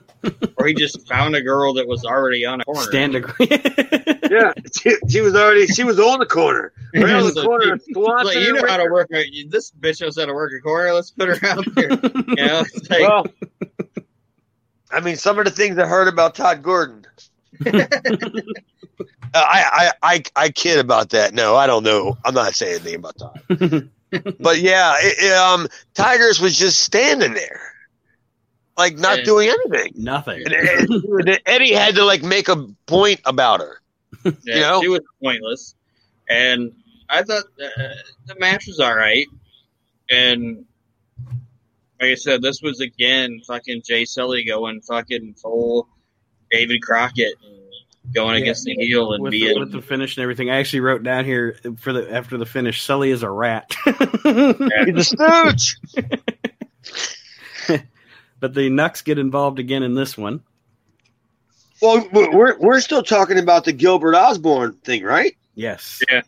Or 0.57 0.67
he 0.67 0.73
just 0.73 1.05
found 1.07 1.35
a 1.35 1.41
girl 1.41 1.73
that 1.73 1.85
was 1.87 2.05
already 2.05 2.45
on 2.45 2.61
a 2.61 2.63
corner. 2.63 2.81
Stand 2.83 3.15
a 3.15 3.19
Yeah, 4.31 4.53
she, 4.73 4.95
she 5.09 5.19
was 5.21 5.35
already 5.35 5.67
she 5.67 5.83
was 5.83 5.99
on 5.99 6.19
the 6.19 6.25
corner, 6.25 6.71
right 6.95 7.09
on 7.09 7.23
the 7.25 7.31
So 7.33 7.43
corner. 7.43 7.77
she- 7.85 7.93
Like, 7.93 8.37
you 8.37 8.53
know 8.53 8.65
how 8.65 8.77
to 8.77 8.85
work. 8.89 9.09
A, 9.13 9.25
this 9.49 9.71
bitch 9.71 9.99
knows 10.01 10.17
how 10.17 10.25
to 10.25 10.33
work 10.33 10.53
a 10.57 10.61
corner. 10.61 10.93
Let's 10.93 11.11
put 11.11 11.27
her 11.27 11.45
out 11.49 11.65
there. 11.75 11.89
You 11.91 12.35
know, 12.35 12.63
it's 12.73 12.89
like, 12.89 13.01
Well, 13.01 13.25
I 14.91 15.01
mean, 15.01 15.17
some 15.17 15.37
of 15.39 15.45
the 15.45 15.51
things 15.51 15.77
I 15.77 15.85
heard 15.87 16.07
about 16.07 16.35
Todd 16.35 16.63
Gordon. 16.63 17.05
Uh, 17.65 17.81
I, 19.35 19.91
I, 20.01 20.13
I, 20.15 20.23
I 20.35 20.49
kid 20.49 20.79
about 20.79 21.09
that. 21.09 21.33
No, 21.33 21.55
I 21.55 21.65
don't 21.67 21.83
know. 21.83 22.17
I'm 22.23 22.33
not 22.35 22.53
saying 22.55 22.75
anything 22.75 22.95
about 22.95 23.17
Todd. 23.17 23.41
but 24.39 24.59
yeah, 24.59 24.93
it, 24.99 25.15
it, 25.25 25.33
um, 25.33 25.67
Tigers 25.95 26.39
was 26.39 26.57
just 26.57 26.79
standing 26.81 27.33
there, 27.33 27.72
like 28.77 28.97
not 28.97 29.19
Yeah. 29.19 29.23
doing 29.25 29.49
anything. 29.49 29.93
Nothing. 29.95 30.43
And, 30.45 30.55
and 31.27 31.41
Eddie 31.45 31.73
had 31.73 31.95
to 31.95 32.03
like 32.05 32.23
make 32.23 32.49
a 32.49 32.67
point 32.85 33.21
about 33.25 33.59
her. 33.61 33.81
yeah, 34.25 34.31
you 34.43 34.61
know? 34.61 34.81
she 34.81 34.87
was 34.89 35.01
pointless. 35.21 35.75
And 36.29 36.71
I 37.09 37.23
thought 37.23 37.43
uh, 37.61 37.93
the 38.25 38.35
match 38.39 38.67
was 38.67 38.79
all 38.79 38.95
right. 38.95 39.27
And 40.09 40.65
like 42.01 42.11
I 42.11 42.15
said, 42.15 42.41
this 42.41 42.61
was 42.61 42.79
again 42.79 43.41
fucking 43.47 43.83
Jay 43.85 44.03
Sulli 44.03 44.45
going 44.47 44.81
fucking 44.81 45.35
full 45.35 45.87
David 46.51 46.81
Crockett 46.81 47.33
and 47.43 48.13
going 48.13 48.35
Yeah. 48.35 48.41
against 48.41 48.65
the 48.65 48.73
heel 48.75 49.13
and 49.13 49.23
with, 49.23 49.31
being 49.31 49.53
the, 49.53 49.59
with 49.61 49.71
the 49.71 49.81
finish 49.81 50.17
and 50.17 50.23
everything. 50.23 50.49
I 50.49 50.57
actually 50.59 50.81
wrote 50.81 51.03
down 51.03 51.25
here 51.25 51.57
for 51.77 51.93
the 51.93 52.11
after 52.11 52.37
the 52.37 52.45
finish, 52.45 52.85
Sulli 52.85 53.09
is 53.11 53.23
a 53.23 53.29
rat. 53.29 53.71
He's 53.85 54.97
a 54.97 55.03
stooge. 55.03 55.77
but 58.43 58.53
the 58.53 58.69
Nucks 58.69 59.01
get 59.01 59.17
involved 59.17 59.57
again 59.57 59.83
in 59.83 59.95
this 59.95 60.17
one. 60.17 60.41
Well, 61.81 62.05
we're 62.11 62.59
we're 62.59 62.81
still 62.81 63.01
talking 63.01 63.39
about 63.39 63.63
the 63.63 63.71
Gilbert 63.71 64.15
Osborne 64.15 64.73
thing, 64.83 65.03
right? 65.03 65.37
Yes. 65.55 66.01
Yeah, 66.11 66.23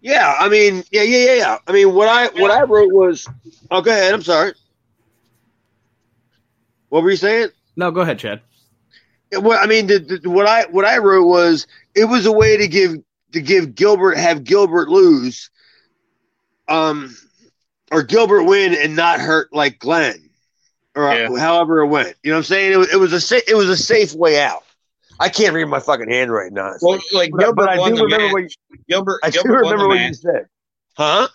Yeah. 0.00 0.34
I 0.36 0.48
mean, 0.48 0.82
yeah, 0.90 1.02
yeah, 1.02 1.26
yeah, 1.26 1.34
yeah. 1.34 1.58
I 1.68 1.70
mean, 1.70 1.94
what 1.94 2.08
I 2.08 2.26
what 2.40 2.50
I 2.50 2.64
wrote 2.64 2.92
was, 2.92 3.28
oh, 3.70 3.82
go 3.82 3.92
ahead. 3.92 4.12
I'm 4.12 4.22
sorry. 4.22 4.54
What 6.88 7.04
were 7.04 7.10
you 7.10 7.16
saying? 7.16 7.50
No, 7.76 7.92
go 7.92 8.00
ahead, 8.00 8.18
Chad. 8.18 8.40
Yeah, 9.30 9.38
What 9.38 9.62
I 9.62 9.66
mean, 9.66 9.86
the, 9.86 10.00
the, 10.00 10.28
what 10.28 10.46
I 10.46 10.64
what 10.64 10.84
I 10.84 10.98
wrote 10.98 11.28
was 11.28 11.68
it 11.94 12.06
was 12.06 12.26
a 12.26 12.32
way 12.32 12.56
to 12.56 12.66
give 12.66 12.96
to 13.30 13.40
give 13.40 13.76
Gilbert 13.76 14.16
have 14.16 14.42
Gilbert 14.42 14.88
lose, 14.88 15.50
um, 16.66 17.16
or 17.92 18.02
Gilbert 18.02 18.42
win 18.42 18.74
and 18.74 18.96
not 18.96 19.20
hurt 19.20 19.52
like 19.52 19.78
Glenn, 19.78 20.29
or 20.94 21.08
uh, 21.08 21.14
Yeah. 21.16 21.38
however 21.38 21.80
it 21.80 21.86
went. 21.88 22.16
You 22.22 22.30
know 22.30 22.36
what 22.36 22.38
I'm 22.38 22.44
saying? 22.44 22.72
It 22.72 22.76
was, 22.76 22.92
it 22.92 22.96
was 22.98 23.12
a 23.12 23.20
sa- 23.20 23.40
it 23.46 23.54
was 23.54 23.68
a 23.68 23.76
safe 23.76 24.14
way 24.14 24.40
out. 24.40 24.62
I 25.18 25.28
can't 25.28 25.52
read 25.54 25.66
my 25.66 25.80
fucking 25.80 26.08
handwriting 26.08 26.54
now. 26.54 26.72
well, 26.80 26.98
like 27.12 27.30
but, 27.36 27.54
but 27.54 27.68
I 27.68 27.76
do 27.76 28.02
remember 28.04 28.08
match. 28.26 28.32
what 28.32 28.42
you, 28.42 28.48
Gilbert, 28.88 29.20
I 29.22 29.30
do 29.30 29.42
Gilbert 29.42 29.64
won 29.64 29.72
remember 29.72 29.88
what 29.88 29.94
match. 29.96 30.08
you 30.08 30.14
said. 30.14 30.46
Huh? 30.96 31.28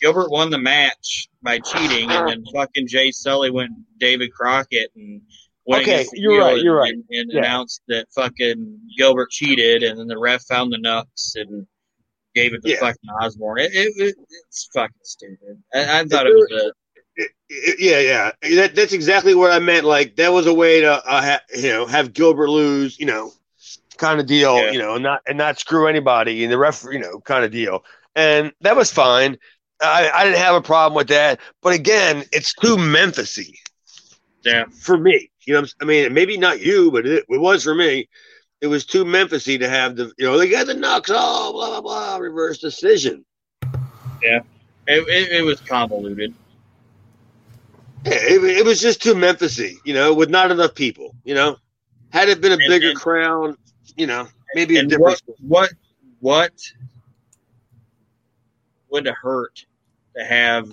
Gilbert 0.00 0.30
won 0.30 0.50
the 0.50 0.58
match 0.58 1.28
by 1.42 1.58
cheating, 1.58 2.10
and 2.10 2.28
then 2.28 2.44
fucking 2.54 2.86
Jay 2.86 3.10
Sulli 3.10 3.52
went 3.52 3.72
David 3.98 4.32
Crockett 4.32 4.90
and 4.94 5.22
went 5.66 5.82
Okay, 5.82 6.06
you're 6.12 6.38
right, 6.40 6.54
and, 6.54 6.62
you're 6.62 6.76
right. 6.76 6.92
and, 6.92 7.04
and 7.10 7.30
Yeah. 7.32 7.38
announced 7.40 7.80
that 7.88 8.06
fucking 8.14 8.78
Gilbert 8.96 9.30
cheated, 9.30 9.82
and 9.82 9.98
then 9.98 10.06
the 10.06 10.18
ref 10.18 10.42
found 10.44 10.72
the 10.72 10.78
nuts 10.78 11.34
and 11.36 11.66
gave 12.34 12.52
it 12.54 12.62
to 12.62 12.70
Yeah. 12.70 12.80
fucking 12.80 13.10
Osborne. 13.20 13.60
It, 13.60 13.72
it, 13.74 13.92
it, 13.96 14.14
it's 14.48 14.68
fucking 14.74 14.94
stupid. 15.02 15.62
I, 15.74 16.00
I 16.00 16.04
thought 16.04 16.26
it 16.26 16.34
was 16.34 16.52
a 16.52 16.72
It- 17.16 17.30
it- 17.48 17.80
yeah, 17.80 18.00
yeah. 18.00 18.56
That, 18.56 18.74
that's 18.74 18.92
exactly 18.92 19.34
what 19.34 19.50
I 19.50 19.58
meant. 19.58 19.84
Like 19.84 20.16
that 20.16 20.32
was 20.32 20.46
a 20.46 20.54
way 20.54 20.80
to, 20.82 20.92
uh, 20.92 21.22
ha, 21.22 21.40
you 21.56 21.68
know, 21.70 21.86
have 21.86 22.12
Gilbert 22.12 22.50
lose, 22.50 22.98
you 22.98 23.06
know, 23.06 23.32
kind 23.96 24.20
of 24.20 24.26
deal, 24.26 24.56
Yeah. 24.56 24.70
you 24.72 24.78
know, 24.78 24.94
and 24.94 25.02
not 25.02 25.22
and 25.26 25.38
not 25.38 25.58
screw 25.58 25.86
anybody 25.86 26.44
in 26.44 26.50
the 26.50 26.58
ref, 26.58 26.84
you 26.90 26.98
know, 26.98 27.20
kind 27.20 27.44
of 27.44 27.50
deal. 27.50 27.84
And 28.14 28.52
that 28.60 28.76
was 28.76 28.90
fine. 28.90 29.38
I, 29.80 30.10
I 30.10 30.24
didn't 30.24 30.38
have 30.38 30.54
a 30.54 30.62
problem 30.62 30.96
with 30.96 31.08
that. 31.08 31.40
But 31.62 31.74
again, 31.74 32.24
it's 32.32 32.54
too 32.54 32.76
Memphisy 32.76 33.54
yeah. 34.44 34.64
for 34.80 34.96
me. 34.96 35.30
You 35.44 35.54
know, 35.54 35.66
I 35.80 35.84
mean, 35.84 36.12
maybe 36.14 36.36
not 36.38 36.60
you, 36.60 36.90
but 36.90 37.06
it, 37.06 37.24
it 37.28 37.40
was 37.40 37.64
for 37.64 37.74
me. 37.74 38.08
It 38.60 38.68
was 38.68 38.86
too 38.86 39.04
Memphisy 39.04 39.58
to 39.58 39.68
have 39.68 39.96
the, 39.96 40.12
you 40.18 40.26
know, 40.26 40.38
they 40.38 40.48
got 40.48 40.66
the 40.66 40.74
knocks, 40.74 41.10
oh, 41.12 41.52
blah 41.52 41.68
blah 41.68 41.80
blah, 41.80 42.16
reverse 42.16 42.58
decision. 42.58 43.24
It, 44.88 45.04
it, 45.08 45.32
it 45.32 45.44
was 45.44 45.60
convoluted. 45.60 46.34
It, 48.08 48.42
it 48.58 48.64
was 48.64 48.80
just 48.80 49.02
too 49.02 49.14
Memphisy, 49.14 49.76
you 49.84 49.92
know, 49.94 50.14
with 50.14 50.30
not 50.30 50.50
enough 50.50 50.74
people, 50.74 51.14
you 51.24 51.34
know. 51.34 51.56
Had 52.10 52.28
it 52.28 52.40
been 52.40 52.52
a 52.52 52.54
And- 52.54 52.68
bigger 52.68 52.90
and- 52.90 52.98
crowd, 52.98 53.56
you 53.96 54.06
know, 54.06 54.28
maybe 54.54 54.76
a 54.76 54.84
different. 54.84 55.20
what, 55.38 55.70
what 55.70 55.70
what 56.20 56.52
would 58.90 59.06
have 59.06 59.16
hurt 59.20 59.64
to 60.16 60.24
have 60.24 60.70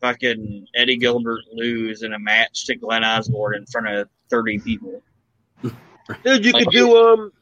fucking 0.00 0.66
Eddie 0.74 0.96
Gilbert 0.96 1.40
lose 1.52 2.02
in 2.02 2.12
a 2.12 2.18
match 2.18 2.66
to 2.66 2.74
Glenn 2.76 3.04
Osborne 3.04 3.54
in 3.54 3.66
front 3.66 3.88
of 3.88 4.08
thirty 4.28 4.58
people? 4.58 5.02
Dude, 5.62 6.44
you 6.44 6.52
Like- 6.52 6.64
could 6.64 6.72
do 6.72 6.96
um. 6.96 7.32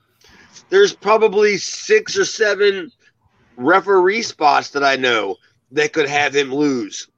There's 0.70 0.94
probably 0.94 1.58
six 1.58 2.16
or 2.16 2.24
seven 2.24 2.90
referee 3.56 4.22
spots 4.22 4.70
that 4.70 4.82
I 4.84 4.96
know 4.96 5.36
that 5.72 5.92
could 5.92 6.08
have 6.08 6.34
him 6.34 6.54
lose. 6.54 7.08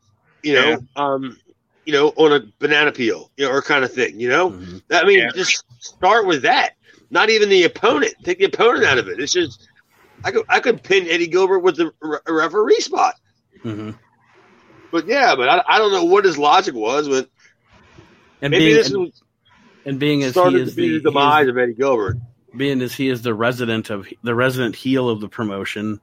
You 0.42 0.54
know, 0.54 0.68
Yeah. 0.70 0.76
um, 0.96 1.38
you 1.86 1.92
know, 1.92 2.08
on 2.16 2.32
a 2.32 2.40
banana 2.58 2.92
peel, 2.92 3.30
you 3.36 3.46
know, 3.46 3.52
or 3.52 3.62
kind 3.62 3.84
of 3.84 3.92
thing. 3.92 4.20
You 4.20 4.28
know, 4.28 4.50
Mhm. 4.50 4.82
I 4.90 5.04
mean, 5.04 5.18
Yeah. 5.20 5.30
just 5.34 5.64
start 5.78 6.26
with 6.26 6.42
that. 6.42 6.72
Not 7.10 7.30
even 7.30 7.48
the 7.48 7.62
opponent. 7.64 8.14
Take 8.24 8.38
the 8.38 8.44
opponent 8.46 8.84
out 8.84 8.98
of 8.98 9.08
it. 9.08 9.20
It's 9.20 9.32
just 9.32 9.68
I 10.24 10.32
could 10.32 10.44
I 10.48 10.60
could 10.60 10.82
pin 10.82 11.06
Eddie 11.08 11.28
Gilbert 11.28 11.60
with 11.60 11.76
the 11.76 11.92
re- 12.02 12.18
referee 12.28 12.80
spot. 12.80 13.14
hmm 13.62 13.90
But 14.90 15.06
yeah, 15.06 15.34
but 15.36 15.48
I, 15.48 15.62
I 15.68 15.78
don't 15.78 15.92
know 15.92 16.04
what 16.04 16.24
his 16.24 16.36
logic 16.36 16.74
was, 16.74 17.08
but 17.08 17.28
And 18.42 18.50
maybe 18.50 18.64
being 18.66 18.76
this 18.76 18.90
and, 18.90 18.98
was 19.04 19.22
and 19.84 19.98
being 20.00 20.22
as 20.24 20.34
he 20.34 20.40
is 20.40 20.70
to 20.70 20.76
be 20.76 20.82
the, 20.82 20.82
the 20.82 20.82
he 20.82 20.96
is- 20.96 21.02
demise 21.02 21.48
of 21.48 21.56
Eddie 21.58 21.74
Gilbert. 21.74 22.16
being 22.56 22.82
as 22.82 22.94
he 22.94 23.08
is 23.08 23.22
the 23.22 23.34
resident 23.34 23.90
of 23.90 24.08
the 24.24 24.34
resident 24.34 24.74
heel 24.74 25.08
of 25.08 25.20
the 25.20 25.28
promotion, 25.28 26.00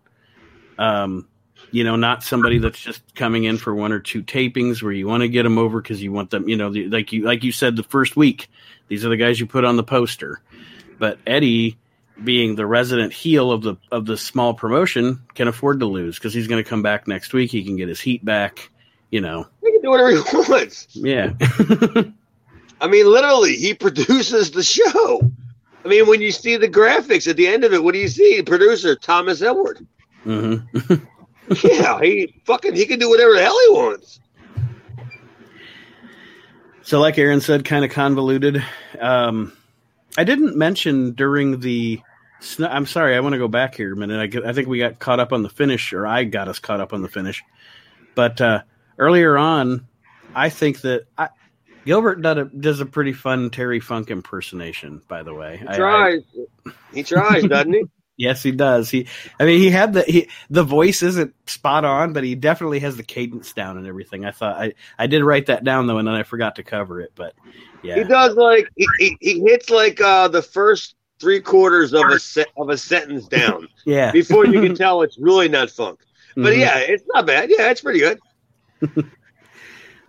um, 0.77 1.27
you 1.73 1.83
know, 1.83 1.95
not 1.95 2.23
somebody 2.23 2.59
that's 2.59 2.79
just 2.79 3.01
coming 3.15 3.45
in 3.45 3.57
for 3.57 3.73
one 3.73 3.91
or 3.91 3.99
two 3.99 4.21
tapings 4.21 4.83
where 4.83 4.91
you 4.91 5.07
want 5.07 5.21
to 5.21 5.27
get 5.27 5.41
them 5.41 5.57
over 5.57 5.81
because 5.81 6.03
you 6.03 6.11
want 6.11 6.29
them, 6.29 6.47
you 6.47 6.55
know, 6.55 6.69
the, 6.69 6.87
like 6.87 7.11
you 7.11 7.23
like 7.23 7.43
you 7.43 7.51
said 7.51 7.75
the 7.75 7.81
first 7.81 8.15
week, 8.15 8.47
these 8.89 9.03
are 9.03 9.09
the 9.09 9.17
guys 9.17 9.39
you 9.39 9.47
put 9.47 9.65
on 9.65 9.75
the 9.75 9.83
poster. 9.83 10.39
But 10.99 11.17
Eddie, 11.25 11.79
being 12.23 12.53
the 12.55 12.67
resident 12.67 13.11
heel 13.11 13.51
of 13.51 13.63
the 13.63 13.75
of 13.91 14.05
the 14.05 14.17
small 14.17 14.53
promotion, 14.53 15.19
can 15.33 15.47
afford 15.47 15.79
to 15.79 15.87
lose 15.87 16.19
because 16.19 16.31
he's 16.31 16.47
going 16.47 16.63
to 16.63 16.69
come 16.69 16.83
back 16.83 17.07
next 17.07 17.33
week. 17.33 17.49
He 17.49 17.63
can 17.63 17.75
get 17.75 17.89
his 17.89 17.99
heat 17.99 18.23
back, 18.23 18.69
you 19.09 19.19
know. 19.19 19.47
He 19.63 19.71
can 19.71 19.81
do 19.81 19.89
whatever 19.89 20.11
he 20.11 20.17
wants. 20.51 20.89
Yeah, 20.91 21.33
I 22.81 22.87
mean, 22.87 23.07
literally, 23.07 23.55
he 23.55 23.73
produces 23.73 24.51
the 24.51 24.61
show. 24.61 25.31
I 25.83 25.87
mean, 25.87 26.05
when 26.05 26.21
you 26.21 26.31
see 26.31 26.55
the 26.55 26.69
graphics 26.69 27.27
at 27.27 27.35
the 27.35 27.47
end 27.47 27.63
of 27.63 27.73
it, 27.73 27.83
what 27.83 27.93
do 27.93 27.99
you 27.99 28.09
see? 28.09 28.43
Producer 28.43 28.95
Thomas 28.95 29.41
Edward. 29.41 29.87
hmm 30.23 30.57
Yeah, 31.63 31.99
he 32.01 32.41
fucking 32.45 32.75
he 32.75 32.85
can 32.85 32.99
do 32.99 33.09
whatever 33.09 33.33
the 33.33 33.41
hell 33.41 33.57
he 33.67 33.73
wants. 33.73 34.19
So, 36.83 36.99
like 36.99 37.17
Aaron 37.17 37.41
said, 37.41 37.63
kind 37.65 37.85
of 37.85 37.91
convoluted. 37.91 38.63
Um, 38.99 39.53
I 40.17 40.23
didn't 40.25 40.57
mention 40.57 41.11
during 41.13 41.59
the. 41.61 42.01
sn- 42.41 42.65
I'm 42.65 42.85
sorry, 42.85 43.15
I 43.15 43.19
want 43.21 43.33
to 43.33 43.39
go 43.39 43.47
back 43.47 43.75
here 43.75 43.93
a 43.93 43.95
minute. 43.95 44.19
I, 44.19 44.27
get- 44.27 44.45
I 44.45 44.53
think 44.53 44.67
we 44.67 44.79
got 44.79 44.99
caught 44.99 45.19
up 45.19 45.31
on 45.33 45.43
the 45.43 45.49
finish, 45.49 45.93
or 45.93 46.05
I 46.05 46.23
got 46.25 46.47
us 46.47 46.59
caught 46.59 46.81
up 46.81 46.93
on 46.93 47.01
the 47.01 47.07
finish. 47.09 47.41
But 48.15 48.39
uh, 48.41 48.63
earlier 48.97 49.37
on, 49.37 49.87
I 50.35 50.49
think 50.49 50.81
that 50.81 51.05
I, 51.17 51.29
Gilbert 51.85 52.21
does 52.21 52.37
a, 52.37 52.45
does 52.45 52.79
a 52.81 52.85
pretty 52.85 53.13
fun 53.13 53.49
Terry 53.49 53.79
Funk 53.79 54.11
impersonation. 54.11 55.01
By 55.07 55.23
the 55.23 55.33
way, 55.33 55.57
He 55.57 55.67
I- 55.67 55.73
I- 55.73 55.77
tries. 55.77 56.21
he 56.93 57.03
tries, 57.03 57.43
doesn't 57.45 57.73
he? 57.73 57.83
Yes, 58.15 58.43
he 58.43 58.51
does. 58.51 58.89
He, 58.89 59.07
I 59.39 59.45
mean, 59.45 59.59
he 59.59 59.71
had 59.71 59.93
the 59.93 60.03
he, 60.03 60.29
the 60.49 60.63
voice 60.63 61.01
isn't 61.01 61.33
spot 61.49 61.83
on, 61.83 62.13
but 62.13 62.23
he 62.23 62.35
definitely 62.35 62.79
has 62.79 62.95
the 62.95 63.03
cadence 63.03 63.53
down 63.53 63.77
and 63.77 63.87
everything. 63.87 64.23
I 64.23 64.31
thought 64.31 64.55
I, 64.61 64.73
I 64.99 65.07
did 65.07 65.23
write 65.23 65.47
that 65.47 65.63
down 65.63 65.87
though, 65.87 65.97
and 65.97 66.07
then 66.07 66.13
I 66.15 66.23
forgot 66.23 66.57
to 66.57 66.63
cover 66.63 67.01
it. 67.01 67.11
But 67.15 67.33
yeah, 67.83 67.95
He 67.95 68.03
does 68.03 68.35
like 68.35 68.69
he, 68.75 68.87
he, 68.99 69.17
he 69.19 69.39
hits 69.41 69.69
like 69.71 69.99
uh 69.99 70.27
the 70.27 70.43
first 70.43 70.95
three 71.19 71.41
quarters 71.41 71.93
of 71.93 72.03
a 72.09 72.19
set 72.19 72.47
of 72.57 72.69
a 72.69 72.77
sentence 72.77 73.27
down 73.27 73.67
yeah. 73.85 74.11
before 74.11 74.45
you 74.45 74.61
can 74.61 74.75
tell 74.75 75.01
it's 75.01 75.17
really 75.17 75.47
not 75.49 75.71
funk. 75.71 75.99
But 76.35 76.53
Mhm. 76.53 76.59
yeah, 76.59 76.77
it's 76.79 77.03
not 77.13 77.25
bad. 77.25 77.49
Yeah, 77.49 77.71
it's 77.71 77.81
pretty 77.81 77.99
good. 77.99 78.19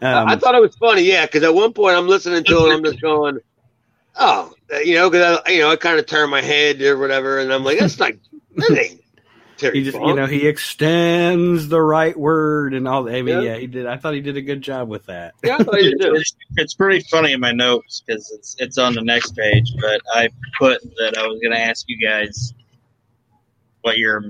Um, 0.03 0.29
I 0.29 0.37
thought 0.37 0.55
it 0.55 0.61
was 0.61 0.77
funny. 0.77 1.03
Yeah, 1.03 1.25
because 1.25 1.45
at 1.45 1.55
one 1.55 1.73
point 1.73 1.97
I'm 1.97 2.09
listening 2.09 2.45
to 2.45 2.67
it, 2.67 2.75
I'm 2.75 2.85
just 2.85 3.01
going, 3.01 3.39
oh, 4.17 4.53
you 4.85 4.95
know, 4.95 5.11
because 5.11 5.41
I 5.45 5.51
you 5.51 5.61
know 5.61 5.71
I 5.71 5.77
kind 5.77 5.99
of 5.99 6.07
turn 6.07 6.31
my 6.31 6.43
head 6.43 6.81
or 6.83 6.99
whatever, 6.99 7.39
and 7.39 7.53
I'm 7.53 7.65
like, 7.65 7.79
that's 7.79 7.99
not 7.99 8.13
that 8.57 8.79
ain't 8.79 9.01
Terry 9.57 9.79
he 9.79 9.85
just, 9.85 9.97
Funk. 9.97 10.09
you 10.09 10.15
know, 10.17 10.27
he 10.27 10.47
extends 10.49 11.69
the 11.69 11.81
right 11.81 12.19
word 12.19 12.75
and 12.75 12.89
all. 12.89 13.09
I 13.09 13.23
mean, 13.23 13.43
Yeah. 13.43 13.53
yeah. 13.53 13.57
he 13.57 13.67
did. 13.67 13.87
I 13.87 13.97
thought 13.97 14.15
he 14.15 14.21
did 14.21 14.37
a 14.37 14.43
good 14.43 14.63
job 14.63 14.89
with 14.89 15.07
that. 15.07 15.35
yeah, 15.45 15.57
I 15.59 15.63
thought 15.63 15.77
he 15.79 15.91
did. 15.95 16.15
It's, 16.15 16.37
it's 16.57 16.75
pretty 16.75 17.05
funny 17.09 17.33
in 17.33 17.41
my 17.41 17.53
notes 17.53 18.03
because 18.05 18.33
it's 18.33 18.57
it's 18.59 18.79
on 18.79 18.95
the 18.95 19.03
next 19.03 19.37
page. 19.37 19.73
But 19.81 20.01
I 20.13 20.29
put 20.59 20.83
that 20.99 21.17
I 21.17 21.27
was 21.27 21.41
going 21.41 21.53
to 21.53 21.61
ask 21.61 21.85
you 21.89 21.99
guys 22.05 22.53
what 23.83 23.97
your 23.99 24.23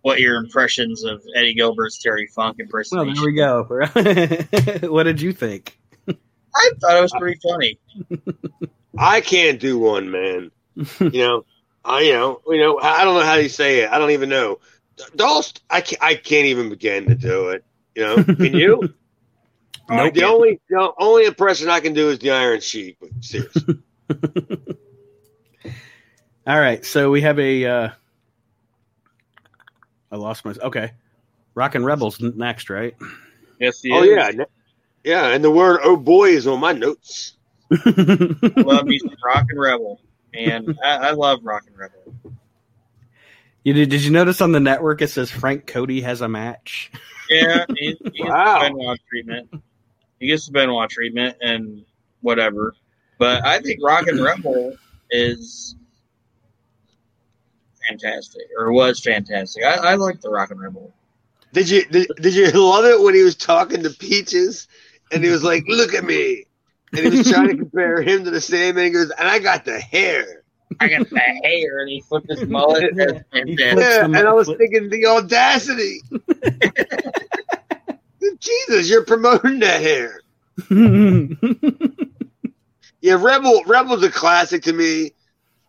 what 0.00 0.20
your 0.20 0.36
impressions 0.36 1.04
of 1.04 1.22
Eddie 1.34 1.54
Gilbert's 1.54 1.98
Terry 2.02 2.26
Funk 2.26 2.56
impression. 2.58 2.98
Well, 2.98 3.08
impersonation. 3.08 3.94
there 3.94 4.32
we 4.32 4.80
go. 4.80 4.88
what 4.92 5.02
did 5.04 5.20
you 5.20 5.32
think? 5.32 5.78
I 6.08 6.70
thought 6.80 6.96
it 6.96 7.02
was 7.02 7.12
pretty 7.18 7.40
funny. 7.42 7.78
I 8.98 9.20
can't 9.20 9.60
do 9.60 9.78
one, 9.78 10.10
man. 10.10 10.50
you 11.00 11.10
know, 11.10 11.44
I 11.84 12.00
you 12.00 12.12
know, 12.12 12.40
you 12.46 12.58
know, 12.58 12.78
I 12.80 13.04
don't 13.04 13.14
know 13.14 13.24
how 13.24 13.34
you 13.34 13.48
say 13.48 13.80
it. 13.80 13.90
I 13.90 13.98
don't 13.98 14.10
even 14.10 14.28
know. 14.28 14.58
Dolst, 15.16 15.62
I 15.68 15.80
can't, 15.80 16.02
I 16.02 16.14
can't 16.14 16.46
even 16.46 16.68
begin 16.68 17.06
to 17.06 17.14
do 17.14 17.48
it. 17.50 17.64
You 17.94 18.02
know, 18.04 18.24
can 18.24 18.54
you? 18.54 18.94
Nope. 19.86 20.14
The 20.14 20.24
only 20.24 20.60
the 20.70 20.92
only 20.98 21.26
impression 21.26 21.68
I 21.68 21.80
can 21.80 21.92
do 21.92 22.08
is 22.08 22.18
the 22.18 22.30
Iron 22.30 22.60
Sheik. 22.60 22.96
But 22.98 23.10
seriously, 23.20 23.82
All 26.46 26.60
right, 26.60 26.84
so 26.84 27.10
we 27.10 27.22
have 27.22 27.38
a. 27.38 27.64
Uh, 27.64 27.88
I 30.10 30.16
lost 30.16 30.44
my. 30.44 30.52
Okay, 30.52 30.92
Rockin' 31.54 31.84
Rebels 31.84 32.20
next, 32.20 32.70
right? 32.70 32.94
Yes, 33.60 33.80
he 33.82 33.92
oh 33.92 34.02
is. 34.02 34.10
yeah, 34.10 34.44
yeah, 35.04 35.28
and 35.28 35.44
the 35.44 35.50
word 35.50 35.80
"oh 35.82 35.96
boy" 35.96 36.30
is 36.30 36.46
on 36.46 36.60
my 36.60 36.72
notes. 36.72 37.34
Love 37.70 38.86
me 38.86 38.98
some 39.00 39.16
Rockin' 39.24 39.58
Rebel, 39.58 40.00
and 40.32 40.78
I, 40.84 40.96
I 40.96 41.10
love 41.12 41.40
Rockin' 41.42 41.74
Rebel. 41.74 42.14
you 43.62 43.72
did? 43.72 43.90
Did 43.90 44.04
you 44.04 44.10
notice 44.10 44.40
on 44.40 44.52
the 44.52 44.60
network 44.60 45.02
it 45.02 45.08
says 45.08 45.30
Frank 45.30 45.66
Cody 45.66 46.02
has 46.02 46.20
a 46.20 46.28
match? 46.28 46.90
Yeah, 47.30 47.64
he, 47.76 47.86
he 47.86 47.92
gets 47.94 48.08
the 48.08 48.58
Benoit 48.60 49.00
treatment. 49.08 49.50
He 50.20 50.26
gets 50.26 50.46
the 50.46 50.52
Benoit 50.52 50.90
treatment 50.90 51.36
and 51.40 51.84
whatever. 52.20 52.74
But 53.18 53.44
I 53.44 53.60
think 53.60 53.80
Rockin' 53.82 54.22
Rebel 54.22 54.76
is 55.10 55.76
fantastic, 57.88 58.42
or 58.58 58.72
was 58.72 59.00
fantastic. 59.00 59.64
I, 59.64 59.74
I 59.74 59.94
like 59.94 60.20
the 60.20 60.30
Rockin' 60.30 60.58
Rebel. 60.58 60.92
Did 61.52 61.70
you 61.70 61.84
did, 61.84 62.08
did 62.20 62.34
you 62.34 62.50
love 62.50 62.84
it 62.84 63.00
when 63.00 63.14
he 63.14 63.22
was 63.22 63.36
talking 63.36 63.82
to 63.84 63.90
Peaches 63.90 64.66
and 65.12 65.22
he 65.22 65.30
was 65.30 65.44
like, 65.44 65.64
"Look 65.68 65.94
at 65.94 66.04
me," 66.04 66.46
and 66.96 67.12
he 67.12 67.18
was 67.18 67.30
trying 67.30 67.48
to 67.48 67.56
compare 67.56 68.02
him 68.02 68.24
to 68.24 68.30
the 68.30 68.40
Sandman. 68.40 68.84
He 68.84 68.90
goes, 68.90 69.10
"And 69.10 69.28
I 69.28 69.38
got 69.38 69.64
the 69.64 69.78
hair." 69.78 70.42
I 70.80 70.88
got 70.88 71.08
the 71.08 71.18
hair, 71.18 71.80
and 71.80 71.88
he 71.88 72.00
flipped 72.00 72.28
his 72.28 72.44
mullet. 72.46 72.96
That's 72.96 73.12
He 73.32 73.56
fantastic. 73.56 73.78
Yeah, 73.78 74.04
and 74.04 74.16
I 74.16 74.32
was 74.32 74.46
flip- 74.46 74.58
thinking 74.58 74.88
the 74.88 75.06
audacity. 75.06 76.00
Jesus, 78.40 78.90
you're 78.90 79.04
promoting 79.04 79.60
that 79.60 79.82
hair. 79.82 80.20
Yeah, 83.04 83.18
Rebel 83.20 83.62
Rebel's 83.66 84.02
a 84.02 84.10
classic 84.10 84.62
to 84.62 84.72
me. 84.72 85.12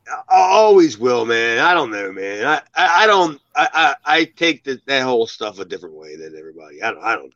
I 0.08 0.38
I 0.38 0.42
always 0.54 0.98
will, 0.98 1.26
man. 1.26 1.60
I 1.60 1.74
don't 1.74 1.92
know, 1.92 2.10
man. 2.14 2.48
I, 2.48 2.62
I, 2.74 3.04
I 3.04 3.08
don't. 3.08 3.42
I, 3.54 3.68
I, 3.74 3.96
I 4.20 4.24
take 4.24 4.64
the, 4.64 4.80
that 4.86 5.04
whole 5.04 5.28
stuff 5.28 5.60
a 5.60 5.66
different 5.66 5.96
way 5.96 6.16
than 6.16 6.38
everybody. 6.38 6.82
I 6.82 6.92
don't. 6.92 7.04
I 7.04 7.16
don't 7.16 7.26
know. 7.26 7.30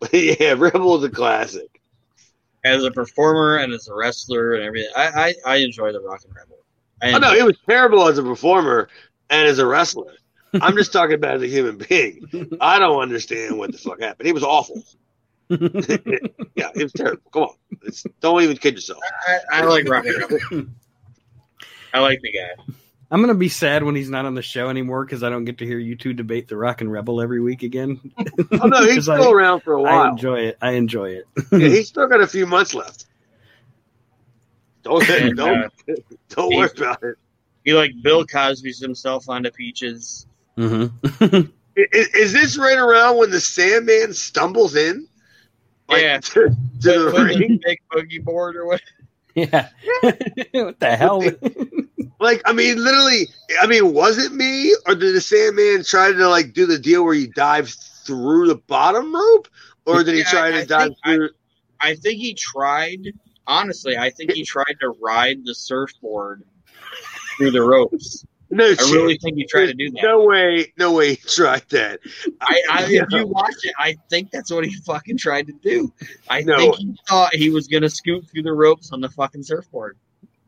But 0.00 0.12
yeah, 0.12 0.54
Rebel's 0.58 1.04
a 1.04 1.08
classic. 1.08 1.71
As 2.64 2.84
a 2.84 2.90
performer 2.90 3.56
and 3.56 3.72
as 3.72 3.88
a 3.88 3.94
wrestler 3.94 4.54
and 4.54 4.64
everything, 4.64 4.90
I, 4.96 5.08
I, 5.08 5.34
I 5.44 5.56
enjoy 5.56 5.92
the 5.92 6.00
Rockin' 6.00 6.30
Rebel. 6.32 6.58
I 7.02 7.12
Oh 7.12 7.18
no, 7.18 7.34
he 7.34 7.42
was 7.42 7.56
terrible 7.68 8.06
as 8.06 8.18
a 8.18 8.22
performer 8.22 8.88
and 9.30 9.48
as 9.48 9.58
a 9.58 9.66
wrestler. 9.66 10.14
I'm 10.60 10.76
just 10.76 10.92
talking 10.92 11.14
about 11.14 11.36
as 11.36 11.42
a 11.42 11.48
human 11.48 11.78
being. 11.78 12.28
I 12.60 12.78
don't 12.78 13.00
understand 13.00 13.58
what 13.58 13.72
the 13.72 13.78
fuck 13.78 14.00
happened. 14.00 14.26
He 14.26 14.32
was 14.32 14.44
awful. 14.44 14.82
Yeah, 16.54 16.70
it 16.74 16.82
was 16.82 16.92
terrible. 16.92 17.22
Come 17.30 17.42
on, 17.42 17.54
it's, 17.82 18.04
don't 18.20 18.42
even 18.42 18.56
kid 18.56 18.74
yourself. 18.74 19.00
I, 19.26 19.60
I 19.60 19.64
like 19.64 19.88
Rockin' 19.88 20.14
Rebel. 20.18 20.38
I 21.94 22.00
like 22.00 22.20
the 22.22 22.32
guy. 22.32 22.74
I'm 23.12 23.20
gonna 23.20 23.34
be 23.34 23.50
sad 23.50 23.82
when 23.84 23.94
he's 23.94 24.08
not 24.08 24.24
on 24.24 24.34
the 24.34 24.40
show 24.42 24.68
anymore 24.70 25.04
because 25.04 25.22
I 25.22 25.28
don't 25.28 25.44
get 25.44 25.58
to 25.58 25.66
hear 25.66 25.78
you 25.78 25.94
two 25.96 26.14
debate 26.14 26.48
the 26.48 26.56
Rockin' 26.56 26.88
Rebel 26.90 27.20
every 27.20 27.40
week 27.40 27.62
again. 27.62 28.00
Oh 28.60 28.66
no, 28.66 28.84
he's 28.86 29.02
still 29.04 29.28
I- 29.28 29.30
around 29.32 29.60
for 29.60 29.74
a 29.74 29.82
while. 29.82 30.02
I 30.04 30.08
enjoy 30.08 30.40
it. 30.40 30.58
I 30.62 30.70
enjoy 30.72 31.10
it. 31.10 31.24
Yeah, 31.52 31.58
he's 31.68 31.88
still 31.90 32.06
got 32.08 32.20
a 32.22 32.26
few 32.26 32.46
months 32.46 32.74
left. 32.74 33.06
Don't 34.82 35.08
And, 35.10 35.36
don't 35.36 35.64
uh, 35.64 35.94
don't 36.30 36.56
worry 36.56 36.70
about 36.76 37.02
it. 37.04 37.16
he 37.64 37.72
like 37.72 37.92
Bill 38.02 38.26
Cosby's 38.26 38.80
himself 38.80 39.28
onto 39.28 39.50
Peaches. 39.50 40.26
Mm-hmm. 40.58 41.40
Is, 41.76 42.08
is 42.14 42.32
this 42.32 42.58
right 42.58 42.76
around 42.78 43.16
when 43.18 43.30
the 43.30 43.40
Sandman 43.40 44.12
stumbles 44.12 44.74
in? 44.74 45.06
Yeah. 45.88 46.18
to, 46.20 46.30
to 46.32 46.54
the 46.80 47.04
With- 47.06 47.14
with 47.28 47.38
ring. 47.38 47.60
big 47.64 47.78
boogie 47.92 48.22
board 48.24 48.56
or 48.56 48.66
what? 48.66 48.80
yeah. 49.34 49.68
what 50.52 50.80
the 50.80 50.96
hell? 50.96 51.22
Like, 52.22 52.40
I 52.46 52.52
mean, 52.52 52.82
literally. 52.82 53.28
I 53.60 53.66
mean, 53.66 53.92
was 53.92 54.16
it 54.18 54.32
me 54.32 54.74
or 54.86 54.94
did 54.94 55.14
the 55.14 55.20
Sandman 55.20 55.82
try 55.84 56.12
to 56.12 56.28
like 56.28 56.52
do 56.52 56.66
the 56.66 56.78
deal 56.78 57.04
where 57.04 57.14
he 57.14 57.26
dives 57.26 57.74
through 58.06 58.46
the 58.48 58.54
bottom 58.54 59.14
rope, 59.14 59.48
or 59.86 60.02
did 60.04 60.14
he 60.14 60.22
try 60.24 60.50
to 60.52 60.58
I 60.58 60.64
dive 60.64 60.84
think 60.88 60.96
I- 61.04 61.14
through? 61.16 61.28
I 61.80 61.94
think 61.96 62.18
he 62.20 62.34
tried. 62.34 63.00
Honestly, 63.46 63.96
I 63.98 64.10
think 64.10 64.30
he 64.32 64.44
tried 64.44 64.76
to 64.80 64.94
ride 65.02 65.38
the 65.44 65.52
surfboard 65.54 66.44
through 67.36 67.50
the 67.50 67.60
ropes. 67.62 68.24
no, 68.50 68.66
I 68.66 68.74
shit. 68.74 68.92
really 68.94 69.18
think 69.18 69.36
he 69.36 69.44
tried 69.46 69.66
to 69.66 69.74
do 69.74 69.90
that. 69.90 70.00
No 70.02 70.24
way, 70.24 70.72
no 70.78 70.92
way 70.92 71.10
he 71.10 71.16
tried 71.16 71.64
that. 71.70 71.98
I, 72.40 72.62
I 72.70 72.86
Yeah. 72.86 73.02
if 73.02 73.08
you 73.10 73.26
watch 73.26 73.56
it, 73.64 73.74
I 73.80 73.96
think 74.10 74.30
that's 74.30 74.52
what 74.52 74.64
he 74.64 74.72
fucking 74.86 75.16
tried 75.18 75.48
to 75.48 75.52
do. 75.54 75.92
I 76.30 76.42
No. 76.42 76.56
think 76.56 76.76
he 76.76 76.96
thought 77.08 77.34
he 77.34 77.50
was 77.50 77.66
gonna 77.66 77.90
scoot 77.90 78.28
through 78.30 78.42
the 78.44 78.52
ropes 78.52 78.92
on 78.92 79.00
the 79.00 79.08
fucking 79.08 79.42
surfboard. 79.42 79.98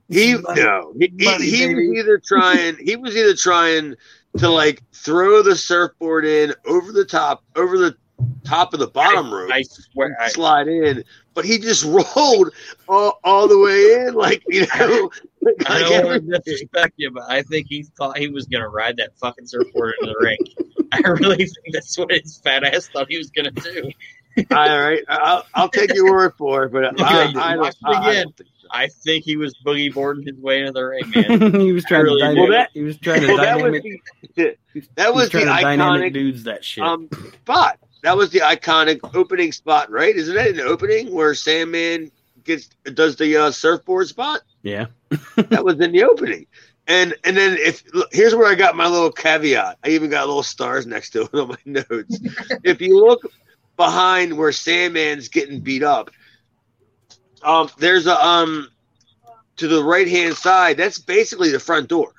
He 0.09 0.37
Money. 0.37 0.63
no, 0.63 0.93
he, 0.99 1.13
he, 1.19 1.25
Money, 1.25 1.45
he 1.45 1.67
baby. 1.67 1.89
was 1.89 1.99
either 1.99 2.19
trying 2.19 2.77
he 2.77 2.97
was 2.97 3.17
either 3.17 3.35
trying 3.35 3.95
to 4.39 4.49
like 4.49 4.83
throw 4.93 5.43
the 5.43 5.57
surfboard 5.57 6.25
in 6.25 6.55
over 6.67 6.93
the 6.93 7.05
top 7.05 7.45
over 7.57 7.79
the 7.79 7.97
top 8.45 8.75
of 8.75 8.81
the 8.81 8.87
bottom 8.87 9.33
rope, 9.33 9.51
I 9.53 9.63
swear, 9.63 10.17
I, 10.21 10.29
slide 10.29 10.69
in, 10.69 11.05
but 11.35 11.45
he 11.45 11.59
just 11.59 11.85
rolled 12.17 12.53
all, 12.89 13.19
all 13.25 13.49
the 13.49 13.59
way 13.59 14.07
in, 14.07 14.15
like 14.15 14.43
you 14.49 14.67
know, 14.79 15.11
like, 15.41 15.55
I 15.67 15.81
like 15.81 15.89
don't 15.89 16.07
want 16.07 16.31
to 16.31 16.39
disrespect 16.39 16.95
you, 16.97 17.11
but 17.11 17.25
I 17.29 17.43
think 17.43 17.67
he 17.69 17.85
thought 17.97 18.19
he 18.19 18.29
was 18.29 18.47
gonna 18.47 18.69
ride 18.69 18.97
that 18.99 19.17
fucking 19.19 19.47
surfboard 19.47 19.95
into 20.01 20.13
the 20.13 20.25
rink. 20.25 20.89
I 20.93 21.09
really 21.09 21.37
think 21.37 21.73
that's 21.73 21.97
what 21.99 22.11
his 22.11 22.39
fat 22.39 22.65
ass 22.65 22.89
thought 22.89 23.07
he 23.09 23.19
was 23.19 23.31
gonna 23.31 23.51
do. 23.51 23.91
All 24.51 24.81
right, 24.81 25.03
I'll, 25.09 25.47
I'll 25.55 25.69
take 25.69 25.95
your 25.95 26.11
word 26.11 26.35
for 26.37 26.65
it, 26.65 26.73
but 26.73 26.85
Okay, 26.85 27.05
I, 27.05 27.33
I, 27.53 27.57
watch 27.57 27.77
I, 27.85 27.91
it 27.93 27.97
I, 27.97 28.11
again. 28.11 28.25
don't 28.25 28.37
think. 28.37 28.49
I 28.71 28.89
think 28.89 29.25
he 29.25 29.37
was 29.37 29.55
boogie 29.65 29.93
boarding 29.93 30.27
his 30.27 30.37
way 30.39 30.61
into 30.61 30.73
the 30.73 30.83
ring, 30.85 31.03
man. 31.15 31.61
he 31.61 31.73
was 31.73 31.85
trying 31.85 32.05
Really 32.05 32.21
to 32.21 32.27
dynamic, 32.27 32.49
Well, 32.49 32.59
that- 32.59 32.71
he 32.73 32.83
was 32.83 32.99
trying 32.99 33.21
to 33.21 33.27
Well, 33.29 33.37
that 33.39 33.61
was 33.61 33.83
the, 34.35 34.57
that 34.97 35.15
was 35.15 35.31
the 35.31 35.41
trying 35.43 35.57
to 35.57 35.63
dynamic 35.63 36.11
iconic 36.11 36.13
dudes 36.15 36.45
that 36.45 36.65
shit. 36.65 36.83
um, 36.83 37.09
spot. 37.43 37.79
That 38.03 38.17
was 38.17 38.31
the 38.31 38.41
iconic 38.41 39.15
opening 39.15 39.53
spot, 39.53 39.91
right? 39.91 40.15
Isn't 40.15 40.35
that 40.35 40.49
an 40.49 40.61
opening 40.61 41.15
where 41.15 41.35
Sandman 41.35 42.11
gets 42.43 42.69
does 42.95 43.17
the 43.17 43.37
uh, 43.37 43.51
surfboard 43.51 44.09
spot? 44.09 44.41
yeah. 44.63 44.87
That 45.37 45.65
was 45.65 45.79
in 45.81 45.93
the 45.93 46.03
opening. 46.05 46.47
And 46.87 47.15
and 47.25 47.35
then 47.37 47.57
if 47.59 47.83
look, 47.95 48.13
here's 48.13 48.35
where 48.35 48.47
I 48.51 48.55
got 48.57 48.77
my 48.77 48.87
little 48.89 49.11
caveat. 49.13 49.79
I 49.85 49.89
even 49.91 50.11
got 50.11 50.27
little 50.27 50.43
stars 50.43 50.87
next 50.87 51.11
to 51.11 51.23
it 51.23 51.35
on 51.35 51.49
my 51.49 51.57
notes. 51.65 52.19
if 52.65 52.81
you 52.83 52.99
look 52.99 53.21
behind 53.77 54.37
where 54.37 54.51
Sandman's 54.53 55.29
getting 55.29 55.61
beat 55.61 55.83
up, 55.83 56.11
um, 57.43 57.69
there's 57.79 58.07
a 58.07 58.25
um 58.25 58.69
to 59.57 59.69
the 59.69 59.83
right 59.83 60.09
hand 60.09 60.37
side. 60.37 60.77
That's 60.77 60.99
basically 60.99 61.51
the 61.51 61.61
front 61.61 61.89
door 61.89 62.13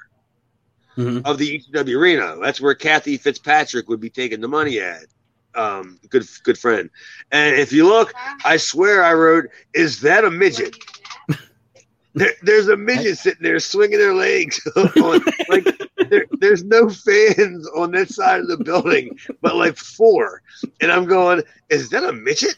Mhm. 0.98 1.26
of 1.26 1.38
the 1.38 1.48
ECW 1.48 1.98
arena. 2.00 2.38
That's 2.42 2.62
where 2.62 2.74
Kathy 2.74 3.18
Fitzpatrick 3.18 3.88
would 3.90 4.00
be 4.00 4.10
taking 4.10 4.42
the 4.42 4.48
money 4.48 4.80
at. 4.80 5.06
Um, 5.54 6.00
good 6.10 6.26
good 6.44 6.58
friend. 6.58 6.90
And 7.32 7.56
if 7.56 7.72
you 7.72 7.88
look, 7.88 8.14
I 8.44 8.58
swear 8.58 9.04
I 9.04 9.14
wrote, 9.14 9.46
"Is 9.74 10.02
that 10.02 10.24
a 10.26 10.32
midget?" 10.32 10.76
There, 12.16 12.32
there's 12.44 12.70
a 12.70 12.78
midget 12.78 13.18
sitting 13.18 13.44
there 13.44 13.60
swinging 13.60 14.00
their 14.00 14.14
legs. 14.14 14.60
on, 14.76 15.22
like 15.50 15.68
there, 16.10 16.26
there's 16.40 16.64
no 16.64 16.90
fans 16.90 17.68
on 17.76 17.92
that 17.92 18.10
side 18.10 18.40
of 18.40 18.48
the 18.48 18.58
building, 18.58 19.20
but 19.42 19.56
like 19.56 19.76
four. 19.76 20.42
And 20.82 20.92
I'm 20.92 21.06
going, 21.06 21.44
"Is 21.70 21.90
that 21.90 22.04
a 22.04 22.14
midget?" 22.14 22.56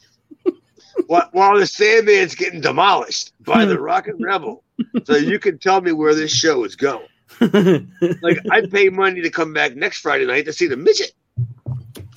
While, 1.08 1.30
while 1.32 1.58
the 1.58 1.66
Sandman's 1.66 2.36
getting 2.36 2.62
demolished 2.62 3.34
by 3.44 3.66
the 3.66 3.80
Rockin' 3.80 4.22
Rebel. 4.22 4.64
So 5.06 5.16
you 5.16 5.40
can 5.40 5.58
tell 5.60 5.80
me 5.82 5.92
where 5.92 6.16
this 6.16 6.32
show 6.32 6.64
is 6.64 6.76
going. 6.76 7.08
Like 8.22 8.40
I'd 8.52 8.72
pay 8.72 8.90
money 8.90 9.22
to 9.22 9.30
come 9.30 9.54
back 9.54 9.76
next 9.76 10.00
Friday 10.00 10.26
night 10.26 10.46
to 10.46 10.54
see 10.54 10.68
the 10.68 10.78
midget. 10.78 11.12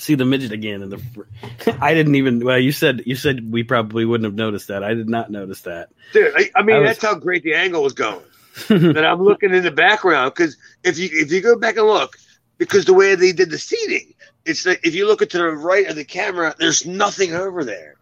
See 0.01 0.15
the 0.15 0.25
midget 0.25 0.53
again 0.53 0.81
in 0.81 0.89
the. 0.89 1.03
I 1.79 1.93
didn't 1.93 2.15
even. 2.15 2.43
Well, 2.43 2.59
you 2.59 2.73
said 2.73 3.03
you 3.05 3.17
said 3.17 3.53
we 3.53 3.65
probably 3.65 4.07
wouldn't 4.07 4.25
have 4.25 4.35
noticed 4.35 4.69
that. 4.69 4.83
I 4.83 4.95
did 4.95 5.11
not 5.11 5.31
notice 5.31 5.61
that. 5.63 5.91
Dude, 6.15 6.33
I, 6.35 6.51
I 6.57 6.63
mean 6.63 6.77
I 6.77 6.79
was- 6.79 6.89
that's 6.89 7.03
how 7.03 7.15
great 7.17 7.43
the 7.43 7.53
angle 7.53 7.83
was 7.83 7.93
going. 7.93 8.25
that 8.69 9.05
I'm 9.05 9.23
looking 9.23 9.53
in 9.53 9.63
the 9.63 9.71
background 9.71 10.33
because 10.35 10.57
if 10.83 10.99
you 10.99 11.11
if 11.13 11.31
you 11.31 11.43
go 11.43 11.55
back 11.55 11.77
and 11.77 11.87
look, 11.87 12.17
because 12.57 12.87
the 12.87 12.95
way 12.95 13.15
they 13.15 13.33
did 13.33 13.51
the 13.51 13.59
seating, 13.59 14.15
it's 14.47 14.65
like 14.65 14.81
if 14.85 14.95
you 14.95 15.07
look 15.07 15.21
to 15.21 15.39
the 15.39 15.45
right 15.51 15.87
of 15.87 15.97
the 15.97 16.05
camera, 16.05 16.55
there's 16.59 16.87
nothing 16.87 17.35
over 17.35 17.63
there. 17.63 17.97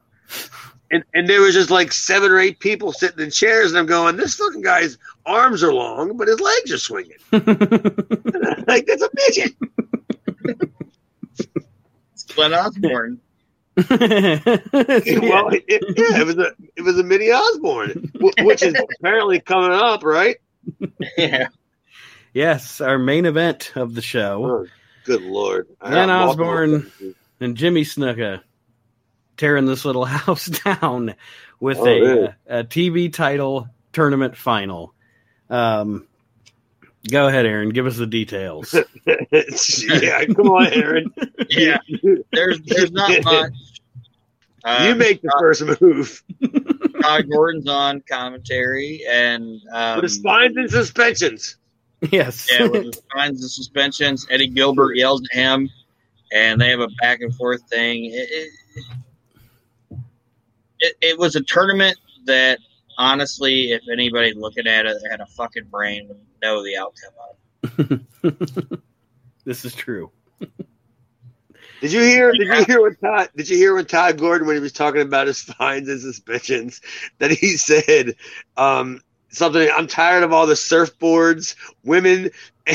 And 0.93 1.03
and 1.15 1.29
there 1.29 1.41
was 1.41 1.55
just 1.55 1.71
like 1.71 1.93
seven 1.93 2.31
or 2.31 2.39
eight 2.39 2.61
people 2.61 2.93
sitting 2.93 3.25
in 3.25 3.33
chairs, 3.33 3.73
and 3.73 3.79
I'm 3.79 3.87
going, 3.87 4.17
this 4.17 4.37
fucking 4.37 4.63
guy's 4.63 4.99
arms 5.27 5.65
are 5.65 5.75
long, 5.75 6.17
but 6.17 6.29
his 6.29 6.39
legs 6.41 6.73
are 6.73 6.79
swinging. 6.79 7.19
like 7.33 8.87
that's 8.87 9.03
a 9.03 9.11
midget. 9.15 9.55
It's 12.39 12.49
Glenn 12.49 12.55
Osborne. 12.55 13.21
well, 13.91 15.49
it, 15.51 15.65
it- 15.69 15.99
yeah, 15.99 16.21
it 16.21 16.27
was 16.27 16.37
a 16.39 16.53
it 16.77 16.83
was 16.83 16.99
a 16.99 17.03
mini 17.05 17.31
Osborne, 17.31 18.11
which 18.41 18.63
is 18.63 18.75
apparently 19.01 19.41
coming 19.41 19.73
up, 19.73 20.03
right? 20.03 20.37
yeah. 21.17 21.49
yes, 22.33 22.81
our 22.81 22.99
main 22.99 23.25
event 23.27 23.73
of 23.77 23.95
the 23.95 24.03
show. 24.03 24.45
Oh, 24.45 24.67
good 25.05 25.23
lord, 25.23 25.69
I 25.81 25.91
Glenn 25.91 26.11
Osborne. 26.11 26.91
and 27.41 27.57
Jimmy 27.57 27.83
Snuka 27.85 28.43
tearing 29.37 29.67
this 29.67 29.85
little 29.85 30.05
house 30.07 30.47
down 30.47 31.15
with 31.61 31.79
Oh, 31.79 31.87
a, 31.87 32.21
yeah. 32.23 32.33
a 32.49 32.65
TV 32.65 33.13
title 33.13 33.69
tournament 33.93 34.37
final. 34.37 34.93
Um, 35.49 36.07
go 37.11 37.29
ahead, 37.29 37.47
Aaron. 37.47 37.71
Give 37.71 37.87
us 37.87 37.97
the 37.97 38.07
details. 38.07 38.75
yeah, 39.07 40.25
come 40.27 40.49
on, 40.49 40.67
Aaron. 40.73 41.13
Yeah. 41.51 41.79
There's 42.33 42.61
there's 42.63 42.93
not 42.93 43.11
much. 43.25 43.53
Uh, 44.65 44.87
you 44.89 44.95
make 44.97 45.23
the 45.23 45.35
first 45.41 45.63
move. 45.81 46.23
Todd 47.01 47.25
Gordon's 47.31 47.69
on 47.69 48.03
commentary 48.11 49.03
and 49.09 49.61
um, 49.73 49.97
With 49.97 50.03
the 50.03 50.09
spines 50.11 50.57
and 50.57 50.71
suspensions. 50.71 51.57
yes. 52.11 52.47
yeah, 52.53 52.67
with 52.67 52.93
the 52.93 53.03
signs 53.15 53.41
and 53.41 53.51
suspensions. 53.51 54.27
Eddie 54.31 54.49
Gilbert 54.49 54.97
yells 54.97 55.23
at 55.33 55.39
him, 55.39 55.71
and 56.33 56.61
they 56.61 56.69
have 56.69 56.81
a 56.81 56.89
back 57.01 57.21
and 57.23 57.35
forth 57.35 57.63
thing. 57.71 58.07
It, 58.07 58.29
it, 59.91 59.99
it, 60.81 60.97
it 61.01 61.19
was 61.19 61.35
a 61.35 61.43
tournament 61.43 61.97
that, 62.27 62.59
honestly, 62.99 63.73
if 63.73 63.83
anybody 63.91 64.35
looking 64.35 64.67
at 64.67 64.85
it 64.87 64.97
had 65.11 65.21
a 65.21 65.27
fucking 65.27 65.65
brain, 65.65 66.09
would 66.09 66.19
know 66.43 66.63
the 66.63 66.77
outcome 66.77 67.13
of. 68.23 68.81
this 69.45 69.65
is 69.65 69.75
true. 69.75 70.11
Did 71.81 71.93
you 71.93 72.01
hear? 72.01 72.33
Did 72.33 72.49
you 72.49 72.65
hear 72.65 72.81
what 72.81 73.01
Todd? 73.01 73.31
Did 73.37 73.49
you 73.49 73.57
hear 73.57 73.75
what 73.75 73.89
Todd 73.89 74.19
Gordon, 74.19 74.47
when 74.47 74.57
he 74.57 74.63
was 74.63 74.73
talking 74.73 75.01
about 75.01 75.29
his 75.29 75.41
fines 75.43 75.89
and 75.89 76.01
suspensions, 76.01 76.81
that 77.19 77.31
he 77.31 77.57
said 77.57 78.17
um, 78.57 79.01
something? 79.29 79.69
I'm 79.73 79.87
tired 79.87 80.25
of 80.25 80.33
all 80.33 80.47
the 80.47 80.55
surfboards, 80.55 81.55
women, 81.85 82.31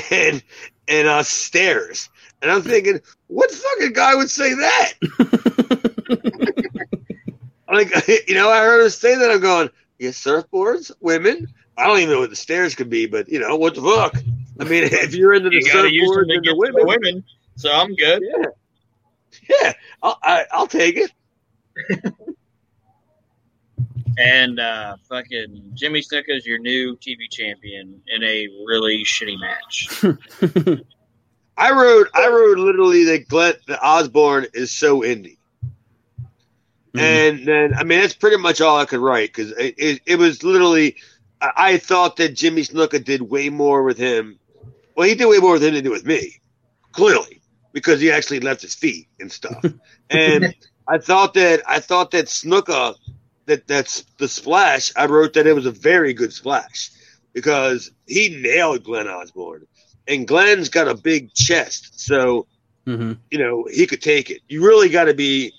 and 0.09 0.41
and 0.87 1.07
uh, 1.07 1.23
stairs. 1.23 2.09
And 2.41 2.51
I'm 2.51 2.61
thinking, 2.61 2.99
what 3.27 3.51
fucking 3.51 3.93
guy 3.93 4.15
would 4.15 4.29
say 4.29 4.53
that? 4.53 4.93
like, 7.71 8.27
you 8.27 8.35
know, 8.35 8.49
I 8.49 8.59
heard 8.59 8.83
him 8.83 8.89
say 8.89 9.15
that. 9.15 9.31
I'm 9.31 9.39
going, 9.39 9.69
yeah, 9.97 10.09
surfboards, 10.09 10.91
women. 10.99 11.47
I 11.77 11.87
don't 11.87 11.99
even 11.99 12.13
know 12.13 12.19
what 12.19 12.29
the 12.29 12.35
stairs 12.35 12.75
could 12.75 12.89
be, 12.89 13.05
but 13.05 13.29
you 13.29 13.39
know, 13.39 13.55
what 13.55 13.75
the 13.75 13.81
fuck? 13.81 14.15
I 14.59 14.63
mean, 14.65 14.83
if 14.83 15.15
you're 15.15 15.33
into 15.33 15.49
the 15.49 15.55
You 15.55 15.73
got 15.73 15.83
to 15.83 15.93
use 15.93 16.09
them 16.09 16.25
surfboards 16.25 16.27
to 16.27 16.33
and 16.33 16.43
get 16.43 16.51
the 16.51 16.57
women, 16.57 16.75
the 16.75 16.85
women, 16.85 17.23
so 17.55 17.71
I'm 17.71 17.95
good. 17.95 18.23
yeah, 18.23 18.45
yeah, 19.49 19.73
I'll, 20.01 20.17
I, 20.21 20.45
I'll 20.51 20.67
take 20.67 20.97
it. 20.97 21.11
And 24.17 24.59
uh, 24.59 24.97
fucking 25.09 25.71
Jimmy 25.73 26.01
Snuka's 26.01 26.45
your 26.45 26.59
new 26.59 26.95
TV 26.97 27.31
champion 27.31 28.01
in 28.07 28.23
a 28.23 28.47
really 28.65 29.03
shitty 29.03 29.39
match. 29.39 29.89
I 31.57 31.71
wrote, 31.71 32.09
I 32.13 32.27
wrote 32.27 32.57
literally 32.57 33.05
that 33.05 33.27
Glenn 33.27 33.55
that 33.67 33.83
Osborne 33.83 34.47
is 34.53 34.71
so 34.71 35.01
indie, 35.01 35.37
and 36.95 37.47
then 37.47 37.73
I 37.75 37.83
mean 37.83 38.01
that's 38.01 38.13
pretty 38.13 38.37
much 38.37 38.61
all 38.61 38.77
I 38.77 38.85
could 38.85 38.99
write 38.99 39.29
because 39.29 39.51
it, 39.51 39.75
it, 39.77 40.01
it 40.05 40.15
was 40.17 40.43
literally. 40.43 40.97
I, 41.55 41.77
thought 41.77 42.17
that 42.17 42.35
Jimmy 42.35 42.61
Snuka 42.61 43.03
did 43.03 43.21
way 43.21 43.49
more 43.49 43.83
with 43.83 43.97
him. 43.97 44.39
Well, 44.95 45.07
he 45.07 45.15
did 45.15 45.25
way 45.25 45.39
more 45.39 45.53
with 45.53 45.63
him 45.63 45.67
than 45.67 45.75
he 45.75 45.81
did 45.81 45.91
with 45.91 46.05
me, 46.05 46.39
clearly, 46.91 47.41
because 47.71 47.99
he 47.99 48.11
actually 48.11 48.39
left 48.39 48.61
his 48.61 48.75
feet 48.75 49.07
and 49.19 49.31
stuff. 49.31 49.63
and 50.09 50.53
I 50.87 50.97
thought 50.97 51.33
that 51.35 51.61
I 51.67 51.79
thought 51.79 52.11
that 52.11 52.25
Snuka, 52.25 52.95
that 53.45 53.67
that's 53.67 54.05
the 54.17 54.27
splash. 54.27 54.91
I 54.95 55.05
wrote 55.05 55.33
that 55.33 55.47
it 55.47 55.53
was 55.53 55.65
a 55.65 55.71
very 55.71 56.13
good 56.13 56.33
splash 56.33 56.91
because 57.33 57.91
he 58.07 58.39
nailed 58.41 58.83
Glenn 58.83 59.07
Osborne, 59.07 59.65
and 60.07 60.27
Glenn's 60.27 60.69
got 60.69 60.87
a 60.87 60.95
big 60.95 61.33
chest, 61.33 61.99
so 61.99 62.47
Mhm. 62.87 63.17
you 63.31 63.39
know 63.39 63.65
he 63.71 63.87
could 63.87 64.01
take 64.01 64.29
it. 64.29 64.41
You 64.49 64.65
really 64.65 64.89
got 64.89 65.05
to 65.05 65.13
be 65.13 65.53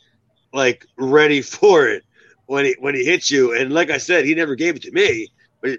like 0.52 0.86
ready 0.96 1.42
for 1.56 1.88
it 1.88 2.04
when 2.46 2.66
he 2.66 2.76
when 2.78 2.94
he 2.94 3.04
hits 3.04 3.30
you. 3.30 3.54
And 3.54 3.72
like 3.72 3.90
I 3.90 3.98
said, 3.98 4.24
he 4.24 4.34
never 4.34 4.54
gave 4.54 4.76
it 4.76 4.82
to 4.82 4.92
me. 4.92 5.28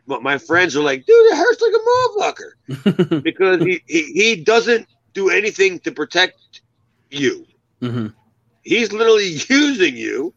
But 0.08 0.24
my 0.24 0.38
friends 0.38 0.76
are 0.76 0.82
like, 0.82 1.06
dude, 1.06 1.16
it 1.32 1.38
hurts 1.38 1.62
like 1.62 1.74
a 1.74 3.20
motherfucker 3.20 3.24
because 3.24 3.64
he, 3.64 3.82
he 3.88 4.04
he 4.14 4.36
doesn't 4.44 4.88
do 5.14 5.30
anything 5.30 5.80
to 5.80 5.92
protect 5.92 6.62
you. 7.12 7.46
Mhm. 7.82 8.14
He's 8.64 8.92
literally 8.92 9.28
using 9.50 9.96
you, 9.96 10.34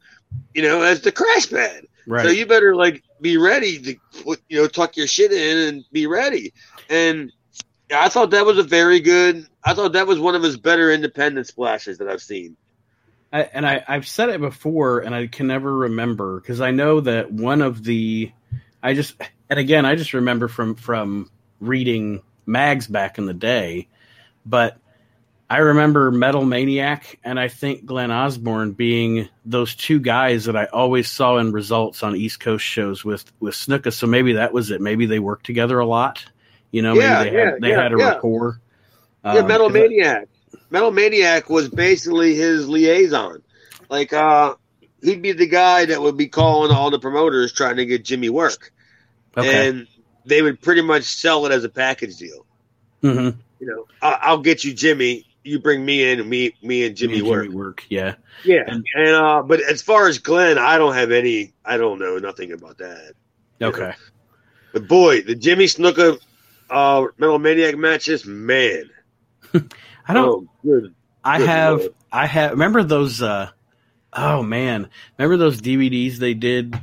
you 0.55 0.63
know, 0.63 0.83
as 0.83 1.01
the 1.01 1.13
crash 1.13 1.51
pad. 1.51 1.87
Right. 2.07 2.25
So 2.25 2.31
you 2.31 2.47
better 2.47 2.75
like 2.75 3.03
be 3.21 3.37
ready 3.37 3.79
to 3.81 3.97
put, 4.23 4.41
you 4.49 4.59
know, 4.59 4.67
tuck 4.67 4.97
your 4.97 5.07
shit 5.07 5.33
in 5.33 5.69
and 5.69 5.85
be 5.93 6.07
ready. 6.07 6.53
And 6.89 7.33
I 7.95 8.09
thought 8.09 8.31
that 8.31 8.47
was 8.47 8.59
a 8.59 8.63
very 8.63 9.01
good. 9.01 9.47
I 9.65 9.75
thought 9.75 9.93
that 9.93 10.07
was 10.07 10.19
one 10.19 10.35
of 10.35 10.43
his 10.43 10.57
better 10.57 10.91
independent 10.91 11.47
splashes 11.47 11.99
that 11.99 12.09
I've 12.09 12.23
seen. 12.23 12.57
I, 13.33 13.43
and 13.43 13.67
I, 13.67 13.85
I've 13.87 14.09
said 14.09 14.31
it 14.31 14.41
before, 14.41 15.01
and 15.01 15.15
I 15.15 15.27
can 15.27 15.47
never 15.49 15.75
remember 15.75 16.41
because 16.41 16.63
I 16.63 16.71
know 16.71 17.01
that 17.01 17.31
one 17.31 17.61
of 17.61 17.85
the, 17.85 18.33
I 18.83 18.95
just 18.95 19.17
And 19.51 19.59
again, 19.59 19.85
I 19.87 19.95
just 19.97 20.13
remember 20.15 20.49
from 20.49 20.75
from 20.75 21.31
reading 21.61 22.23
mags 22.47 22.87
back 22.87 23.19
in 23.19 23.27
the 23.27 23.35
day, 23.35 23.89
but 24.45 24.77
I 25.51 25.59
remember 25.59 26.11
Metal 26.11 26.45
Maniac 26.45 27.19
and 27.25 27.41
I 27.41 27.49
think 27.49 27.87
Glenn 27.87 28.11
Osborne 28.11 28.73
being 28.73 29.29
those 29.47 29.75
two 29.75 29.99
guys 29.99 30.45
that 30.45 30.57
I 30.57 30.67
always 30.67 31.09
saw 31.09 31.39
in 31.39 31.53
results 31.53 32.03
on 32.03 32.15
East 32.17 32.41
Coast 32.41 32.65
shows 32.65 33.05
with 33.05 33.25
with 33.41 33.55
Snuka. 33.55 33.93
So 33.93 34.07
maybe 34.07 34.35
that 34.35 34.53
was 34.53 34.71
it. 34.71 34.81
Maybe 34.81 35.07
they 35.07 35.19
worked 35.19 35.47
together 35.47 35.79
a 35.79 35.87
lot. 35.87 36.25
You 36.71 36.83
know, 36.83 36.95
Yeah, 36.95 37.19
maybe 37.23 37.31
they 37.31 37.37
yeah, 37.37 37.45
had 37.53 37.61
they 37.63 37.69
yeah, 37.71 37.83
had 37.83 37.93
a 37.95 37.99
yeah. 37.99 38.09
rapport. 38.11 38.61
Yeah, 39.25 39.33
Um, 39.33 39.47
Metal 39.49 39.69
'cause 39.69 39.77
I- 39.77 39.81
Maniac. 39.81 40.29
Metal 40.71 40.91
Maniac 40.91 41.49
was 41.49 41.69
basically 41.71 42.35
his 42.35 42.69
liaison. 42.69 43.43
Like, 43.89 44.13
uh, 44.13 44.55
he'd 45.03 45.23
be 45.23 45.33
the 45.33 45.47
guy 45.47 45.87
that 45.87 46.01
would 46.03 46.17
be 46.19 46.27
calling 46.29 46.71
all 46.71 46.91
the 46.91 46.99
promoters 46.99 47.53
trying 47.53 47.77
to 47.77 47.87
get 47.87 48.05
Jimmy 48.05 48.29
work, 48.29 48.71
Okay. 49.39 49.69
and 49.69 49.87
they 50.25 50.43
would 50.43 50.61
pretty 50.61 50.83
much 50.83 51.05
sell 51.05 51.47
it 51.47 51.53
as 51.53 51.65
a 51.65 51.69
package 51.69 52.17
deal. 52.17 52.45
hmm 53.03 53.31
You 53.61 53.67
know, 53.67 53.87
I- 54.03 54.19
I'll 54.23 54.39
get 54.43 54.65
you 54.65 54.73
Jimmy. 54.75 55.25
You 55.45 55.59
bring 55.61 55.85
me 55.85 56.11
in, 56.11 56.21
and 56.21 56.29
me, 56.29 56.55
me 56.63 56.85
and 56.85 56.95
Jimmy 56.97 57.23
work. 57.23 57.45
Jimmy 57.45 57.55
work. 57.57 57.85
Yeah. 57.89 58.15
Yeah, 58.45 58.65
And- 58.67 58.85
and 58.95 59.09
uh, 59.09 59.43
but 59.43 59.61
as 59.61 59.81
far 59.83 60.07
as 60.09 60.19
Glenn, 60.19 60.59
I 60.59 60.77
don't 60.79 60.95
have 60.95 61.11
any. 61.13 61.53
I 61.65 61.77
don't 61.79 61.99
know 61.99 62.19
nothing 62.19 62.53
about 62.53 62.79
that. 62.79 63.13
Okay. 63.63 63.93
But 64.73 64.87
boy, 64.87 65.23
the 65.23 65.35
Jimmy 65.35 65.65
Snuka 65.65 66.19
uh, 66.71 67.07
Metal 67.17 67.39
Maniac 67.39 67.77
matches, 67.79 68.27
man. 68.27 68.91
I 69.55 70.13
don't. 70.13 70.29
Oh, 70.29 70.49
good. 70.63 70.95
I 71.25 71.39
Good 71.39 71.49
have 71.49 71.79
Lord. 71.79 71.95
I 72.13 72.27
have 72.27 72.51
remember 72.53 72.83
those 72.83 73.21
uh 73.23 73.51
oh 74.13 74.43
man. 74.43 74.89
Remember 75.19 75.37
those 75.39 75.61
DVDs 75.61 76.17
they 76.17 76.35
did 76.35 76.79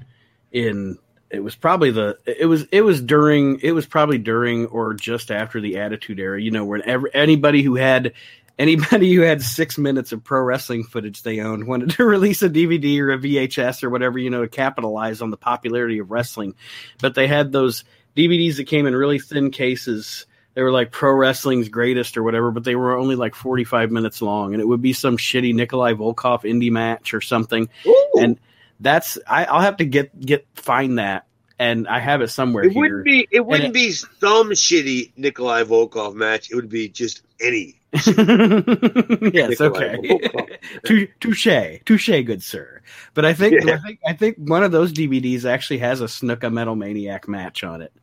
in 0.52 0.98
it 1.36 1.44
was 1.44 1.56
probably 1.56 1.92
the 1.92 2.18
it 2.26 2.46
was 2.46 2.66
it 2.72 2.82
was 2.82 3.02
during 3.02 3.60
it 3.62 3.72
was 3.72 3.86
probably 3.86 4.18
during 4.18 4.66
or 4.68 4.94
just 4.94 5.32
after 5.32 5.62
the 5.62 5.78
attitude 5.78 6.20
era, 6.20 6.42
you 6.42 6.52
know, 6.52 6.66
whenever 6.66 7.10
anybody 7.14 7.62
who 7.62 7.76
had 7.76 8.14
anybody 8.58 9.14
who 9.14 9.22
had 9.22 9.42
six 9.42 9.78
minutes 9.78 10.12
of 10.12 10.24
pro 10.24 10.42
wrestling 10.42 10.84
footage 10.84 11.24
they 11.24 11.40
owned 11.40 11.68
wanted 11.68 11.92
to 11.92 12.06
release 12.06 12.42
a 12.42 12.50
DVD 12.50 13.00
or 13.00 13.12
a 13.12 13.18
VHS 13.18 13.84
or 13.84 13.90
whatever, 13.90 14.18
you 14.18 14.30
know, 14.30 14.42
to 14.42 14.48
capitalize 14.48 15.22
on 15.22 15.30
the 15.30 15.38
popularity 15.38 16.00
of 16.00 16.12
wrestling. 16.12 16.56
But 17.00 17.16
they 17.16 17.28
had 17.28 17.52
those 17.52 17.84
DVDs 18.16 18.58
that 18.58 18.66
came 18.66 18.88
in 18.88 18.96
really 18.96 19.20
thin 19.20 19.52
cases 19.52 20.26
they 20.56 20.64
were 20.64 20.72
like 20.72 20.92
pro 20.92 21.14
wrestling's 21.14 21.70
greatest 21.70 22.18
or 22.18 22.24
whatever, 22.24 22.50
but 22.50 22.64
they 22.64 22.76
were 22.76 22.98
only 22.98 23.16
like 23.16 23.36
45 23.36 23.92
minutes 23.92 24.22
long, 24.22 24.54
and 24.54 24.62
it 24.62 24.66
would 24.66 24.82
be 24.82 24.94
some 24.94 25.18
shitty 25.18 25.54
Nikolai 25.54 25.94
Volkov 25.94 26.44
indie 26.44 26.72
match 26.72 27.14
or 27.14 27.22
something. 27.22 27.70
Ooh. 27.86 28.12
And 28.18 28.40
that's 28.80 29.18
I, 29.28 29.46
I'll 29.46 29.62
have 29.62 29.78
to 29.78 29.86
get 29.86 30.20
get 30.20 30.46
find 30.56 31.00
that, 31.00 31.26
and 31.60 31.88
I 31.88 32.00
have 32.00 32.22
it 32.22 32.30
somewhere 32.30 32.64
It 32.66 32.72
here. 32.74 32.82
wouldn't 32.82 33.04
be. 33.06 33.28
It 33.32 33.46
wouldn't 33.46 33.70
it- 33.70 33.74
be 33.74 33.92
some 33.92 34.50
shitty 34.52 35.14
Nikolai 35.18 35.64
Volkov 35.64 36.14
match. 36.16 36.52
It 36.52 36.56
would 36.56 36.70
be 36.70 36.90
just 36.90 37.22
any. 37.40 37.80
yes, 37.94 39.60
Nikolai 39.60 39.98
okay. 39.98 40.60
Touche, 41.20 41.48
touche, 41.86 42.10
good 42.26 42.44
sir. 42.44 42.82
But 43.14 43.26
I 43.26 43.34
think 43.34 43.64
Yeah. 43.64 43.76
I 43.76 43.78
think 43.78 44.00
I 44.06 44.14
think 44.14 44.38
one 44.38 44.64
of 44.64 44.72
those 44.72 44.92
DVDs 44.92 45.46
actually 45.46 45.78
has 45.80 46.02
a 46.02 46.06
Snuka 46.06 46.52
Metal 46.52 46.76
Maniac 46.76 47.28
match 47.28 47.64
on 47.64 47.82
it. 47.82 47.94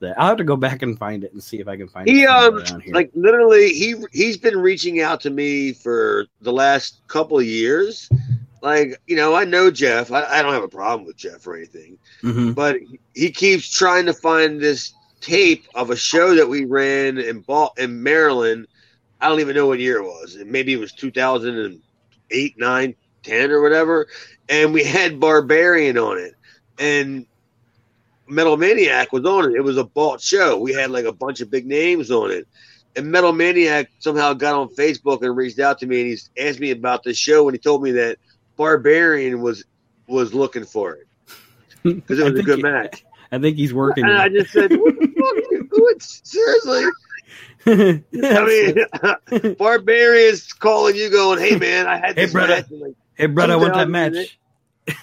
That 0.00 0.18
I'll 0.20 0.28
have 0.28 0.38
to 0.38 0.44
go 0.44 0.56
back 0.56 0.82
and 0.82 0.98
find 0.98 1.22
it 1.24 1.32
and 1.32 1.42
see 1.42 1.58
if 1.60 1.68
I 1.68 1.76
can 1.76 1.86
find 1.88 2.08
He 2.08 2.22
it 2.24 2.28
um 2.28 2.62
like 2.88 3.10
literally 3.14 3.72
he 3.72 3.94
he's 4.12 4.36
been 4.36 4.58
reaching 4.58 5.00
out 5.00 5.20
to 5.22 5.30
me 5.30 5.72
for 5.72 6.26
the 6.40 6.52
last 6.52 7.00
couple 7.08 7.38
of 7.38 7.44
years. 7.44 8.08
Like 8.62 9.00
you 9.06 9.16
know, 9.16 9.34
I 9.34 9.44
know 9.44 9.70
Jeff. 9.70 10.10
I, 10.12 10.24
I 10.24 10.42
don't 10.42 10.52
have 10.54 10.62
a 10.62 10.68
problem 10.68 11.04
with 11.06 11.16
Jeff 11.16 11.46
or 11.46 11.56
anything, 11.56 11.98
Mhm. 12.22 12.54
but 12.54 12.76
he 13.14 13.30
keeps 13.30 13.68
trying 13.68 14.06
to 14.06 14.12
find 14.14 14.60
this 14.60 14.94
tape 15.20 15.64
of 15.74 15.90
a 15.90 15.96
show 15.96 16.34
that 16.36 16.48
we 16.48 16.64
ran 16.64 17.18
in 17.18 17.40
Bal- 17.40 17.74
in 17.76 18.02
Maryland. 18.02 18.66
I 19.20 19.28
don't 19.28 19.40
even 19.40 19.54
know 19.56 19.66
what 19.66 19.78
year 19.80 19.98
it 19.98 20.04
was. 20.04 20.36
Maybe 20.46 20.72
it 20.72 20.78
was 20.80 20.92
2008, 20.92 22.58
9, 22.58 22.94
10 23.22 23.50
or 23.50 23.62
whatever. 23.62 24.08
And 24.48 24.72
we 24.72 24.82
had 24.84 25.20
Barbarian 25.20 25.96
on 25.98 26.18
it. 26.18 26.34
And 26.78 27.26
Metal 28.28 28.56
Maniac 28.56 29.12
was 29.12 29.24
on 29.24 29.44
it. 29.50 29.56
It 29.56 29.62
was 29.62 29.76
a 29.76 29.84
bought 29.84 30.20
show. 30.20 30.58
We 30.58 30.72
had 30.72 30.90
like 30.90 31.04
a 31.04 31.12
bunch 31.12 31.40
of 31.40 31.50
big 31.50 31.66
names 31.66 32.10
on 32.10 32.30
it. 32.30 32.48
And 32.96 33.10
Metal 33.10 33.32
Maniac 33.32 33.90
somehow 34.00 34.32
got 34.34 34.54
on 34.54 34.68
Facebook 34.74 35.22
and 35.22 35.36
reached 35.36 35.60
out 35.60 35.78
to 35.80 35.86
me 35.86 36.00
and 36.00 36.10
he's 36.10 36.30
asked 36.38 36.60
me 36.60 36.70
about 36.72 37.02
the 37.04 37.14
show 37.14 37.46
and 37.48 37.54
he 37.54 37.58
told 37.58 37.82
me 37.82 37.92
that 37.92 38.18
Barbarian 38.56 39.40
was 39.40 39.64
was 40.08 40.34
looking 40.34 40.64
for 40.64 40.94
it 40.94 41.06
because 41.82 42.18
it 42.18 42.24
was 42.30 42.38
a 42.38 42.42
good 42.42 42.56
he- 42.58 42.62
match. 42.62 43.04
I 43.30 43.38
think 43.38 43.56
he's 43.56 43.72
working. 43.72 44.04
And 44.04 44.18
I 44.18 44.28
just 44.28 44.52
said, 44.52 44.70
"What 44.72 44.94
the 44.94 45.06
fuck 45.18 45.36
are 45.36 45.54
you 45.54 45.68
doing? 45.72 45.94
Seriously?" 46.00 46.84
I 48.30 49.34
mean, 49.40 49.56
Barbarian's 49.56 50.52
calling 50.52 50.96
you, 50.96 51.10
going, 51.10 51.38
"Hey 51.38 51.56
man, 51.56 51.86
I 51.86 51.96
had 51.96 52.16
Hey, 52.16 52.24
this 52.26 52.32
brother. 52.32 52.56
match." 52.56 52.66
I'm 52.70 52.80
like, 52.80 52.94
hey, 53.14 53.26
brother, 53.26 53.54
I 53.54 53.56
want 53.56 53.74
that 53.74 53.88
match. 53.88 54.38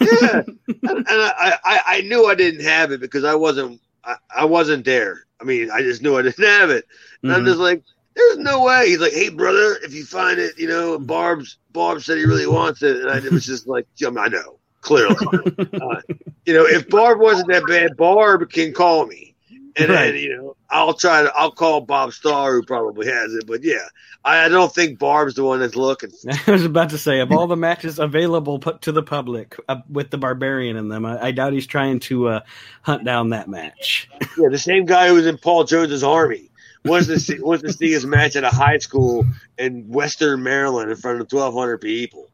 yeah, 0.02 0.42
and, 0.68 1.06
I, 1.08 1.58
I, 1.66 1.82
I 1.88 2.02
knew 2.02 2.26
I 2.28 2.36
didn't 2.36 2.64
have 2.66 2.92
it 2.92 3.00
because 3.00 3.24
I 3.24 3.34
wasn't, 3.34 3.80
I, 4.04 4.16
I 4.36 4.46
wasn't 4.46 4.84
there. 4.86 5.24
I 5.42 5.46
mean, 5.46 5.72
I 5.72 5.82
just 5.82 6.02
knew 6.02 6.18
I 6.18 6.22
didn't 6.22 6.44
have 6.46 6.70
it. 6.70 6.86
And 7.24 7.32
I'm 7.32 7.44
Mhm. 7.44 7.46
just 7.46 7.60
like, 7.60 7.84
"There's 8.20 8.38
no 8.40 8.64
way." 8.64 8.90
He's 8.90 9.00
like, 9.00 9.14
"Hey 9.14 9.30
brother, 9.30 9.78
if 9.84 9.94
you 9.94 10.06
find 10.06 10.40
it, 10.40 10.58
you 10.58 10.68
know, 10.68 11.00
Barb's, 11.00 11.58
Barb 11.72 12.02
said 12.02 12.18
he 12.18 12.26
really 12.26 12.48
wants 12.48 12.82
it," 12.84 12.98
and 12.98 13.10
I 13.10 13.20
was 13.30 13.46
just 13.46 13.68
like, 13.68 13.88
"I 14.06 14.28
know, 14.28 14.60
clearly." 14.82 15.16
uh, 15.26 16.02
you 16.46 16.54
know, 16.54 16.66
if 16.66 16.90
Barb 16.90 17.20
wasn't 17.20 17.50
that 17.50 17.66
bad, 17.68 17.98
Barb 17.98 18.50
can 18.52 18.74
call 18.74 19.06
me, 19.06 19.36
and 19.76 19.90
Right. 19.90 20.16
you 20.16 20.36
know, 20.36 20.56
I'll 20.70 20.94
try 20.94 21.24
to. 21.24 21.32
I'll 21.36 21.52
call 21.52 21.82
Bob 21.82 22.14
Starr, 22.14 22.54
who 22.54 22.64
probably 22.64 23.08
has 23.08 23.34
it. 23.34 23.48
But 23.48 23.64
yeah, 23.64 23.86
I, 24.24 24.46
I 24.46 24.50
don't 24.50 24.74
think 24.74 25.00
Barb's 25.00 25.36
the 25.36 25.44
one 25.44 25.60
that's 25.60 25.76
looking. 25.76 26.12
I 26.48 26.52
was 26.52 26.66
about 26.66 26.90
to 26.92 26.98
say, 26.98 27.20
of 27.20 27.32
all 27.32 27.48
the 27.48 27.56
matches 27.56 28.00
available 28.00 28.60
put 28.60 28.84
to 28.84 28.92
the 28.92 29.04
public 29.04 29.56
uh, 29.68 29.78
with 29.90 30.12
the 30.12 30.18
barbarian 30.18 30.78
in 30.78 30.90
them, 30.90 31.06
I, 31.06 31.28
I 31.28 31.32
doubt 31.32 31.54
he's 31.54 31.68
trying 31.68 32.00
to 32.02 32.28
uh, 32.28 32.40
hunt 32.82 33.04
down 33.04 33.30
that 33.30 33.48
match. 33.48 34.10
Yeah, 34.38 34.50
the 34.50 34.58
same 34.58 34.86
guy 34.86 35.08
who 35.08 35.16
was 35.16 35.26
in 35.26 35.38
Paul 35.38 35.64
Jones's 35.64 36.04
army 36.04 36.49
wants 36.86 37.08
to 37.08 37.20
see, 37.20 37.40
wants 37.40 37.64
to 37.64 37.74
see 37.74 37.92
his 37.92 38.06
match 38.06 38.36
at 38.36 38.44
a 38.44 38.50
high 38.50 38.78
school 38.78 39.26
in 39.58 39.88
Western 39.90 40.44
Maryland 40.44 40.92
in 40.92 40.98
front 40.98 41.22
of 41.22 41.28
twelve 41.28 41.54
hundred 41.54 41.80
people. 41.80 42.30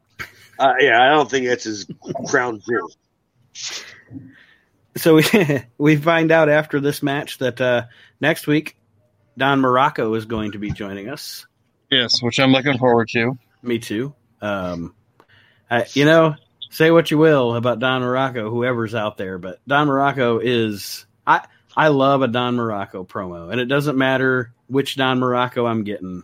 Uh, 0.58 0.74
yeah, 0.80 1.02
I 1.02 1.10
don't 1.10 1.30
think 1.30 1.46
that's 1.46 1.64
his 1.64 1.86
crown 2.28 2.60
jewel. 2.66 2.90
So 4.96 5.16
we, 5.16 5.24
we 5.78 5.96
find 5.96 6.32
out 6.32 6.48
after 6.48 6.80
this 6.80 7.02
match 7.02 7.38
that 7.38 7.60
uh, 7.60 7.84
next 8.20 8.46
week 8.46 8.76
Don 9.36 9.60
Muraco 9.60 10.16
is 10.16 10.24
going 10.24 10.52
to 10.52 10.58
be 10.58 10.70
joining 10.70 11.08
us. 11.08 11.46
Yes, 11.90 12.22
which 12.22 12.40
I'm 12.40 12.52
looking 12.52 12.78
forward 12.78 13.08
to. 13.10 13.38
Me 13.62 13.78
too. 13.78 14.14
Um, 14.40 14.94
I, 15.70 15.84
you 15.92 16.04
know, 16.04 16.34
say 16.70 16.90
what 16.90 17.10
you 17.10 17.18
will 17.18 17.54
about 17.54 17.78
Don 17.78 18.02
Muraco, 18.02 18.50
whoever's 18.50 18.94
out 18.94 19.18
there, 19.18 19.38
but 19.38 19.60
Don 19.66 19.88
Muraco 19.88 20.40
is 20.42 21.06
I 21.26 21.46
I 21.76 21.88
love 21.88 22.22
a 22.22 22.28
Don 22.28 22.56
Muraco 22.56 23.06
promo, 23.06 23.50
and 23.52 23.60
it 23.60 23.66
doesn't 23.66 23.98
matter 23.98 24.52
which 24.68 24.96
Don 24.96 25.20
Muraco 25.20 25.68
I'm 25.68 25.84
getting. 25.84 26.22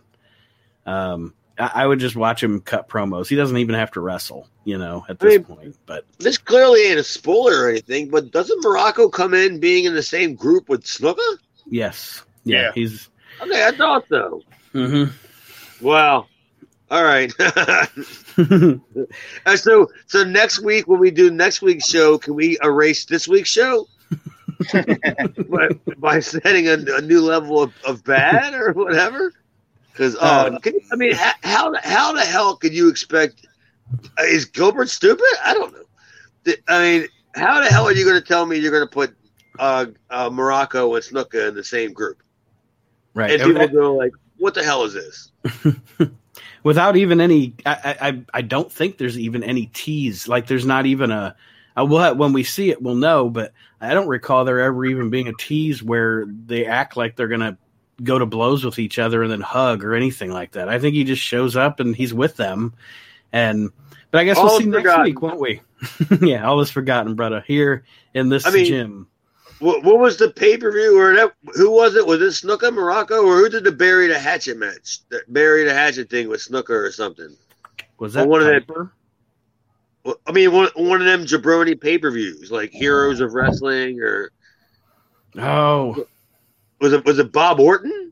Um, 0.85 1.33
I, 1.59 1.71
I 1.75 1.87
would 1.87 1.99
just 1.99 2.15
watch 2.15 2.41
him 2.41 2.59
cut 2.61 2.89
promos. 2.89 3.27
He 3.27 3.35
doesn't 3.35 3.57
even 3.57 3.75
have 3.75 3.91
to 3.91 3.99
wrestle, 4.01 4.47
you 4.65 4.77
know, 4.79 5.05
at 5.07 5.17
I 5.21 5.25
this 5.25 5.33
mean- 5.37 5.43
point. 5.43 5.77
But 5.85 6.05
This 6.17 6.37
clearly 6.37 6.81
ain't 6.87 6.99
a 6.99 7.03
spoiler 7.03 7.65
or 7.65 7.69
anything, 7.69 8.09
but 8.09 8.31
doesn't 8.31 8.63
Muraco 8.63 9.11
come 9.11 9.33
in 9.35 9.59
being 9.59 9.85
in 9.85 9.93
the 9.93 10.01
same 10.03 10.33
group 10.35 10.69
with 10.69 10.83
Snuka? 10.83 11.37
yes, 11.67 12.23
yeah, 12.45 12.61
Yeah. 12.63 12.71
he's. 12.73 13.09
Okay, 13.41 13.65
I 13.65 13.71
thought 13.71 14.07
so. 14.09 14.41
Mm-hmm. 14.73 15.85
Wow. 15.85 16.27
All 16.89 17.03
right. 17.03 17.31
Uh, 19.45 19.55
so 19.57 19.87
so 20.07 20.23
next 20.23 20.63
week 20.63 20.87
when 20.87 20.99
we 20.99 21.11
do 21.11 21.29
next 21.29 21.61
week's 21.61 21.87
show, 21.87 22.17
can 22.17 22.33
we 22.35 22.57
erase 22.63 23.05
this 23.05 23.27
week's 23.27 23.49
show? 23.49 23.85
by, 25.49 25.69
by 25.97 26.19
setting 26.19 26.67
a, 26.67 26.73
a 26.73 27.01
new 27.01 27.21
level 27.21 27.61
of, 27.61 27.73
of 27.85 28.03
bad 28.03 28.53
or 28.53 28.73
whatever? 28.73 29.33
Because 29.91 30.15
oh, 30.15 30.19
Uh, 30.19 30.59
I 30.91 30.95
mean, 30.95 31.13
how 31.13 31.31
how 31.43 31.71
the, 31.71 31.79
how 31.83 32.13
the 32.13 32.21
hell 32.21 32.55
could 32.55 32.73
you 32.73 32.89
expect? 32.89 33.45
uh, 34.19 34.23
Is 34.23 34.45
Gilbert 34.45 34.89
stupid? 34.89 35.25
I 35.43 35.53
don't 35.53 35.73
know. 35.73 36.53
I 36.67 36.81
mean, 36.81 37.07
how 37.35 37.61
the 37.61 37.67
hell 37.67 37.85
are 37.87 37.93
you 37.93 38.05
going 38.05 38.19
to 38.19 38.27
tell 38.27 38.45
me 38.45 38.57
you're 38.57 38.71
going 38.71 38.87
to 38.87 38.93
put 38.93 39.15
uh, 39.59 39.87
uh, 40.09 40.29
Muraco 40.29 40.95
and 40.95 41.03
Snuka 41.03 41.47
in 41.47 41.55
the 41.55 41.63
same 41.63 41.93
group? 41.93 42.21
right. 43.13 43.39
And 43.39 43.41
people 43.41 43.67
go 43.67 43.95
like, 43.95 44.11
"What 44.37 44.55
the 44.55 44.63
hell 44.63 44.83
is 44.83 44.93
this?" 44.93 45.31
without 46.63 46.95
even 46.95 47.21
any 47.21 47.55
I, 47.65 47.97
I 48.01 48.23
i 48.33 48.41
don't 48.41 48.71
think 48.71 48.97
there's 48.97 49.19
even 49.19 49.43
any 49.43 49.67
tease 49.67 50.27
like 50.27 50.47
there's 50.47 50.65
not 50.65 50.85
even 50.85 51.11
a 51.11 51.35
I 51.75 51.83
will 51.83 51.99
have, 51.99 52.17
when 52.17 52.33
we 52.33 52.43
see 52.43 52.69
it 52.69 52.81
we'll 52.81 52.95
know 52.95 53.29
but 53.29 53.51
i 53.81 53.93
don't 53.93 54.07
recall 54.07 54.45
there 54.45 54.59
ever 54.59 54.85
even 54.85 55.09
being 55.09 55.27
a 55.27 55.33
tease 55.39 55.81
where 55.83 56.25
they 56.45 56.65
act 56.65 56.95
like 56.97 57.15
they're 57.15 57.27
gonna 57.27 57.57
go 58.03 58.17
to 58.19 58.25
blows 58.25 58.63
with 58.65 58.79
each 58.79 58.99
other 58.99 59.23
and 59.23 59.31
then 59.31 59.41
hug 59.41 59.83
or 59.83 59.93
anything 59.95 60.31
like 60.31 60.51
that 60.51 60.69
i 60.69 60.79
think 60.79 60.93
he 60.95 61.03
just 61.03 61.21
shows 61.21 61.55
up 61.55 61.79
and 61.79 61.95
he's 61.95 62.13
with 62.13 62.35
them 62.37 62.73
and 63.31 63.71
but 64.11 64.19
i 64.21 64.23
guess 64.23 64.37
All 64.37 64.45
we'll 64.45 64.59
see 64.59 64.65
next 64.65 64.81
forgotten. 64.81 65.03
week 65.05 65.21
won't 65.21 65.39
we 65.39 65.61
yeah 66.21 66.47
all 66.47 66.59
is 66.61 66.69
forgotten 66.69 67.15
brother 67.15 67.43
here 67.47 67.83
in 68.13 68.29
this 68.29 68.45
I 68.45 68.51
mean, 68.51 68.65
gym 68.65 69.07
What, 69.59 69.83
what 69.83 69.99
was 69.99 70.17
the 70.17 70.29
pay 70.31 70.57
per 70.57 70.71
view 70.71 70.97
or 70.99 71.15
that? 71.15 71.33
Who 71.55 71.71
was 71.71 71.95
it? 71.95 72.05
Was 72.05 72.21
it 72.21 72.45
Snuka 72.45 72.69
Muraco 72.71 73.23
or 73.23 73.37
who 73.37 73.49
did 73.49 73.63
the 73.63 73.71
bury 73.71 74.07
the 74.07 74.19
hatchet 74.19 74.57
match? 74.57 74.99
The 75.09 75.21
bury 75.29 75.63
the 75.63 75.73
hatchet 75.73 76.09
thing 76.09 76.27
with 76.27 76.41
Snuka 76.41 76.71
or 76.71 76.91
something? 76.91 77.35
Was 77.97 78.13
that 78.13 78.27
one 78.27 78.41
of 78.41 78.47
that- 78.47 78.67
Piper? 78.67 78.91
I 80.27 80.31
mean, 80.31 80.51
one 80.51 80.69
one 80.75 80.99
of 81.01 81.07
them 81.07 81.25
jabroni 81.25 81.79
pay 81.79 81.97
per 81.97 82.11
views 82.11 82.51
like 82.51 82.71
Heroes 82.71 83.19
of 83.21 83.33
Wrestling 83.33 83.99
or 84.01 84.31
Oh, 85.37 86.05
was 86.81 86.93
it 86.93 87.05
was 87.05 87.19
it 87.19 87.31
Bob 87.31 87.59
Orton? 87.59 88.11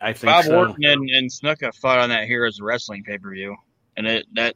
I 0.00 0.12
think 0.12 0.30
Bob 0.32 0.44
so. 0.44 0.56
Orton 0.58 0.84
and, 0.84 1.10
and 1.10 1.28
Snuka 1.30 1.74
fought 1.74 1.98
on 1.98 2.08
that 2.10 2.24
Heroes 2.26 2.60
of 2.60 2.64
Wrestling 2.66 3.02
pay 3.04 3.18
per 3.18 3.30
view, 3.32 3.56
and 3.96 4.06
it 4.06 4.26
that 4.34 4.54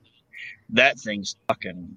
that 0.70 0.99
thing's 0.99 1.37
fucking 1.49 1.97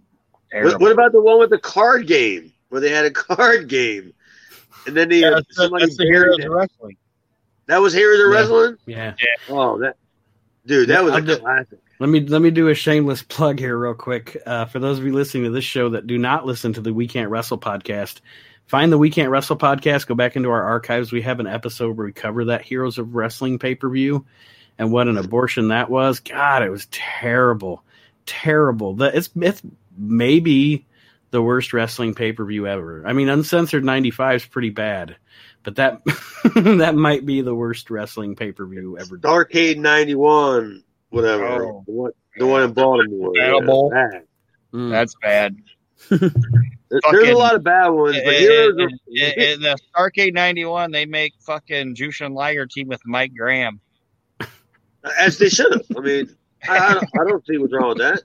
terrible. 0.52 0.72
What, 0.74 0.82
what 0.82 0.92
about 0.92 1.12
the 1.12 1.22
one 1.22 1.40
with 1.40 1.52
the 1.52 1.60
card 1.60 2.08
game 2.08 2.52
where 2.70 2.82
they 2.82 2.90
had 2.90 3.06
a 3.06 3.12
card 3.12 3.68
game 3.68 4.14
and 4.88 4.96
then 4.98 5.10
they 5.10 5.18
Yeah, 5.20 5.32
that's, 5.32 5.56
the- 5.56 5.78
that's 5.80 5.98
the 5.98 6.06
Heroes 6.06 6.40
it? 6.40 6.46
of 6.46 6.52
Wrestling. 6.52 6.98
that 7.68 7.78
was 7.80 7.94
Heroes 7.94 8.20
of 8.22 8.32
Yeah. 8.32 8.36
Wrestling. 8.40 8.78
Yeah. 8.88 9.14
Oh, 9.50 9.78
that 9.80 9.98
dude, 10.66 10.90
that 10.90 10.94
Yeah, 10.96 11.02
was 11.02 11.14
I'll 11.14 11.20
a 11.20 11.22
do- 11.22 11.38
classic. 11.38 11.80
Let 12.02 12.10
me 12.10 12.22
let 12.22 12.42
me 12.42 12.50
do 12.50 12.68
a 12.68 12.74
shameless 12.74 13.22
plug 13.30 13.60
here, 13.60 13.78
real 13.78 13.94
quick. 13.94 14.36
Uh, 14.44 14.66
for 14.66 14.80
those 14.80 14.98
of 14.98 15.06
you 15.06 15.14
listening 15.14 15.44
to 15.44 15.52
this 15.52 15.64
show 15.64 15.90
that 15.90 16.08
do 16.08 16.18
not 16.18 16.48
listen 16.48 16.74
to 16.74 16.82
the 16.82 16.92
We 16.92 17.08
Can't 17.08 17.30
Wrestle 17.30 17.60
podcast, 17.60 18.22
find 18.66 18.92
the 18.92 18.98
We 18.98 19.12
Can't 19.12 19.30
Wrestle 19.30 19.56
podcast. 19.56 20.08
Go 20.08 20.16
back 20.16 20.36
into 20.36 20.50
our 20.50 20.64
archives. 20.64 21.12
We 21.12 21.22
have 21.22 21.40
an 21.40 21.46
episode 21.46 21.96
where 21.96 22.08
we 22.08 22.12
cover 22.12 22.46
that 22.46 22.64
Heroes 22.64 22.98
of 22.98 23.14
Wrestling 23.14 23.60
pay 23.60 23.76
per 23.76 23.88
view, 23.88 24.26
and 24.80 24.92
what 24.92 25.10
an 25.10 25.20
abortion 25.20 25.68
that 25.68 25.92
was. 25.92 26.22
God, 26.22 26.64
it 26.64 26.72
was 26.72 26.88
terrible, 26.88 27.84
terrible. 28.26 28.96
That 28.96 29.14
it's 29.14 29.30
it's 29.36 29.62
maybe 29.96 30.88
the 31.30 31.44
worst 31.44 31.72
wrestling 31.72 32.16
pay 32.16 32.34
per 32.34 32.46
view 32.46 32.66
ever. 32.66 33.04
I 33.06 33.14
mean, 33.14 33.30
uncensored 33.30 33.86
ninety 33.86 34.10
five 34.10 34.38
is 34.38 34.46
pretty 34.48 34.72
bad, 34.72 35.18
but 35.62 35.76
that 35.76 36.02
that 36.56 36.96
might 36.96 37.28
be 37.28 37.42
the 37.42 37.54
worst 37.54 37.92
wrestling 37.92 38.36
pay 38.36 38.54
per 38.54 38.66
view 38.66 38.98
ever. 38.98 39.20
Arcade 39.24 39.78
'91, 39.78 40.84
whatever. 41.12 41.46
Oh. 41.64 41.84
the, 41.86 41.92
one, 41.94 42.12
the 42.38 42.46
one 42.48 42.64
in 42.64 42.74
Baltimore. 42.74 43.32
Yeah, 43.36 43.60
Bowl. 43.66 43.90
bad. 43.92 44.24
Mm. 44.74 44.90
That's 44.90 45.16
bad. 45.22 45.56
There- 46.10 47.00
There's 47.12 47.30
a 47.30 47.34
lot 47.38 47.56
of 47.56 47.64
bad 47.64 47.88
ones, 47.90 48.18
but 48.26 48.34
Heroes 48.34 48.76
in, 48.78 48.82
of, 48.84 48.90
in- 49.08 49.40
in 49.42 49.62
the 49.62 49.78
Arcade 49.96 50.34
'91, 50.34 50.92
they 50.92 51.06
make 51.06 51.34
fucking 51.40 51.96
Jushin 51.96 52.34
Liger 52.34 52.66
team 52.66 52.88
with 52.90 53.02
Mike 53.06 53.32
Graham. 53.38 53.80
as 55.18 55.38
they 55.38 55.48
should 55.50 55.72
have. 55.72 55.86
I 55.96 56.00
mean, 56.02 56.36
I, 56.68 56.78
I, 56.78 56.94
don't, 56.96 57.04
I 57.22 57.24
don't 57.30 57.46
see 57.48 57.58
what's 57.58 57.74
wrong 57.74 57.90
with 57.90 58.00
that. 58.00 58.22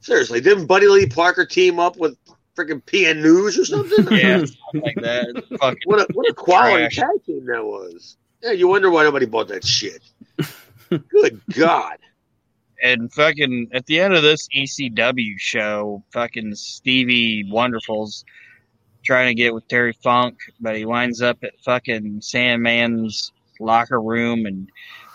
Seriously, 0.00 0.40
didn't 0.40 0.66
Buddy 0.66 0.88
Lee 0.88 1.06
Parker 1.06 1.44
team 1.46 1.78
up 1.78 1.96
with 1.96 2.16
freaking 2.56 2.82
PN 2.82 3.22
News 3.22 3.58
or 3.58 3.64
something? 3.64 4.06
Yeah, 4.16 4.38
something 4.38 4.80
like 4.82 4.96
that. 5.02 5.44
Fucking 5.60 5.78
What 5.84 6.00
a 6.00 6.06
what 6.12 6.28
a 6.28 6.34
quality 6.34 6.84
Trash. 6.88 6.96
tag 6.96 7.24
team 7.24 7.46
that 7.46 7.64
was. 7.64 8.16
Yeah, 8.42 8.52
you 8.52 8.66
wonder 8.68 8.90
why 8.90 9.04
nobody 9.04 9.26
bought 9.26 9.48
that 9.48 9.64
shit. 9.64 10.02
Good 10.90 11.40
God. 11.52 11.98
and 12.82 13.12
fucking 13.12 13.68
at 13.72 13.86
the 13.86 14.00
end 14.00 14.14
of 14.14 14.22
this 14.22 14.48
ECW 14.54 15.34
show, 15.38 16.02
fucking 16.12 16.54
Stevie 16.54 17.44
Wonderful's 17.50 18.24
trying 19.04 19.28
to 19.28 19.34
get 19.34 19.54
with 19.54 19.66
Terry 19.68 19.92
Funk, 20.02 20.38
but 20.60 20.76
he 20.76 20.84
winds 20.84 21.22
up 21.22 21.38
at 21.44 21.52
fucking 21.64 22.20
Sandman's 22.20 23.32
locker 23.60 24.00
room, 24.02 24.46
and 24.46 24.68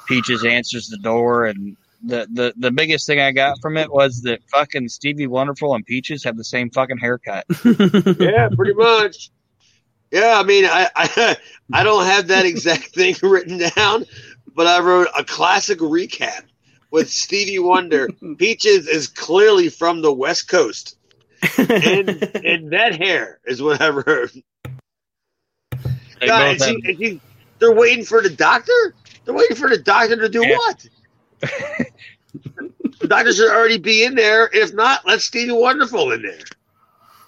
Peaches 0.07 0.45
answers 0.45 0.87
the 0.87 0.97
door. 0.97 1.45
And 1.45 1.75
the, 2.03 2.27
the, 2.33 2.53
the 2.57 2.71
biggest 2.71 3.05
thing 3.05 3.19
I 3.19 3.31
got 3.31 3.59
from 3.61 3.77
it 3.77 3.91
was 3.91 4.21
that 4.21 4.39
fucking 4.49 4.87
Stevie 4.89 5.27
Wonderful 5.27 5.75
and 5.75 5.85
Peaches 5.85 6.23
have 6.23 6.37
the 6.37 6.43
same 6.43 6.69
fucking 6.71 6.97
haircut. 6.97 7.45
Yeah, 8.19 8.49
pretty 8.55 8.73
much. 8.73 9.29
Yeah, 10.11 10.39
I 10.39 10.43
mean, 10.43 10.65
I, 10.65 10.89
I 10.95 11.37
I 11.73 11.83
don't 11.83 12.05
have 12.05 12.27
that 12.27 12.45
exact 12.45 12.87
thing 12.95 13.15
written 13.23 13.59
down, 13.75 14.05
but 14.55 14.67
I 14.67 14.79
wrote 14.81 15.07
a 15.17 15.23
classic 15.23 15.79
recap 15.79 16.43
with 16.91 17.09
Stevie 17.09 17.59
Wonder. 17.59 18.07
Peaches 18.37 18.87
is 18.87 19.07
clearly 19.07 19.69
from 19.69 20.01
the 20.01 20.13
West 20.13 20.47
Coast, 20.47 20.97
and 21.57 22.09
and 22.45 22.71
that 22.73 22.95
hair 22.97 23.39
is 23.45 23.61
what 23.61 23.81
I 23.81 23.89
wrote. 23.89 24.31
They 26.19 26.27
God, 26.27 26.39
both 26.39 26.49
and 26.51 26.61
she, 26.61 26.65
have- 26.65 26.75
and 26.85 26.97
she, 26.97 27.21
they're 27.59 27.73
waiting 27.73 28.05
for 28.05 28.21
the 28.21 28.29
doctor. 28.29 28.93
They're 29.25 29.33
waiting 29.35 29.57
for 29.57 29.69
the 29.69 29.77
doctor 29.77 30.15
to 30.15 30.29
do 30.29 30.45
Yeah. 30.45 30.57
what? 30.57 30.87
the 32.99 33.07
doctor 33.07 33.33
should 33.33 33.49
already 33.51 33.77
be 33.77 34.03
in 34.03 34.15
there. 34.15 34.49
If 34.51 34.73
not, 34.73 35.05
let 35.05 35.21
Stevie 35.21 35.51
Wonderful 35.53 36.11
in 36.11 36.21
there. 36.21 36.39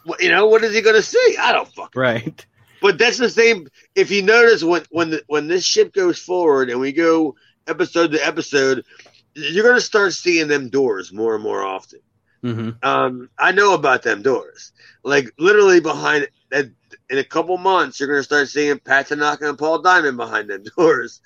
What, 0.05 0.21
you 0.21 0.30
know 0.30 0.47
what 0.47 0.63
is 0.63 0.74
he 0.74 0.82
going 0.82 0.95
to 0.95 1.01
see? 1.01 1.38
I 1.39 1.51
don't 1.53 1.67
fucking. 1.69 1.99
right. 1.99 2.45
But 2.84 2.99
that's 2.99 3.19
the 3.19 3.31
same. 3.31 3.69
If 3.95 4.11
you 4.11 4.23
notice 4.23 4.63
when 4.63 4.84
when 4.91 5.11
the, 5.11 5.23
when 5.27 5.47
this 5.47 5.65
ship 5.65 5.93
goes 5.93 6.19
forward 6.19 6.69
and 6.71 6.81
we 6.81 6.93
go 6.93 7.36
episode 7.67 8.13
to 8.13 8.25
episode, 8.27 8.86
you're 9.36 9.63
going 9.65 9.75
to 9.77 9.81
start 9.81 10.13
seeing 10.13 10.49
them 10.49 10.69
doors 10.69 11.13
more 11.13 11.36
and 11.36 11.43
more 11.43 11.63
often. 11.63 12.01
hmm 12.43 12.71
Um, 12.84 13.29
I 13.39 13.51
know 13.51 13.73
about 13.73 14.03
them 14.03 14.23
doors. 14.23 14.73
Like 15.03 15.34
literally 15.39 15.81
behind 15.81 16.27
that. 16.51 16.71
In 17.09 17.19
a 17.19 17.23
couple 17.25 17.57
months, 17.57 17.99
you're 17.99 18.09
going 18.09 18.19
to 18.19 18.23
start 18.23 18.49
seeing 18.49 18.79
Pat 18.79 19.07
Tanaka 19.07 19.49
and 19.49 19.57
Paul 19.59 19.81
Diamond 19.81 20.17
behind 20.17 20.49
them 20.49 20.63
doors, 20.77 21.21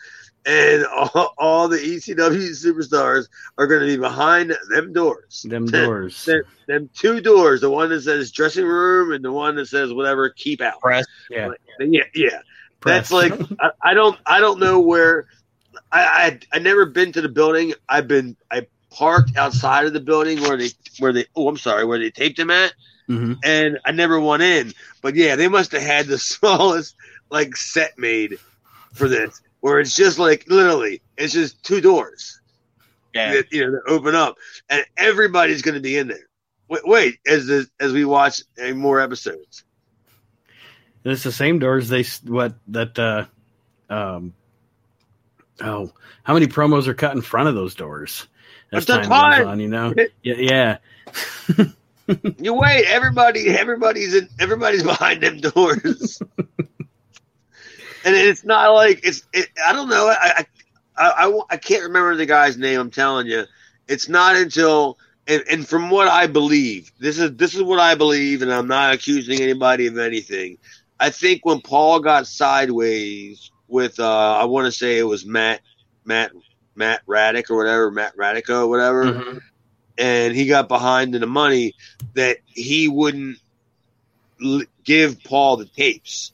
and 0.46 0.86
all, 0.86 1.34
all 1.38 1.68
the 1.68 1.78
ECW 1.78 2.52
superstars 2.52 3.26
are 3.58 3.68
going 3.68 3.82
to 3.82 3.88
be 3.88 3.98
behind 3.98 4.56
them 4.70 4.94
doors. 4.94 5.46
Them 5.48 5.66
doors. 5.66 6.24
Them, 6.26 6.42
them 6.68 6.90
two 6.94 7.22
doors, 7.22 7.62
the 7.62 7.70
one 7.70 7.90
that 7.90 8.02
says 8.02 8.32
dressing 8.32 8.66
room 8.66 9.12
and 9.12 9.24
the 9.24 9.32
one 9.32 9.56
that 9.56 9.68
says 9.68 9.94
whatever 9.94 10.30
keep 10.30 10.62
out. 10.62 10.80
press. 10.80 11.06
Yeah. 11.30 11.52
Yeah, 11.80 12.04
yeah. 12.16 12.40
Press. 12.80 13.10
That's 13.10 13.12
like 13.12 13.50
I, 13.60 13.70
I 13.82 13.94
don't 13.94 14.18
I 14.26 14.40
don't 14.40 14.60
know 14.60 14.80
where 14.80 15.28
I, 15.92 16.02
I 16.02 16.40
I 16.54 16.60
never 16.60 16.86
been 16.86 17.12
to 17.14 17.22
the 17.22 17.30
building. 17.30 17.74
I've 17.88 18.08
been 18.08 18.36
I 18.52 18.68
parked 18.90 19.36
outside 19.38 19.86
of 19.86 19.94
the 19.94 20.00
building 20.00 20.42
where 20.42 20.58
they 20.58 20.70
where 21.00 21.14
they 21.14 21.26
oh 21.36 21.48
I'm 21.48 21.58
sorry 21.58 21.86
where 21.86 22.00
they 22.00 22.12
taped 22.12 22.40
him 22.40 22.50
at, 22.50 22.74
hmm 23.08 23.34
and 23.44 23.80
I 23.86 23.92
never 23.92 24.20
went 24.20 24.44
in. 24.44 24.74
But 25.02 25.16
yeah, 25.16 25.36
they 25.36 25.48
must 25.48 25.72
have 25.74 25.82
had 25.82 26.08
the 26.08 26.18
smallest 26.18 26.96
like 27.30 27.56
set 27.56 27.98
made 27.98 28.38
for 28.94 29.08
this, 29.08 29.42
where 29.62 29.80
it's 29.80 29.96
just 29.96 30.20
like 30.20 30.46
literally 30.48 31.02
it's 31.18 31.34
just 31.34 31.62
two 31.64 31.82
doors 31.82 32.40
Yeah. 33.14 33.34
that 33.34 33.52
you 33.52 33.66
know 33.66 33.72
that 33.72 33.82
open 33.92 34.16
up, 34.16 34.36
and 34.70 34.86
everybody's 34.98 35.62
going 35.62 35.76
to 35.76 35.82
be 35.82 35.98
in 35.98 36.08
there. 36.08 36.28
Wait, 36.70 36.82
wait 36.86 37.20
as 37.28 37.48
the, 37.48 37.68
as 37.80 37.94
we 37.94 38.04
watch 38.06 38.42
uh, 38.62 38.74
more 38.74 39.00
episodes. 39.00 39.64
And 41.04 41.14
it's 41.14 41.24
the 41.24 41.32
same 41.32 41.60
doors 41.60 41.88
they 41.90 42.02
s- 42.02 42.22
what 42.24 42.56
that 42.68 42.98
uh 43.00 43.26
um 43.90 44.34
oh 45.62 45.92
how 46.24 46.34
many 46.34 46.48
promos 46.48 46.88
are 46.88 46.94
cut 46.94 47.16
in 47.16 47.22
front 47.22 47.48
of 47.48 47.56
those 47.56 47.74
doors 47.76 48.28
as 48.74 48.86
time 48.86 49.04
time- 49.06 49.40
goes 49.44 49.48
on 49.48 49.60
you 49.62 49.70
know 49.70 49.94
yeah 50.24 50.36
yeah 50.38 50.78
You 52.40 52.54
wait, 52.54 52.86
everybody, 52.86 53.50
everybody's 53.50 54.14
in, 54.16 54.30
everybody's 54.40 54.84
behind 54.94 55.22
them 55.24 55.40
doors, 55.42 56.22
and 58.08 58.16
it's 58.16 58.44
not 58.46 58.74
like 58.74 59.02
it's. 59.04 59.24
It, 59.34 59.50
I 59.66 59.74
don't 59.74 59.90
know. 59.90 60.08
I, 60.08 60.16
I, 60.22 60.46
I, 60.98 61.28
I, 61.28 61.40
I 61.52 61.58
can't 61.58 61.84
remember 61.84 62.16
the 62.16 62.26
guy's 62.26 62.58
name. 62.58 62.80
I'm 62.80 62.92
telling 62.92 63.28
you, 63.28 63.46
it's 63.88 64.10
not 64.10 64.36
until 64.36 64.98
and, 65.28 65.44
and 65.50 65.68
from 65.68 65.90
what 65.90 66.08
I 66.08 66.28
believe, 66.28 66.92
this 67.00 67.20
is 67.20 67.36
this 67.36 67.54
is 67.56 67.62
what 67.64 67.80
I 67.80 67.96
believe, 67.96 68.42
and 68.42 68.52
I'm 68.52 68.68
not 68.68 68.94
accusing 68.94 69.42
anybody 69.42 69.88
of 69.88 69.98
anything. 69.98 70.58
I 71.00 71.10
think 71.12 71.46
when 71.46 71.62
Paul 71.62 72.00
got 72.00 72.26
sideways 72.28 73.52
with, 73.68 74.00
uh, 74.00 74.38
I 74.38 74.46
want 74.46 74.66
to 74.66 74.72
say 74.72 74.98
it 74.98 75.04
was 75.04 75.26
Matt, 75.26 75.62
Matt, 76.06 76.32
Matt 76.76 77.06
Raddick 77.06 77.50
or 77.52 77.58
whatever, 77.58 77.92
Matt 77.92 78.16
Radico 78.18 78.64
or 78.64 78.68
whatever 78.68 79.04
Mhm. 79.06 79.42
and 79.98 80.36
he 80.36 80.46
got 80.48 80.68
behind 80.68 81.14
in 81.16 81.22
the 81.22 81.28
money 81.28 81.76
that 82.14 82.38
he 82.48 82.88
wouldn't 82.88 83.38
l- 84.44 84.62
give 84.84 85.24
Paul 85.24 85.58
the 85.58 85.66
tapes, 85.66 86.32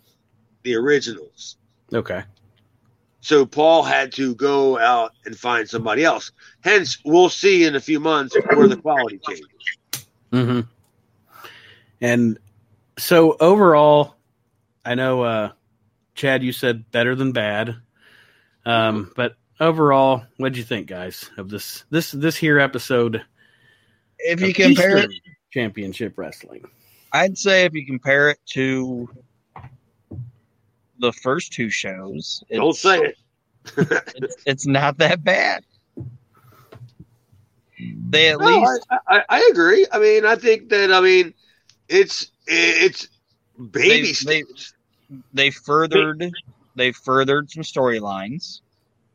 the 0.64 0.76
originals. 0.76 1.58
Okay 1.94 2.24
So 3.22 3.46
Paul 3.46 3.84
had 3.84 4.12
to 4.14 4.36
go 4.36 4.78
out 4.78 5.14
and 5.26 5.38
find 5.38 5.68
somebody 5.70 6.04
else. 6.04 6.32
Hence, 6.62 6.98
we'll 7.06 7.30
see 7.30 7.64
in 7.64 7.76
a 7.76 7.80
few 7.80 8.00
months 8.00 8.36
where 8.54 8.68
the 8.68 8.76
quality 8.78 9.20
changes. 9.28 9.48
hmm 10.32 10.62
and 12.02 12.38
so 12.98 13.38
overall 13.40 14.16
I 14.84 14.96
know 14.96 15.24
uh 15.24 15.52
Chad 16.16 16.44
you 16.44 16.52
said 16.52 16.92
better 16.92 17.16
than 17.16 17.32
bad 17.32 17.76
um 18.66 19.12
but 19.16 19.36
overall 19.60 20.24
what'd 20.38 20.58
you 20.58 20.64
think 20.64 20.88
guys 20.88 21.30
of 21.38 21.50
this 21.50 21.86
this 21.90 22.12
this 22.12 22.36
here 22.36 22.60
episode 22.60 23.24
If 24.20 24.42
you 24.42 24.54
compare 24.54 24.98
it, 24.98 25.12
championship 25.52 26.18
wrestling 26.18 26.66
I'd 27.12 27.38
say 27.38 27.66
if 27.66 27.74
you 27.74 27.86
compare 27.86 28.30
it 28.32 28.40
to 28.48 29.08
the 31.00 31.12
first 31.14 31.54
two 31.54 31.70
shows, 31.70 32.44
Don't 32.52 32.70
it's, 32.70 32.80
say 32.80 33.00
it. 33.00 33.18
it's, 34.16 34.36
it's 34.46 34.66
not 34.68 34.98
that 35.00 35.24
bad. 35.24 35.64
They 38.10 38.30
at 38.30 38.40
No, 38.40 38.46
least 38.46 38.86
I, 38.90 38.98
I, 39.08 39.24
I 39.30 39.50
agree. 39.52 39.86
I 39.92 40.00
mean, 40.00 40.26
I 40.26 40.36
think 40.36 40.70
that 40.70 40.92
I 40.94 41.02
mean, 41.02 41.34
it's 41.90 42.28
it's 42.48 43.08
baby 43.72 44.02
they- 44.08 44.14
steps. 44.14 44.74
they 45.34 45.50
furthered 45.50 46.24
they 46.76 46.92
furthered 46.92 47.50
some 47.52 47.64
storylines 47.64 48.62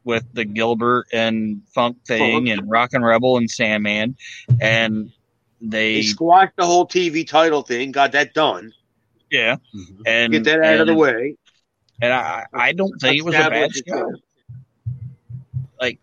with 0.05 0.25
the 0.33 0.45
Gilbert 0.45 1.07
and 1.13 1.63
Funk 1.75 1.99
thing 2.07 2.47
Funk. 2.47 2.49
and 2.49 2.71
Rockin' 2.71 3.03
Rebel 3.03 3.37
and 3.37 3.51
Sandman, 3.51 4.17
and 4.61 5.11
They 5.61 5.97
they 5.97 6.03
squashed 6.03 6.57
the 6.57 6.67
whole 6.67 6.87
TV 6.87 7.27
title 7.27 7.63
thing, 7.63 7.91
got 7.93 8.13
that 8.13 8.35
done. 8.35 8.73
yeah 9.31 9.57
Mhm. 9.75 10.03
and 10.07 10.33
Get 10.33 10.45
that 10.45 10.61
out 10.63 10.81
of 10.81 10.87
the 10.89 10.95
way. 10.95 11.37
And 12.01 12.13
I 12.13 12.47
I 12.53 12.73
don't 12.73 12.99
think 13.01 13.19
it 13.19 13.25
was 13.25 13.35
a 13.35 13.51
bad 13.51 13.71
show. 13.75 14.13
Like 15.81 16.01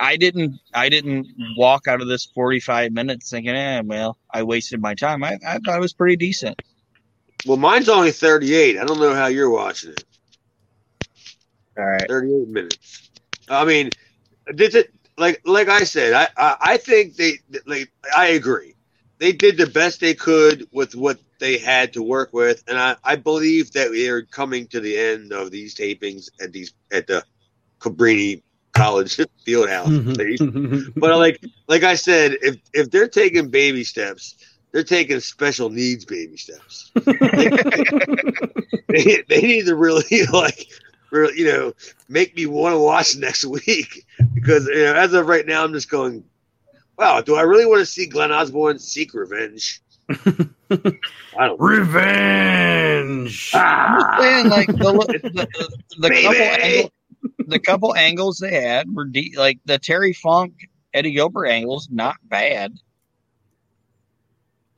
I 0.00 0.16
didn't 0.16 0.58
I 0.72 0.88
didn't 0.88 1.28
walk 1.56 1.86
out 1.86 2.00
of 2.00 2.08
this 2.08 2.26
forty 2.26 2.60
five 2.60 2.92
minutes 2.92 3.30
thinking, 3.30 3.54
eh, 3.54 3.82
well, 3.84 4.16
I 4.30 4.42
wasted 4.42 4.80
my 4.80 4.94
time. 4.94 5.22
I, 5.22 5.38
I 5.46 5.58
thought 5.58 5.76
it 5.76 5.80
was 5.80 5.92
pretty 5.92 6.16
decent. 6.16 6.60
Well, 7.46 7.58
mine's 7.58 7.90
only 7.90 8.10
38. 8.10 8.78
I 8.78 8.84
don't 8.84 8.98
know 8.98 9.14
how 9.14 9.26
you're 9.26 9.50
watching 9.50 9.90
it. 9.90 10.04
All 11.76 11.84
right. 11.84 12.08
38 12.08 12.48
minutes. 12.48 13.10
I 13.48 13.64
mean, 13.64 13.90
did 14.54 14.74
it 14.74 14.92
like 15.18 15.42
like 15.44 15.68
I 15.68 15.84
said? 15.84 16.12
I 16.14 16.28
I, 16.36 16.56
I 16.60 16.76
think 16.76 17.16
they 17.16 17.38
like 17.66 17.90
I 18.16 18.28
agree. 18.28 18.73
They 19.24 19.32
did 19.32 19.56
the 19.56 19.66
best 19.66 20.00
they 20.00 20.12
could 20.12 20.68
with 20.70 20.94
what 20.94 21.18
they 21.38 21.56
had 21.56 21.94
to 21.94 22.02
work 22.02 22.34
with, 22.34 22.62
and 22.68 22.76
I, 22.76 22.96
I 23.02 23.16
believe 23.16 23.72
that 23.72 23.90
we 23.90 24.10
are 24.10 24.20
coming 24.20 24.66
to 24.66 24.80
the 24.80 24.98
end 24.98 25.32
of 25.32 25.50
these 25.50 25.74
tapings 25.74 26.28
at 26.42 26.52
these 26.52 26.74
at 26.92 27.06
the 27.06 27.24
Cabrini 27.80 28.42
College 28.74 29.16
Fieldhouse. 29.46 30.14
place. 30.14 30.42
Mm-hmm. 30.42 30.90
but 31.00 31.16
like 31.16 31.42
like 31.68 31.84
I 31.84 31.94
said, 31.94 32.36
if 32.42 32.58
if 32.74 32.90
they're 32.90 33.08
taking 33.08 33.48
baby 33.48 33.82
steps, 33.82 34.36
they're 34.72 34.84
taking 34.84 35.20
special 35.20 35.70
needs 35.70 36.04
baby 36.04 36.36
steps. 36.36 36.92
they, 36.94 37.48
they 39.26 39.40
need 39.40 39.64
to 39.64 39.74
really 39.74 40.26
like 40.34 40.66
really 41.10 41.38
you 41.38 41.46
know 41.46 41.72
make 42.10 42.36
me 42.36 42.44
want 42.44 42.74
to 42.74 42.78
watch 42.78 43.16
next 43.16 43.46
week 43.46 44.04
because 44.34 44.66
you 44.66 44.84
know, 44.84 44.92
as 44.92 45.14
of 45.14 45.26
right 45.26 45.46
now 45.46 45.64
I'm 45.64 45.72
just 45.72 45.88
going 45.88 46.24
wow 46.98 47.20
do 47.20 47.34
I 47.36 47.42
really 47.42 47.66
want 47.66 47.80
to 47.80 47.86
see 47.86 48.06
Glenn 48.06 48.32
Osborne 48.32 48.78
seek 48.78 49.14
revenge? 49.14 49.80
I 50.10 51.46
don't 51.46 51.60
Revenge. 51.60 53.50
ah, 53.54 54.16
saying 54.20 54.48
like 54.48 54.66
the 54.66 54.74
the, 54.76 55.46
the, 55.48 55.78
the 55.98 56.10
couple 56.10 56.34
angle, 56.42 56.92
the 57.46 57.58
couple 57.58 57.94
angles 57.94 58.38
they 58.38 58.60
had 58.62 58.92
were 58.94 59.06
de- 59.06 59.34
like 59.36 59.58
the 59.64 59.78
Terry 59.78 60.12
Funk 60.12 60.68
Eddie 60.92 61.12
Gilbert 61.12 61.46
angles 61.46 61.88
not 61.90 62.16
bad. 62.24 62.74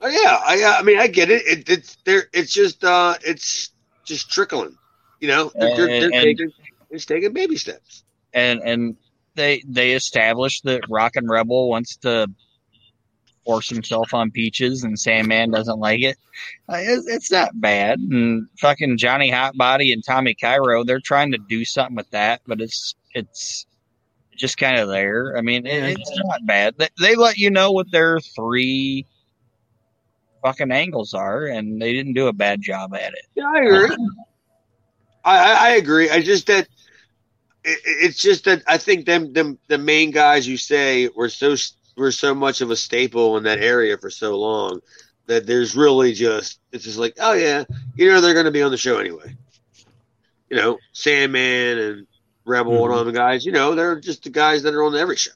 Oh, 0.01 0.09
yeah 0.09 0.39
I 0.45 0.79
I 0.79 0.83
mean 0.83 0.99
I 0.99 1.07
get 1.09 1.31
it, 1.31 1.43
it 1.47 1.69
it's 1.69 1.97
there 2.05 2.25
it's 2.33 2.53
just 2.53 2.85
uh 2.85 3.15
it's 3.25 3.71
just 4.05 4.31
trickling 4.31 4.77
you 5.21 5.29
know? 5.29 5.51
They're, 5.55 5.75
they're, 5.77 5.87
they're 5.87 6.05
And- 6.05 6.15
and- 6.15 6.23
taking 6.39 6.53
it's 6.91 7.05
taking 7.07 7.33
baby 7.33 7.57
steps. 7.57 8.05
And 8.33 8.61
and 8.63 8.97
they 9.37 9.63
they 9.67 9.93
established 9.93 10.65
that 10.65 10.83
Rockin' 10.89 11.29
Rebel 11.29 11.69
wants 11.69 11.97
to 11.99 12.29
force 13.45 13.69
himself 13.69 14.13
on 14.13 14.33
Peaches, 14.33 14.83
and 14.83 14.99
Sandman 14.99 15.53
doesn't 15.53 15.79
like 15.79 16.01
it. 16.03 16.19
Uh, 16.69 16.79
it's, 16.81 17.07
it's 17.07 17.31
not 17.31 17.59
bad. 17.59 18.01
And 18.01 18.49
fucking 18.59 18.99
Johnny 18.99 19.31
Hotbody 19.31 19.93
and 19.93 20.05
Tommy 20.05 20.35
Cairo, 20.35 20.83
they're 20.83 21.01
trying 21.01 21.33
to 21.33 21.39
do 21.39 21.65
something 21.65 21.95
with 21.97 22.11
that, 22.11 22.41
but 22.47 22.61
it's 22.61 22.97
it's 23.15 23.67
just 24.37 24.59
kind 24.59 24.79
of 24.79 24.89
there. 24.89 25.37
I 25.39 25.41
mean, 25.41 25.67
it, 25.67 25.99
it's 25.99 26.21
not 26.25 26.45
bad. 26.45 26.75
They, 26.77 26.89
they 27.01 27.15
let 27.15 27.39
you 27.39 27.51
know 27.51 27.73
what 27.73 27.91
their 27.91 28.21
three 28.21 29.07
fucking 30.43 30.73
angles 30.73 31.15
are, 31.15 31.47
and 31.47 31.81
they 31.81 31.93
didn't 31.93 32.15
do 32.15 32.27
a 32.27 32.33
bad 32.33 32.61
job 32.61 32.95
at 32.95 33.13
it. 33.13 33.27
Yeah, 33.35 33.49
I 33.49 33.61
agree. 33.63 33.97
I, 35.25 35.39
I, 35.39 35.53
I 35.53 35.71
agree. 35.77 36.11
I 36.11 36.21
just 36.21 36.47
that 36.49 36.69
it, 37.67 37.81
it's 37.85 38.21
just 38.21 38.45
that 38.45 38.63
I 38.67 38.79
think 38.79 39.05
them 39.05 39.33
them 39.33 39.59
the 39.69 39.79
main 39.79 40.11
guys 40.11 40.49
you 40.49 40.57
say 40.57 41.09
were 41.09 41.29
so 41.29 41.57
were 41.97 42.13
so 42.13 42.35
much 42.35 42.61
of 42.61 42.71
a 42.71 42.77
staple 42.77 43.37
in 43.37 43.45
that 43.45 43.59
area 43.59 43.99
for 43.99 44.11
so 44.11 44.39
long 44.39 44.81
that 45.27 45.47
there's 45.47 45.75
really 45.77 46.13
just 46.13 46.61
it's 46.73 46.85
just 46.85 46.99
like 46.99 47.17
oh 47.21 47.33
yeah 47.35 47.65
you 47.97 48.09
know 48.09 48.21
they're 48.21 48.35
going 48.35 48.47
to 48.47 48.53
be 48.53 48.63
on 48.63 48.71
the 48.71 48.77
show 48.77 48.99
anyway. 48.99 49.37
You 50.49 50.57
know 50.57 50.79
Sandman 50.93 51.79
and 51.79 52.07
Rebel 52.45 52.85
and 52.85 52.95
all 52.95 53.05
the 53.05 53.13
guys. 53.13 53.45
You 53.45 53.53
know 53.53 53.75
they're 53.75 54.01
just 54.01 54.23
the 54.23 54.31
guys 54.31 54.63
that 54.63 54.75
are 54.75 54.85
on 54.85 54.95
every 54.95 55.17
show. 55.17 55.33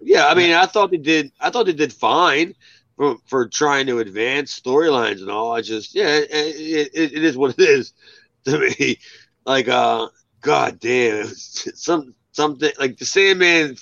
Yeah, 0.00 0.26
I 0.26 0.34
mean 0.34 0.52
I 0.52 0.66
thought 0.66 0.90
they 0.90 0.98
did. 0.98 1.32
I 1.40 1.50
thought 1.50 1.66
they 1.66 1.72
did 1.72 1.92
fine 1.92 2.54
for, 2.96 3.16
for 3.26 3.48
trying 3.48 3.86
to 3.86 4.00
advance 4.00 4.58
storylines 4.58 5.20
and 5.20 5.30
all. 5.30 5.52
I 5.52 5.62
just 5.62 5.94
yeah, 5.94 6.18
it, 6.18 6.28
it, 6.30 7.12
it 7.14 7.24
is 7.24 7.36
what 7.36 7.58
it 7.58 7.62
is 7.62 7.94
to 8.44 8.58
me. 8.58 8.98
Like 9.46 9.68
uh, 9.68 10.08
god 10.40 10.78
damn, 10.80 11.26
it 11.26 11.28
some 11.36 12.14
something 12.32 12.70
like 12.78 12.96
the 12.98 13.04
Sandman 13.06 13.76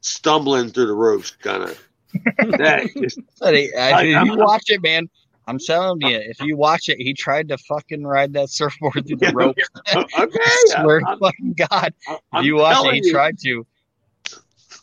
stumbling 0.00 0.70
through 0.70 0.86
the 0.86 0.92
ropes, 0.94 1.30
kind 1.32 1.62
of. 1.64 1.82
that 2.58 2.88
just, 2.96 3.18
I, 3.42 3.46
uh, 3.46 3.50
I- 3.50 4.02
if 4.04 4.16
I'm- 4.16 4.26
you 4.26 4.36
watch 4.36 4.64
it, 4.68 4.82
man, 4.82 5.08
I'm 5.48 5.58
telling 5.58 6.00
you, 6.00 6.16
if 6.16 6.40
you 6.40 6.56
watch 6.56 6.88
it, 6.88 6.96
he 6.98 7.12
tried 7.14 7.48
to 7.50 7.58
fucking 7.58 8.04
ride 8.04 8.32
that 8.32 8.50
surfboard 8.50 9.06
through 9.06 9.16
the 9.16 9.32
ropes. 9.34 9.62
okay, 9.94 10.06
I 10.16 10.64
swear 10.82 11.00
to 11.00 11.06
I'm, 11.08 11.18
fucking 11.20 11.52
God. 11.54 11.94
If 12.08 12.18
I'm 12.32 12.44
you 12.44 12.56
watch 12.56 12.84
it, 12.86 12.94
he 12.94 13.06
you. 13.06 13.12
tried 13.12 13.38
to. 13.40 13.66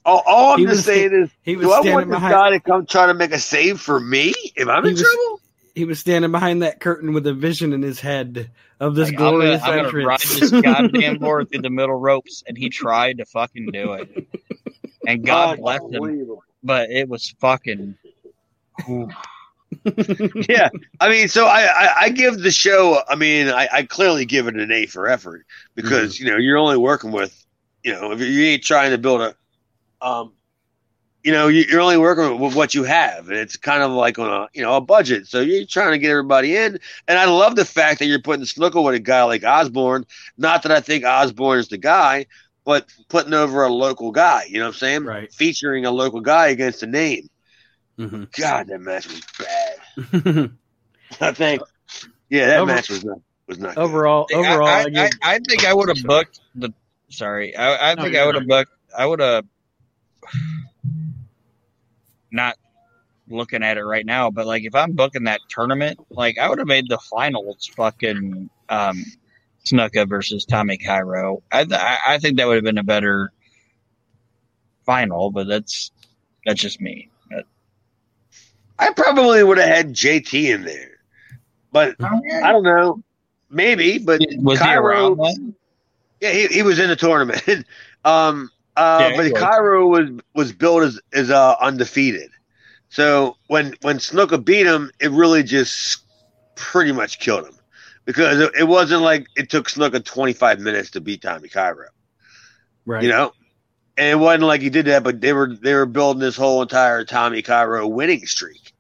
All, 0.05 0.21
all 0.25 0.53
I'm 0.53 0.59
He 0.59 0.65
just 0.65 0.75
was- 0.77 0.85
saying 0.85 1.13
is, 1.13 1.29
He 1.43 1.55
was 1.55 1.65
do 1.67 1.71
I 1.73 1.75
standing 1.81 1.93
want 1.93 2.07
this 2.09 2.15
behind. 2.17 2.33
guy 2.33 2.49
to 2.51 2.59
come 2.59 2.85
try 2.85 3.07
to 3.07 3.13
make 3.13 3.31
a 3.31 3.39
save 3.39 3.79
for 3.81 3.99
me 3.99 4.33
if 4.55 4.67
I'm 4.67 4.85
in 4.85 4.91
was- 4.93 5.01
trouble? 5.01 5.32
He 5.75 5.85
was 5.85 5.99
standing 5.99 6.31
behind 6.31 6.61
that 6.61 6.79
curtain 6.79 7.13
with 7.13 7.25
a 7.25 7.33
vision 7.33 7.73
in 7.73 7.81
his 7.81 7.99
head 7.99 8.51
of 8.79 8.95
this 8.95 9.09
Like, 9.09 9.13
I'm 9.13 9.17
gonna, 9.17 9.31
glorious 9.31 9.63
I'm 9.63 9.91
gonna 9.91 10.05
ride 10.05 10.19
this 10.19 10.51
goddamn 10.51 11.17
board 11.19 11.49
through 11.49 11.61
the 11.61 11.69
middle 11.69 11.95
ropes, 11.95 12.43
and 12.47 12.57
he 12.57 12.69
tried 12.69 13.17
to 13.17 13.25
fucking 13.25 13.69
do 13.71 13.93
it. 13.93 14.27
And 15.07 15.25
God 15.25 15.59
bless 15.59 15.81
him, 15.81 16.37
but 16.63 16.89
it 16.91 17.09
was 17.09 17.33
fucking. 17.39 17.95
yeah, 20.49 20.69
I 20.99 21.09
mean, 21.09 21.27
so 21.27 21.45
I, 21.45 21.63
I, 21.63 21.93
I 22.01 22.09
give 22.09 22.39
the 22.39 22.51
show. 22.51 23.01
I 23.09 23.15
mean, 23.15 23.49
I, 23.49 23.67
I 23.71 23.83
clearly 23.83 24.25
give 24.25 24.47
it 24.47 24.55
an 24.55 24.71
A 24.71 24.85
for 24.85 25.07
effort 25.07 25.45
because 25.75 26.19
you 26.19 26.29
know 26.29 26.37
you're 26.37 26.57
only 26.57 26.77
working 26.77 27.11
with, 27.11 27.45
you 27.83 27.93
know, 27.93 28.11
if 28.11 28.19
you 28.19 28.43
ain't 28.43 28.63
trying 28.63 28.91
to 28.91 28.97
build 28.97 29.21
a, 29.21 29.35
um, 30.05 30.33
you 31.23 31.31
know, 31.31 31.47
you- 31.47 31.65
you're 31.69 31.79
only 31.81 31.97
working 31.97 32.39
with 32.39 32.53
what 32.55 32.73
you 32.73 32.83
have, 32.83 33.29
and 33.29 33.37
it's 33.37 33.55
kind 33.57 33.81
of 33.81 33.91
like 33.91 34.19
on 34.19 34.29
a 34.29 34.47
you 34.53 34.61
know 34.61 34.75
a 34.75 34.81
budget. 34.81 35.27
So 35.27 35.39
you're 35.41 35.65
trying 35.65 35.91
to 35.93 35.97
get 35.97 36.11
everybody 36.11 36.55
in, 36.55 36.79
and 37.07 37.17
I 37.19 37.25
love 37.25 37.55
the 37.55 37.65
fact 37.65 37.99
that 37.99 38.05
you're 38.07 38.21
putting 38.21 38.45
Snuka 38.45 38.83
with 38.83 38.95
a 38.95 38.99
guy 38.99 39.23
like 39.23 39.43
Osborne. 39.43 40.05
Not 40.37 40.63
that 40.63 40.71
I 40.71 40.81
think 40.81 41.05
Osborne 41.05 41.59
is 41.59 41.69
the 41.69 41.77
guy, 41.77 42.25
but 42.65 42.85
putting 43.09 43.33
over 43.33 43.63
a 43.63 43.69
local 43.71 44.11
guy. 44.11 44.45
You 44.49 44.59
know 44.59 44.65
what 44.65 44.73
I'm 44.75 44.79
saying? 44.79 45.03
Right. 45.05 45.31
Featuring 45.33 45.85
a 45.85 45.91
local 45.91 46.19
guy 46.19 46.47
against 46.47 46.83
a 46.83 46.87
name. 46.87 47.29
Mhm. 47.99 48.31
God, 48.37 48.67
that 48.67 48.79
match 48.81 49.07
was 49.07 49.21
bad. 49.39 50.49
I 51.21 51.31
think, 51.31 51.61
yeah, 52.29 52.47
that 52.47 52.59
Over- 52.59 52.73
match 52.73 52.89
was 52.89 53.05
not 53.05 53.19
was 53.47 53.59
not. 53.59 53.77
overall, 53.77 54.25
I- 54.31 54.35
overall, 54.37 54.67
I, 54.67 54.81
I, 54.95 55.03
I, 55.05 55.09
I 55.35 55.39
think 55.39 55.65
I 55.65 55.73
would 55.73 55.89
have 55.89 56.03
booked 56.03 56.39
the. 56.55 56.73
Sorry, 57.09 57.55
I, 57.55 57.91
I 57.91 57.95
No, 57.95 58.01
think 58.01 58.13
you're 58.15 58.23
I 58.23 58.25
would 58.25 58.35
have 58.35 58.47
booked. 58.47 58.71
I 58.97 59.05
would 59.05 59.19
have 59.19 59.45
not 62.33 62.57
looking 63.29 63.63
at 63.63 63.77
it 63.77 63.83
right 63.83 64.05
now, 64.05 64.29
but 64.29 64.45
like 64.45 64.63
if 64.63 64.75
I'm 64.75 64.93
booking 64.93 65.23
that 65.25 65.41
tournament, 65.49 65.99
like 66.09 66.37
I 66.37 66.49
would 66.49 66.59
have 66.59 66.67
made 66.67 66.89
the 66.89 66.97
finals 66.97 67.69
fucking 67.75 68.49
um, 68.69 69.05
Snuka 69.65 70.07
versus 70.07 70.45
Tommy 70.45 70.77
Cairo. 70.77 71.43
I 71.51 71.63
th- 71.63 71.79
I 71.79 72.17
think 72.19 72.37
that 72.37 72.47
would 72.47 72.55
have 72.55 72.63
been 72.63 72.77
a 72.77 72.83
better 72.83 73.31
final, 74.85 75.31
but 75.31 75.47
that's 75.47 75.91
that's 76.45 76.61
just 76.61 76.81
me. 76.81 77.09
I 78.77 78.91
probably 78.91 79.43
would 79.43 79.59
have 79.59 79.69
had 79.69 79.93
JT 79.93 80.53
in 80.53 80.63
there, 80.65 80.97
but 81.71 81.95
I 82.01 82.51
don't 82.51 82.63
know. 82.63 83.01
Maybe, 83.49 83.99
but 83.99 84.19
was 84.37 84.59
Cairo- 84.59 85.15
yeah, 86.19 86.31
he, 86.31 86.47
he 86.47 86.63
was 86.63 86.79
in 86.79 86.89
the 86.89 86.95
tournament. 86.95 87.65
um, 88.05 88.49
uh, 88.75 88.97
Yeah, 89.01 89.17
but 89.17 89.31
was. 89.31 89.41
Cairo 89.41 89.87
was 89.87 90.09
was 90.33 90.51
billed 90.51 90.83
as 90.83 90.99
as 91.13 91.29
uh, 91.29 91.55
undefeated. 91.59 92.31
So 92.89 93.37
when 93.47 93.73
when 93.81 93.97
Snuka 93.97 94.43
beat 94.43 94.65
him, 94.65 94.91
it 94.99 95.11
really 95.11 95.43
just 95.43 96.03
pretty 96.55 96.91
much 96.91 97.19
killed 97.19 97.45
him 97.45 97.55
because 98.05 98.39
it, 98.39 98.51
it 98.59 98.63
wasn't 98.65 99.01
like 99.01 99.27
it 99.35 99.49
took 99.49 99.69
Snuka 99.69 100.03
25 100.03 100.59
minutes 100.59 100.91
to 100.91 101.01
beat 101.01 101.21
Tommy 101.21 101.49
Cairo. 101.49 101.87
right. 102.85 103.03
you 103.03 103.09
know. 103.09 103.33
And 103.95 104.07
it 104.07 104.15
wasn't 104.15 104.43
like 104.43 104.61
he 104.61 104.71
did 104.71 104.85
that, 104.87 105.03
but 105.03 105.21
they 105.21 105.33
were 105.33 105.55
they 105.55 105.75
were 105.75 105.85
building 105.85 106.19
this 106.19 106.35
whole 106.35 106.63
entire 106.63 107.05
Tommy 107.05 107.43
Cairo 107.43 107.87
winning 107.87 108.25
streak, 108.25 108.73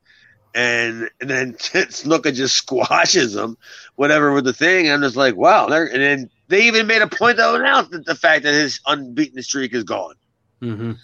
and 0.55 1.07
and 1.21 1.29
then 1.29 1.53
Snuka 1.59 2.33
just 2.33 2.55
squashes 2.57 3.33
them, 3.33 3.55
whatever 3.95 4.33
with 4.33 4.45
the 4.45 4.53
thing. 4.53 4.89
I'm 4.89 5.01
just 5.01 5.15
like, 5.15 5.35
wow. 5.35 5.67
They're, 5.67 5.85
and 5.85 6.01
then 6.01 6.29
they 6.47 6.63
even 6.67 6.87
made 6.87 7.01
a 7.01 7.07
point 7.07 7.37
to 7.37 7.55
announce 7.55 7.89
that 7.89 8.05
the 8.05 8.15
fact 8.15 8.43
that 8.43 8.53
his 8.53 8.79
unbeaten 8.87 9.41
streak 9.41 9.73
is 9.73 9.83
gone. 9.83 10.15
Mhm. 10.61 10.97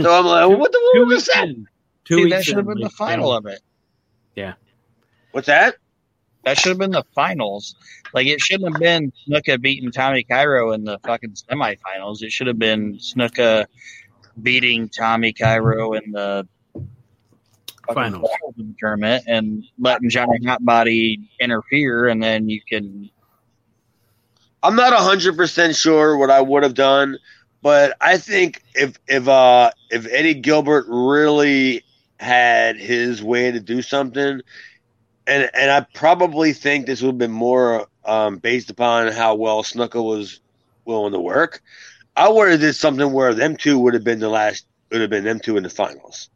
So 0.00 0.12
I'm 0.14 0.24
like, 0.26 0.58
what 0.58 0.70
the 0.72 0.78
Two 0.94 1.00
what 1.00 1.08
was 1.08 1.16
weeks 1.16 1.34
that? 1.34 1.48
in. 1.48 1.66
Two 2.04 2.16
See, 2.16 2.24
weeks 2.24 2.36
that 2.36 2.44
should 2.44 2.56
have 2.56 2.66
in, 2.66 2.74
been 2.74 2.82
the 2.82 2.90
final 2.90 3.32
of 3.32 3.46
it. 3.46 3.60
Yeah. 4.36 4.54
What's 5.32 5.46
that? 5.48 5.76
that 6.44 6.58
should 6.58 6.70
have 6.70 6.78
been 6.78 6.90
the 6.90 7.04
finals. 7.14 7.74
Like 8.14 8.26
it 8.26 8.40
shouldn't 8.40 8.72
have 8.72 8.80
been 8.80 9.12
Snuka 9.28 9.60
beating 9.60 9.90
Tommy 9.92 10.24
Cairo 10.24 10.72
in 10.72 10.84
the 10.84 10.98
fucking 11.00 11.34
semifinals. 11.34 12.22
It 12.22 12.32
should 12.32 12.46
have 12.48 12.58
been 12.58 12.94
Snuka 12.98 13.66
beating 14.42 14.88
Tommy 14.88 15.32
Cairo 15.32 15.92
in 15.92 16.10
the 16.12 16.46
Finals. 17.92 18.28
of 18.46 18.54
the 18.56 18.74
tournament 18.78 19.24
and 19.26 19.64
letting 19.78 20.08
Johnny 20.08 20.38
Hotbody 20.40 21.28
interfere, 21.40 22.08
and 22.08 22.22
then 22.22 22.48
you 22.48 22.60
can. 22.68 23.10
I'm 24.62 24.76
not 24.76 24.92
hundred 24.92 25.36
percent 25.36 25.76
sure 25.76 26.16
what 26.16 26.30
I 26.30 26.40
would 26.40 26.62
have 26.62 26.74
done, 26.74 27.18
but 27.62 27.96
I 28.00 28.18
think 28.18 28.62
if 28.74 28.96
if 29.08 29.28
uh 29.28 29.70
if 29.90 30.06
Eddie 30.10 30.34
Gilbert 30.34 30.86
really 30.88 31.82
had 32.18 32.76
his 32.76 33.22
way 33.22 33.50
to 33.50 33.60
do 33.60 33.82
something, 33.82 34.40
and 35.26 35.50
and 35.54 35.70
I 35.70 35.86
probably 35.94 36.52
think 36.52 36.86
this 36.86 37.02
would 37.02 37.08
have 37.08 37.18
been 37.18 37.30
more 37.32 37.86
um, 38.04 38.38
based 38.38 38.70
upon 38.70 39.12
how 39.12 39.34
well 39.34 39.62
Snuka 39.62 40.02
was 40.02 40.40
willing 40.84 41.12
to 41.12 41.20
work. 41.20 41.60
I 42.16 42.28
would 42.28 42.50
have 42.50 42.60
did 42.60 42.74
something 42.74 43.12
where 43.12 43.34
them 43.34 43.56
two 43.56 43.78
would 43.80 43.94
have 43.94 44.04
been 44.04 44.20
the 44.20 44.28
last 44.28 44.66
would 44.90 45.00
have 45.00 45.10
been 45.10 45.24
them 45.24 45.40
two 45.40 45.56
in 45.56 45.62
the 45.64 45.70
finals, 45.70 46.28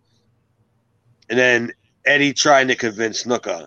and 1.29 1.39
then 1.39 1.71
Eddie 2.05 2.33
trying 2.33 2.69
to 2.69 2.77
convince 2.77 3.25
Snuka. 3.25 3.67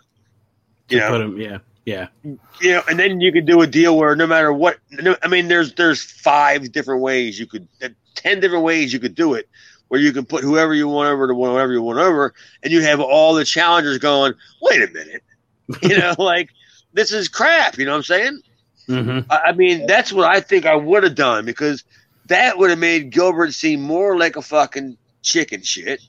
You 0.90 0.98
To 0.98 1.00
know, 1.00 1.22
him, 1.22 1.38
yeah, 1.38 1.60
yeah, 1.86 2.08
you 2.24 2.72
know, 2.72 2.82
and 2.90 3.00
then 3.00 3.22
you 3.22 3.32
could 3.32 3.46
do 3.46 3.62
a 3.62 3.68
deal 3.68 3.98
where 3.98 4.16
no 4.16 4.28
matter 4.28 4.52
what, 4.52 4.78
no, 4.92 5.16
I 5.24 5.28
mean, 5.28 5.48
there's 5.48 5.74
there's 5.76 6.04
five 6.04 6.72
different 6.72 7.02
ways 7.02 7.40
you 7.40 7.48
could, 7.48 7.68
ten 8.16 8.40
different 8.40 8.64
ways 8.64 8.92
you 8.94 9.00
could 9.00 9.16
do 9.16 9.34
it, 9.34 9.48
where 9.88 10.00
you 10.00 10.12
can 10.12 10.26
put 10.26 10.44
whoever 10.44 10.74
you 10.74 10.88
want 10.88 11.10
over 11.10 11.28
to 11.28 11.34
whatever 11.34 11.72
you 11.72 11.82
want 11.82 12.00
over, 12.00 12.34
and 12.64 12.72
you 12.74 12.82
have 12.82 13.00
all 13.00 13.34
the 13.34 13.46
challengers 13.46 13.98
going, 14.00 14.34
wait 14.62 14.82
a 14.84 14.92
minute, 14.92 15.24
you 15.82 15.98
know, 15.98 16.16
like 16.18 16.50
this 16.94 17.12
is 17.12 17.30
crap. 17.30 17.78
You 17.78 17.86
know 17.86 17.92
what 17.92 17.98
I'm 17.98 18.04
saying? 18.04 18.42
hmm 18.88 19.20
I, 19.30 19.38
I 19.48 19.52
mean, 19.54 19.86
that's 19.88 20.12
what 20.12 20.26
I 20.26 20.42
think 20.42 20.66
I 20.66 20.76
would 20.76 21.04
have 21.04 21.16
done 21.16 21.46
because 21.46 21.84
that 22.26 22.58
would 22.58 22.70
have 22.70 22.80
made 22.80 23.12
Gilbert 23.12 23.54
seem 23.54 23.82
more 23.82 24.18
like 24.18 24.36
a 24.36 24.42
fucking 24.42 24.98
chicken 25.24 25.64
shit, 25.64 26.02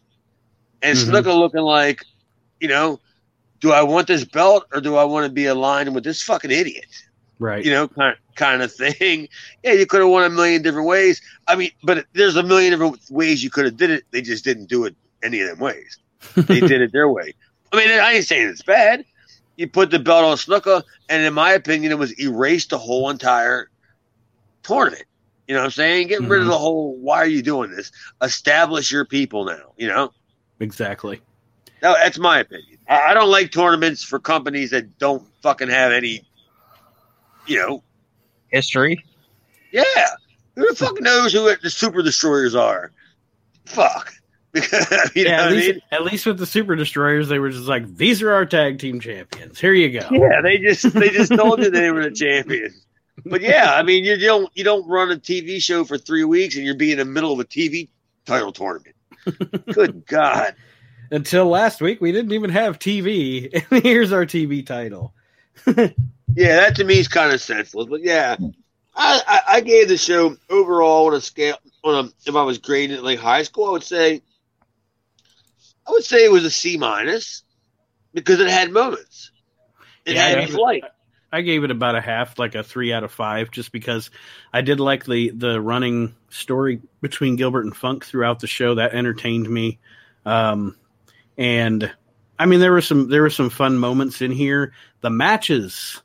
and 0.83 0.97
Mhm. 0.97 1.11
Snuka 1.11 1.37
looking 1.39 1.61
like, 1.63 2.05
you 2.61 2.69
know. 2.69 3.01
Do 3.61 3.73
I 3.73 3.83
want 3.83 4.07
this 4.09 4.25
belt 4.25 4.67
or 4.73 4.81
do 4.81 4.97
I 4.97 5.05
want 5.05 5.27
to 5.27 5.33
be 5.33 5.47
aligned 5.47 5.95
with 5.95 6.05
this 6.05 6.23
fucking 6.23 6.51
idiot? 6.51 6.87
right. 7.39 7.65
you 7.65 7.71
know, 7.71 7.89
kind 7.89 8.17
kind 8.37 8.63
of 8.63 8.73
thing. 8.73 9.29
Yeah, 9.63 9.73
you 9.73 9.87
could 9.87 10.01
have 10.01 10.09
won 10.11 10.25
a 10.25 10.31
million 10.31 10.63
different 10.63 10.87
ways. 10.87 11.21
I 11.47 11.57
mean, 11.57 11.71
but 11.83 12.07
there's 12.15 12.37
a 12.37 12.43
million 12.43 12.71
different 12.73 12.99
ways 13.11 13.43
you 13.45 13.51
could 13.51 13.65
have 13.67 13.77
did 13.77 13.91
it. 13.91 14.05
They 14.11 14.23
just 14.23 14.45
didn't 14.45 14.67
do 14.69 14.85
it 14.85 14.95
any 15.23 15.41
of 15.41 15.49
them 15.49 15.59
ways. 15.59 15.99
They 16.37 16.61
did 16.73 16.81
it 16.81 16.93
their 16.93 17.09
way. 17.09 17.35
I 17.73 17.77
mean, 17.77 17.91
I 17.91 18.13
ain't 18.15 18.27
saying 18.27 18.49
it's 18.49 18.63
bad. 18.63 19.05
You 19.57 19.69
put 19.69 19.91
the 19.91 19.99
belt 19.99 20.25
on 20.25 20.37
Snuka, 20.39 20.83
and 21.11 21.23
in 21.23 21.35
my 21.35 21.53
opinion, 21.53 21.93
it 21.93 21.99
was 21.99 22.19
erased 22.19 22.71
the 22.71 22.79
whole 22.79 23.11
entire 23.11 23.71
tournament. 24.63 25.05
You 25.47 25.55
know 25.55 25.61
what 25.61 25.67
I'm 25.67 25.71
saying? 25.73 26.09
Get 26.09 26.23
rid 26.23 26.41
of 26.41 26.47
Mhm. 26.47 26.51
the 26.51 26.59
whole. 26.59 26.97
Why 26.97 27.19
are 27.19 27.27
you 27.27 27.43
doing 27.43 27.71
this? 27.71 27.91
Establish 28.23 28.91
your 28.91 29.05
people 29.05 29.45
now. 29.45 29.73
You 29.77 29.89
know. 29.89 30.13
exactly. 30.61 31.21
No, 31.83 31.95
that's 31.95 32.19
my 32.19 32.41
opinion. 32.41 32.79
I, 32.89 33.11
I 33.11 33.15
don't 33.15 33.31
like 33.31 33.53
tournaments 33.53 34.03
for 34.03 34.19
companies 34.19 34.71
that 34.71 34.99
don't 34.99 35.27
fucking 35.43 35.69
have 35.69 35.93
any, 35.93 36.23
you 37.47 37.59
know, 37.59 37.83
History. 38.51 39.05
Yeah. 39.73 39.85
Who 40.57 40.69
the 40.69 40.75
fuck 40.75 41.01
knows 41.01 41.33
who 41.33 41.55
the 41.57 41.71
super 41.71 42.03
destroyers 42.03 42.55
are? 42.55 42.93
Fuck. 43.65 44.13
Because 44.53 45.13
you 45.15 45.25
know 45.25 45.31
yeah, 45.31 45.37
what 45.37 45.47
at 45.47 45.53
I 45.53 45.55
least, 45.55 45.69
mean? 45.69 45.81
at 45.93 46.03
least 46.05 46.27
with 46.27 46.39
the 46.39 46.47
Super 46.47 46.75
Destroyers, 46.75 47.29
they 47.29 47.39
were 47.39 47.51
just 47.51 47.69
like, 47.69 47.87
these 47.97 48.21
are 48.21 48.33
our 48.33 48.45
tag 48.45 48.81
team 48.81 48.99
champions. 48.99 49.61
Here 49.61 49.73
you 49.73 50.01
go. 50.01 50.09
Yeah, 50.11 50.41
they 50.43 50.59
just 50.59 50.93
they 50.93 51.11
just 51.11 51.33
told 51.37 51.61
you 51.61 51.71
they 51.71 51.91
were 51.93 52.03
the 52.03 52.11
champions. 52.11 52.85
But 53.25 53.43
yeah, 53.43 53.75
I 53.75 53.85
mean 53.85 54.05
you 54.05 54.19
don't 54.19 54.51
you 54.57 54.65
don't 54.65 54.89
run 54.89 55.13
a 55.13 55.17
TV 55.17 55.63
show 55.63 55.85
for 55.85 55.99
three 55.99 56.25
weeks 56.25 56.57
and 56.57 56.65
you're 56.65 56.75
be 56.75 56.91
in 56.91 56.99
the 56.99 57.05
middle 57.05 57.33
of 57.33 57.39
a 57.39 57.45
TV 57.45 57.89
title 58.27 58.51
tournament. 58.51 58.97
Good 59.73 60.05
God. 60.07 60.57
Until 61.11 61.47
last 61.47 61.81
week, 61.81 62.01
we 62.01 62.13
didn't 62.13 62.33
even 62.33 62.51
have 62.51 62.79
TV. 62.79 63.65
And 63.71 63.83
here's 63.83 64.13
our 64.13 64.25
TV 64.27 64.65
title. 64.65 65.13
Yeah, 65.67 66.57
that 66.57 66.77
to 66.77 66.85
me 66.85 66.99
is 66.99 67.09
kind 67.09 67.33
of 67.33 67.41
senseless. 67.41 67.87
But 67.89 68.03
yeah, 68.03 68.37
I, 68.95 69.21
I, 69.27 69.41
I 69.57 69.61
gave 69.61 69.89
the 69.89 69.97
show 69.97 70.37
overall 70.49 71.09
on 71.09 71.15
a 71.15 71.21
scale 71.21 71.57
on 71.83 72.07
a 72.07 72.09
if 72.29 72.37
I 72.37 72.43
was 72.43 72.59
grading 72.59 72.97
it 72.99 73.03
like 73.03 73.19
high 73.19 73.43
school, 73.43 73.67
I 73.67 73.71
would 73.73 73.83
say 73.83 74.23
I 75.87 75.91
would 75.91 76.05
say 76.05 76.25
it 76.25 76.31
was 76.31 76.45
a 76.45 76.51
C 76.51 76.77
minus 76.77 77.43
because 78.15 78.39
it 78.41 78.49
had 78.49 78.71
moments. 78.71 79.33
It 80.05 80.15
Yeah, 80.15 80.29
had 80.29 80.39
gave 80.41 80.49
it- 80.51 80.53
flight. 80.53 80.85
I 81.33 81.43
gave 81.43 81.63
it 81.63 81.71
about 81.71 81.95
a 81.95 82.01
half, 82.01 82.41
like 82.41 82.57
a 82.57 82.63
three 82.65 82.93
out 82.93 83.05
of 83.05 83.13
five, 83.13 83.53
just 83.53 83.71
because 83.71 84.11
I 84.53 84.63
did 84.63 84.81
like 84.81 85.05
the 85.05 85.31
the 85.31 85.61
running 85.61 86.15
story 86.29 86.81
between 87.01 87.37
Gilbert 87.37 87.65
and 87.65 87.77
Funk 87.77 88.05
throughout 88.05 88.41
the 88.41 88.49
show. 88.49 88.75
That 88.77 88.95
entertained 88.95 89.49
me, 89.49 89.79
um, 90.27 90.77
and 91.41 91.91
I 92.39 92.47
mean 92.47 92.61
there 92.61 92.71
were 92.73 92.83
some 92.83 93.09
there 93.09 93.23
were 93.23 93.31
some 93.31 93.51
fun 93.51 93.79
moments 93.79 94.21
in 94.23 94.31
here. 94.31 94.73
The 95.01 95.11
matches, 95.11 96.03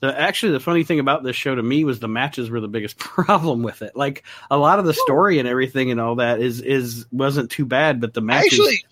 the 0.00 0.18
actually 0.18 0.52
the 0.52 0.60
funny 0.60 0.82
thing 0.82 0.98
about 0.98 1.22
this 1.22 1.36
show 1.36 1.54
to 1.54 1.62
me 1.62 1.84
was 1.84 2.00
the 2.00 2.08
matches 2.08 2.48
were 2.50 2.60
the 2.60 2.68
biggest 2.68 2.98
problem 2.98 3.62
with 3.62 3.82
it. 3.82 3.94
Like 3.94 4.24
a 4.50 4.56
lot 4.56 4.78
of 4.78 4.86
the 4.86 4.94
story 4.94 5.38
and 5.38 5.46
everything 5.46 5.90
and 5.90 6.00
all 6.00 6.16
that 6.16 6.40
is 6.40 6.60
is 6.62 7.06
wasn't 7.12 7.50
too 7.50 7.66
bad, 7.66 8.00
but 8.00 8.14
the 8.14 8.22
matches 8.22 8.54
Actually, 8.58 8.84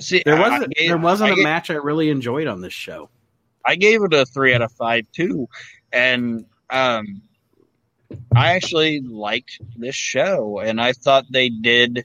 see, 0.00 0.22
there 0.24 0.40
wasn't 0.40 0.74
gave- 0.74 0.88
there 0.88 0.98
wasn't 0.98 1.30
I 1.30 1.32
a 1.34 1.36
gave- 1.36 1.44
match 1.44 1.70
I 1.70 1.74
really 1.74 2.08
enjoyed 2.08 2.46
on 2.46 2.60
this 2.62 2.72
show. 2.72 3.10
I 3.66 3.76
gave 3.76 4.02
it 4.02 4.12
a 4.14 4.24
three 4.26 4.54
out 4.54 4.62
of 4.62 4.72
five 4.72 5.06
too, 5.12 5.48
and 5.92 6.46
um, 6.70 7.22
I 8.34 8.54
actually 8.54 9.00
liked 9.00 9.58
this 9.76 9.94
show, 9.94 10.58
and 10.60 10.80
I 10.80 10.92
thought 10.94 11.24
they 11.30 11.48
did 11.50 12.04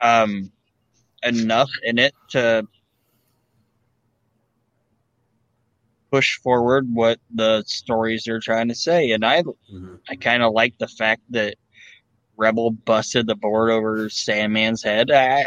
um 0.00 0.50
enough 1.22 1.70
in 1.82 1.98
it 1.98 2.14
to 2.30 2.66
push 6.10 6.38
forward 6.38 6.86
what 6.92 7.18
the 7.34 7.62
stories 7.66 8.24
they're 8.24 8.40
trying 8.40 8.68
to 8.68 8.74
say, 8.74 9.10
and 9.10 9.24
I 9.24 9.42
mm-hmm. 9.42 9.96
I 10.08 10.16
kind 10.16 10.42
of 10.42 10.52
like 10.52 10.78
the 10.78 10.88
fact 10.88 11.22
that 11.30 11.56
Rebel 12.36 12.70
busted 12.70 13.26
the 13.26 13.34
board 13.34 13.70
over 13.70 14.08
Sandman's 14.08 14.82
head. 14.82 15.10
I 15.10 15.46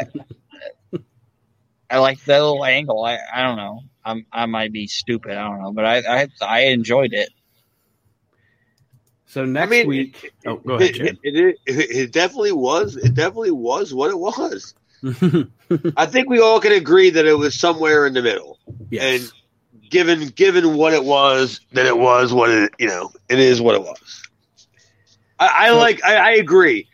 I 1.90 1.98
like 1.98 2.22
that 2.24 2.40
little 2.40 2.64
angle. 2.64 3.04
I, 3.04 3.18
I 3.34 3.42
don't 3.42 3.56
know. 3.56 3.80
I'm 4.04 4.26
I 4.32 4.46
might 4.46 4.72
be 4.72 4.86
stupid. 4.86 5.32
I 5.32 5.48
don't 5.48 5.62
know, 5.62 5.72
but 5.72 5.84
I 5.84 6.22
I, 6.22 6.28
I 6.40 6.60
enjoyed 6.66 7.12
it. 7.12 7.30
So 9.26 9.46
next 9.46 9.70
mean, 9.70 9.86
week, 9.86 10.32
oh, 10.46 10.56
go 10.56 10.74
ahead, 10.74 10.94
It, 10.94 11.18
it, 11.22 11.58
it, 11.64 11.90
it 11.90 12.12
definitely 12.12 12.52
was. 12.52 12.96
It 12.96 13.14
definitely 13.14 13.50
was 13.50 13.94
what 13.94 14.10
it 14.10 14.18
was. 14.18 14.74
Yes. 15.02 15.46
I 15.96 16.06
think 16.06 16.28
we 16.28 16.40
all 16.40 16.60
can 16.60 16.72
agree 16.72 17.10
that 17.10 17.26
it 17.26 17.34
was 17.34 17.58
somewhere 17.58 18.06
in 18.06 18.14
the 18.14 18.22
middle. 18.22 18.58
And 18.98 19.30
given 19.90 20.28
given 20.28 20.76
what 20.76 20.92
it 20.94 21.04
was, 21.04 21.60
that 21.72 21.86
it 21.86 21.96
was 21.98 22.32
what 22.32 22.50
it 22.50 22.72
you 22.78 22.88
know 22.88 23.10
it 23.28 23.38
is 23.38 23.60
what 23.60 23.74
it 23.74 23.82
was. 23.82 24.22
I, 25.38 25.68
I 25.68 25.70
like. 25.70 26.02
I, 26.04 26.16
I 26.16 26.30
agree. 26.32 26.88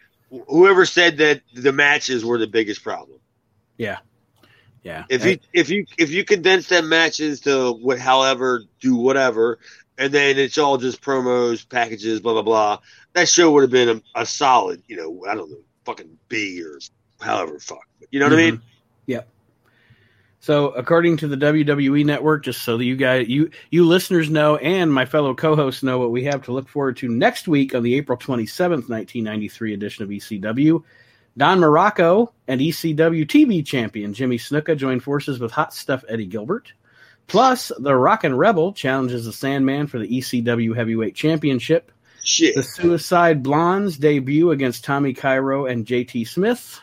Whoever 0.49 0.87
said 0.87 1.19
that 1.19 1.43
the 1.55 1.73
matches 1.73 2.25
were 2.25 2.39
the 2.39 2.47
biggest 2.47 2.83
problem. 2.83 3.19
yeah. 3.77 3.99
Yeah. 4.85 5.05
If 5.11 5.25
you 5.25 5.39
if 5.53 5.69
you 5.71 5.85
if 5.99 6.11
you 6.11 6.25
condense 6.25 6.69
them 6.69 6.89
matches 6.89 7.41
to 7.43 7.73
what, 7.73 7.99
however, 7.99 8.63
do 8.81 8.95
whatever, 8.97 9.59
and 9.99 10.13
then 10.13 10.39
it's 10.39 10.57
all 10.57 10.79
just 10.79 11.03
promos, 11.03 11.69
packages, 11.69 12.21
blah 12.21 12.33
blah 12.35 12.43
blah. 12.43 12.79
That 13.15 13.29
show 13.29 13.51
would 13.51 13.63
have 13.63 13.71
been 13.71 14.03
a, 14.15 14.21
a 14.21 14.25
solid, 14.27 14.83
you 14.87 14.97
know, 14.97 15.25
I 15.29 15.35
don't 15.35 15.51
know, 15.51 15.59
fucking 15.85 16.19
B 16.29 16.63
or 16.63 16.79
however 17.21 17.59
fuck. 17.59 17.88
You 18.11 18.21
know 18.21 18.27
what 18.27 18.33
I 18.35 18.37
mean? 18.37 18.57
Mhm. 18.57 18.63
Yep. 19.07 19.29
So, 20.41 20.69
according 20.69 21.17
to 21.19 21.29
the 21.29 21.37
WWE 21.37 22.05
Network, 22.05 22.45
just 22.45 22.63
so 22.63 22.79
that 22.79 22.85
you 22.85 22.97
guys, 22.97 23.29
you 23.29 23.51
you 23.71 23.85
listeners 23.85 24.31
know, 24.31 24.57
and 24.57 24.93
my 24.93 25.05
fellow 25.05 25.35
co-hosts 25.35 25.83
know 25.83 25.99
what 25.99 26.13
we 26.13 26.25
have 26.25 26.43
to 26.45 26.53
look 26.53 26.69
forward 26.69 26.97
to 26.99 27.09
next 27.09 27.49
week 27.49 27.75
on 27.75 27.83
the 27.83 27.95
April 27.97 28.17
twenty 28.17 28.47
seventh, 28.47 28.89
nineteen 28.89 29.25
ninety 29.25 29.49
three 29.49 29.75
edition 29.75 30.05
of 30.05 30.11
ECW. 30.11 30.83
Don 31.37 31.61
Muraco 31.61 32.29
and 32.49 32.61
ECW 32.61 33.25
TV 33.27 33.65
champion 33.65 34.13
Jimmy 34.15 34.39
Snuka 34.39 34.77
join 34.77 35.01
forces 35.01 35.39
with 35.39 35.53
Hot 35.53 35.73
Stuff 35.75 36.05
Eddie 36.09 36.27
Gilbert. 36.27 36.73
Plus, 37.27 37.71
the 37.79 37.95
Rockin' 37.95 38.35
Rebel 38.35 38.73
challenges 38.73 39.27
the 39.27 39.33
Sandman 39.33 39.87
for 39.87 39.99
the 39.99 40.09
ECW 40.09 40.75
Heavyweight 40.75 41.15
Championship. 41.15 41.93
Shit. 42.25 42.55
The 42.55 42.63
Suicide 42.63 43.43
Blondes 43.43 43.99
debut 43.99 44.51
against 44.51 44.85
Tommy 44.85 45.13
Cairo 45.13 45.67
and 45.67 45.87
JT 45.87 46.27
Smith. 46.27 46.81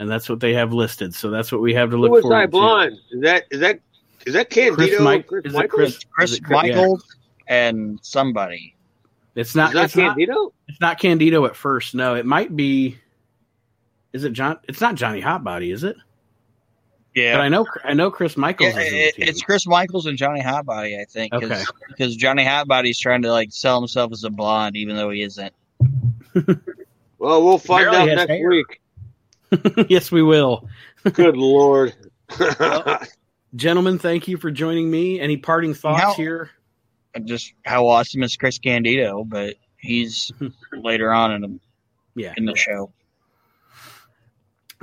And 0.00 0.10
that's 0.10 0.28
what 0.28 0.40
they 0.40 0.52
have 0.54 0.72
listed. 0.72 1.14
So 1.14 1.30
that's 1.30 1.52
what 1.52 1.60
we 1.60 1.72
have 1.74 1.90
to 1.90 1.96
look 1.96 2.08
Who 2.08 2.14
was 2.14 2.22
forward 2.22 2.36
I 2.38 2.42
to. 2.46 2.48
blonde? 2.48 2.98
Is 3.12 3.20
that 3.20 3.44
is 3.50 3.60
that 3.60 3.80
is 4.26 4.32
that 4.34 4.50
Candido? 4.50 4.74
Chris, 4.76 5.00
Mike, 5.00 5.26
Chris 5.28 5.44
is 5.44 5.54
it 5.54 5.68
Chris, 5.70 5.98
Chris 6.10 6.30
is 6.32 6.36
it 6.38 6.42
Chris- 6.44 6.62
yeah. 6.64 6.74
Michaels 6.76 7.16
and 7.46 7.98
somebody. 8.02 8.74
It's 9.36 9.54
not. 9.54 9.68
Is 9.68 9.74
that 9.74 9.84
It's 9.84 9.96
not, 9.96 10.08
Candido? 10.16 10.52
it's 10.68 10.80
not 10.80 10.98
Candido 10.98 11.44
at 11.44 11.54
first. 11.54 11.94
No, 11.94 12.14
it 12.16 12.26
might 12.26 12.56
be. 12.56 12.96
Is 14.12 14.24
it 14.24 14.32
John? 14.32 14.58
It's 14.68 14.80
not 14.80 14.96
Johnny 14.96 15.22
Hotbody, 15.22 15.72
is 15.72 15.84
it? 15.84 15.96
Yeah, 17.14 17.36
But 17.36 17.42
I 17.42 17.48
know 17.48 17.66
I 17.84 17.92
know 17.92 18.10
Chris 18.10 18.36
Michaels 18.36 18.74
Yeah, 18.74 18.80
is 18.80 18.92
in 18.92 18.98
it- 18.98 19.14
the 19.16 19.22
it's 19.28 19.42
Chris 19.42 19.66
Michaels 19.66 20.06
and 20.06 20.16
Johnny 20.16 20.40
Hotbody, 20.40 20.98
I 21.00 21.04
think. 21.04 21.32
Cause, 21.32 21.42
Okay. 21.44 21.62
Because 21.88 22.16
Johnny 22.16 22.44
Hotbody's 22.44 22.98
trying 22.98 23.20
to 23.22 23.30
like 23.32 23.52
sell 23.52 23.78
himself 23.78 24.12
as 24.12 24.24
a 24.24 24.30
blonde, 24.30 24.76
even 24.76 24.96
though 24.96 25.10
he 25.10 25.22
isn't. 25.22 25.52
Well, 27.18 27.44
we'll 27.44 27.58
find 27.58 27.84
Barely 27.90 28.12
out 28.12 28.16
next 28.16 28.30
hair. 28.30 28.48
week. 28.48 28.79
yes, 29.88 30.10
we 30.12 30.22
will. 30.22 30.68
Good 31.12 31.36
lord. 31.36 31.94
Gentlemen, 33.56 33.98
thank 33.98 34.28
you 34.28 34.36
for 34.36 34.50
joining 34.50 34.90
me. 34.90 35.18
Any 35.20 35.36
parting 35.36 35.74
thoughts 35.74 36.02
How- 36.02 36.14
here? 36.14 36.50
Just 37.24 37.54
how 37.64 37.88
awesome 37.88 38.22
is 38.22 38.36
Chris 38.36 38.58
Candido? 38.58 39.24
But 39.24 39.56
he's 39.78 40.30
later 40.72 41.12
on 41.12 41.32
in 41.32 41.40
the 41.40 41.58
Yeah. 42.14 42.34
in 42.36 42.44
the 42.44 42.54
show. 42.54 42.92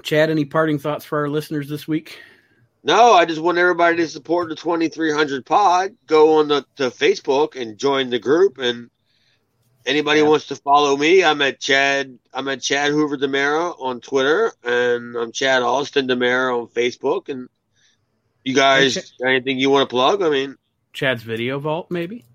Chad, 0.04 0.30
any 0.30 0.44
parting 0.46 0.78
thoughts 0.78 1.06
for 1.06 1.20
our 1.20 1.30
listeners 1.30 1.70
this 1.70 1.88
week? 1.88 2.20
no, 2.84 3.12
I 3.14 3.26
just 3.26 3.42
want 3.42 3.58
everybody 3.58 3.98
to 3.98 4.08
support 4.08 4.48
the 4.50 4.56
2300 4.56 5.46
pod. 5.46 5.96
Go 6.06 6.38
on 6.40 6.48
the 6.50 6.66
to 6.78 6.84
Facebook 6.90 7.60
and 7.60 7.78
join 7.78 8.10
the 8.10 8.20
group. 8.20 8.58
And 8.60 8.90
anybody 9.88 10.20
Yeah. 10.20 10.28
wants 10.28 10.48
to 10.48 10.56
follow 10.56 10.96
me, 10.96 11.24
I'm 11.24 11.42
at 11.42 11.60
Chad. 11.60 12.18
I'm 12.34 12.48
at 12.50 12.62
Chad 12.62 12.92
Hoover 12.92 13.18
Demera 13.18 13.76
on 13.80 14.02
Twitter, 14.02 14.54
and 14.64 15.16
I'm 15.16 15.32
Chad 15.32 15.64
Austin 15.64 16.08
Demera 16.08 16.60
on 16.62 16.68
Facebook. 16.68 17.30
And 17.30 17.50
you 18.44 18.54
guys, 18.54 18.98
Okay. 18.98 19.32
anything 19.32 19.58
you 19.60 19.70
want 19.72 19.90
to 19.90 19.94
plug? 19.94 20.22
I 20.22 20.30
mean, 20.30 20.56
Chad's 20.94 21.24
video 21.24 21.60
vault, 21.60 21.90
maybe? 21.90 22.26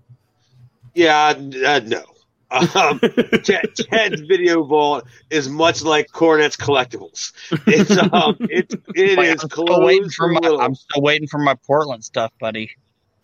yeah, 0.95 1.33
uh, 1.65 1.81
no. 1.85 2.03
Um, 2.53 2.99
Chad, 3.43 3.73
Chad's 3.75 4.21
video 4.21 4.63
vault 4.63 5.05
is 5.31 5.49
much 5.49 5.81
like 5.81 6.09
Cornette's 6.09 6.55
collectibles. 6.55 7.31
It's 7.65 7.89
um, 8.13 8.37
it 8.41 8.71
it 8.93 9.17
Wait, 9.17 9.29
is 9.29 9.41
I'm 9.43 9.49
still 9.49 9.81
waiting 9.83 10.09
for 10.11 10.27
my. 10.29 10.57
I'm 10.61 10.75
still 10.75 11.01
waiting 11.01 11.27
for 11.27 11.39
my 11.39 11.55
Portland 11.65 12.03
stuff, 12.03 12.31
buddy. 12.39 12.69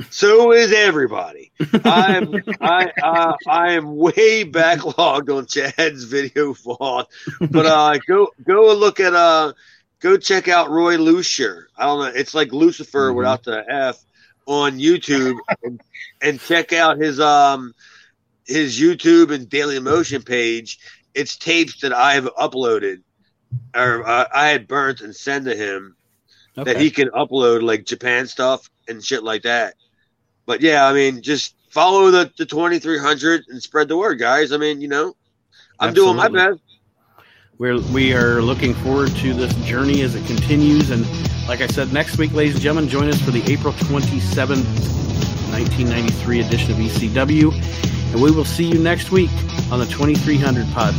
So 0.09 0.53
is 0.53 0.71
everybody. 0.71 1.51
I'm 1.83 2.33
I 2.61 2.91
uh, 3.01 3.33
I 3.47 3.73
am 3.73 3.95
way 3.95 4.43
backlogged 4.45 5.35
on 5.35 5.45
Chad's 5.45 6.03
video 6.05 6.53
vault, 6.53 7.11
but 7.39 7.65
uh, 7.65 7.97
go 8.07 8.29
go 8.45 8.73
look 8.75 8.99
at 8.99 9.13
uh 9.13 9.53
go 9.99 10.17
check 10.17 10.47
out 10.47 10.69
Roy 10.69 10.97
Lucier. 10.97 11.67
I 11.77 11.85
don't 11.85 11.99
know, 11.99 12.19
it's 12.19 12.33
like 12.33 12.51
Lucifer 12.53 13.11
Mhm. 13.11 13.15
without 13.15 13.43
the 13.43 13.63
F 13.69 13.97
on 14.47 14.79
YouTube, 14.79 15.37
and, 15.63 15.79
and 16.21 16.39
check 16.39 16.73
out 16.73 16.97
his 16.97 17.19
um 17.19 17.73
his 18.47 18.79
YouTube 18.79 19.31
and 19.31 19.47
Daily 19.49 19.79
Motion 19.79 20.23
page. 20.23 20.79
It's 21.13 21.37
tapes 21.37 21.81
that 21.81 21.93
I've 21.93 22.25
uploaded 22.35 23.03
or 23.75 24.07
uh, 24.07 24.25
I 24.33 24.47
had 24.49 24.67
burnt 24.67 25.01
and 25.01 25.15
sent 25.15 25.45
to 25.45 25.55
him 25.55 25.95
Okay. 26.57 26.73
that 26.73 26.81
he 26.81 26.89
can 26.91 27.09
upload 27.09 27.61
like 27.61 27.85
Japan 27.85 28.27
stuff 28.27 28.69
and 28.87 29.03
shit 29.03 29.23
like 29.23 29.43
that. 29.43 29.75
But 30.49 30.61
yeah, 30.61 30.87
I 30.87 30.93
mean, 30.93 31.21
just 31.21 31.53
follow 31.69 32.09
the, 32.09 32.33
the 32.35 32.43
2300 32.43 33.45
and 33.49 33.61
spread 33.61 33.87
the 33.87 33.95
word, 33.95 34.15
guys. 34.15 34.51
I 34.51 34.57
mean, 34.57 34.81
you 34.81 34.87
know, 34.87 35.15
I'm 35.79 35.93
doing 35.93 36.15
my 36.15 36.27
best. 36.27 36.59
We're, 37.59 37.79
we 37.91 38.15
are 38.15 38.41
looking 38.41 38.73
forward 38.73 39.11
to 39.17 39.33
this 39.35 39.53
journey 39.57 40.01
as 40.01 40.15
it 40.15 40.25
continues. 40.25 40.89
And 40.89 41.05
like 41.47 41.61
I 41.61 41.67
said, 41.67 41.93
next 41.93 42.17
week, 42.17 42.33
ladies 42.33 42.55
and 42.55 42.63
gentlemen, 42.63 42.89
join 42.89 43.09
us 43.09 43.21
for 43.21 43.29
the 43.29 43.43
April 43.43 43.73
27th, 43.73 44.65
1993 45.51 46.39
edition 46.39 46.71
of 46.71 46.77
ECW. 46.77 47.53
And 48.11 48.19
we 48.19 48.31
will 48.31 48.43
see 48.43 48.65
you 48.65 48.79
next 48.79 49.11
week 49.11 49.29
on 49.71 49.77
the 49.77 49.85
2300 49.85 50.65
Pod. 50.73 50.95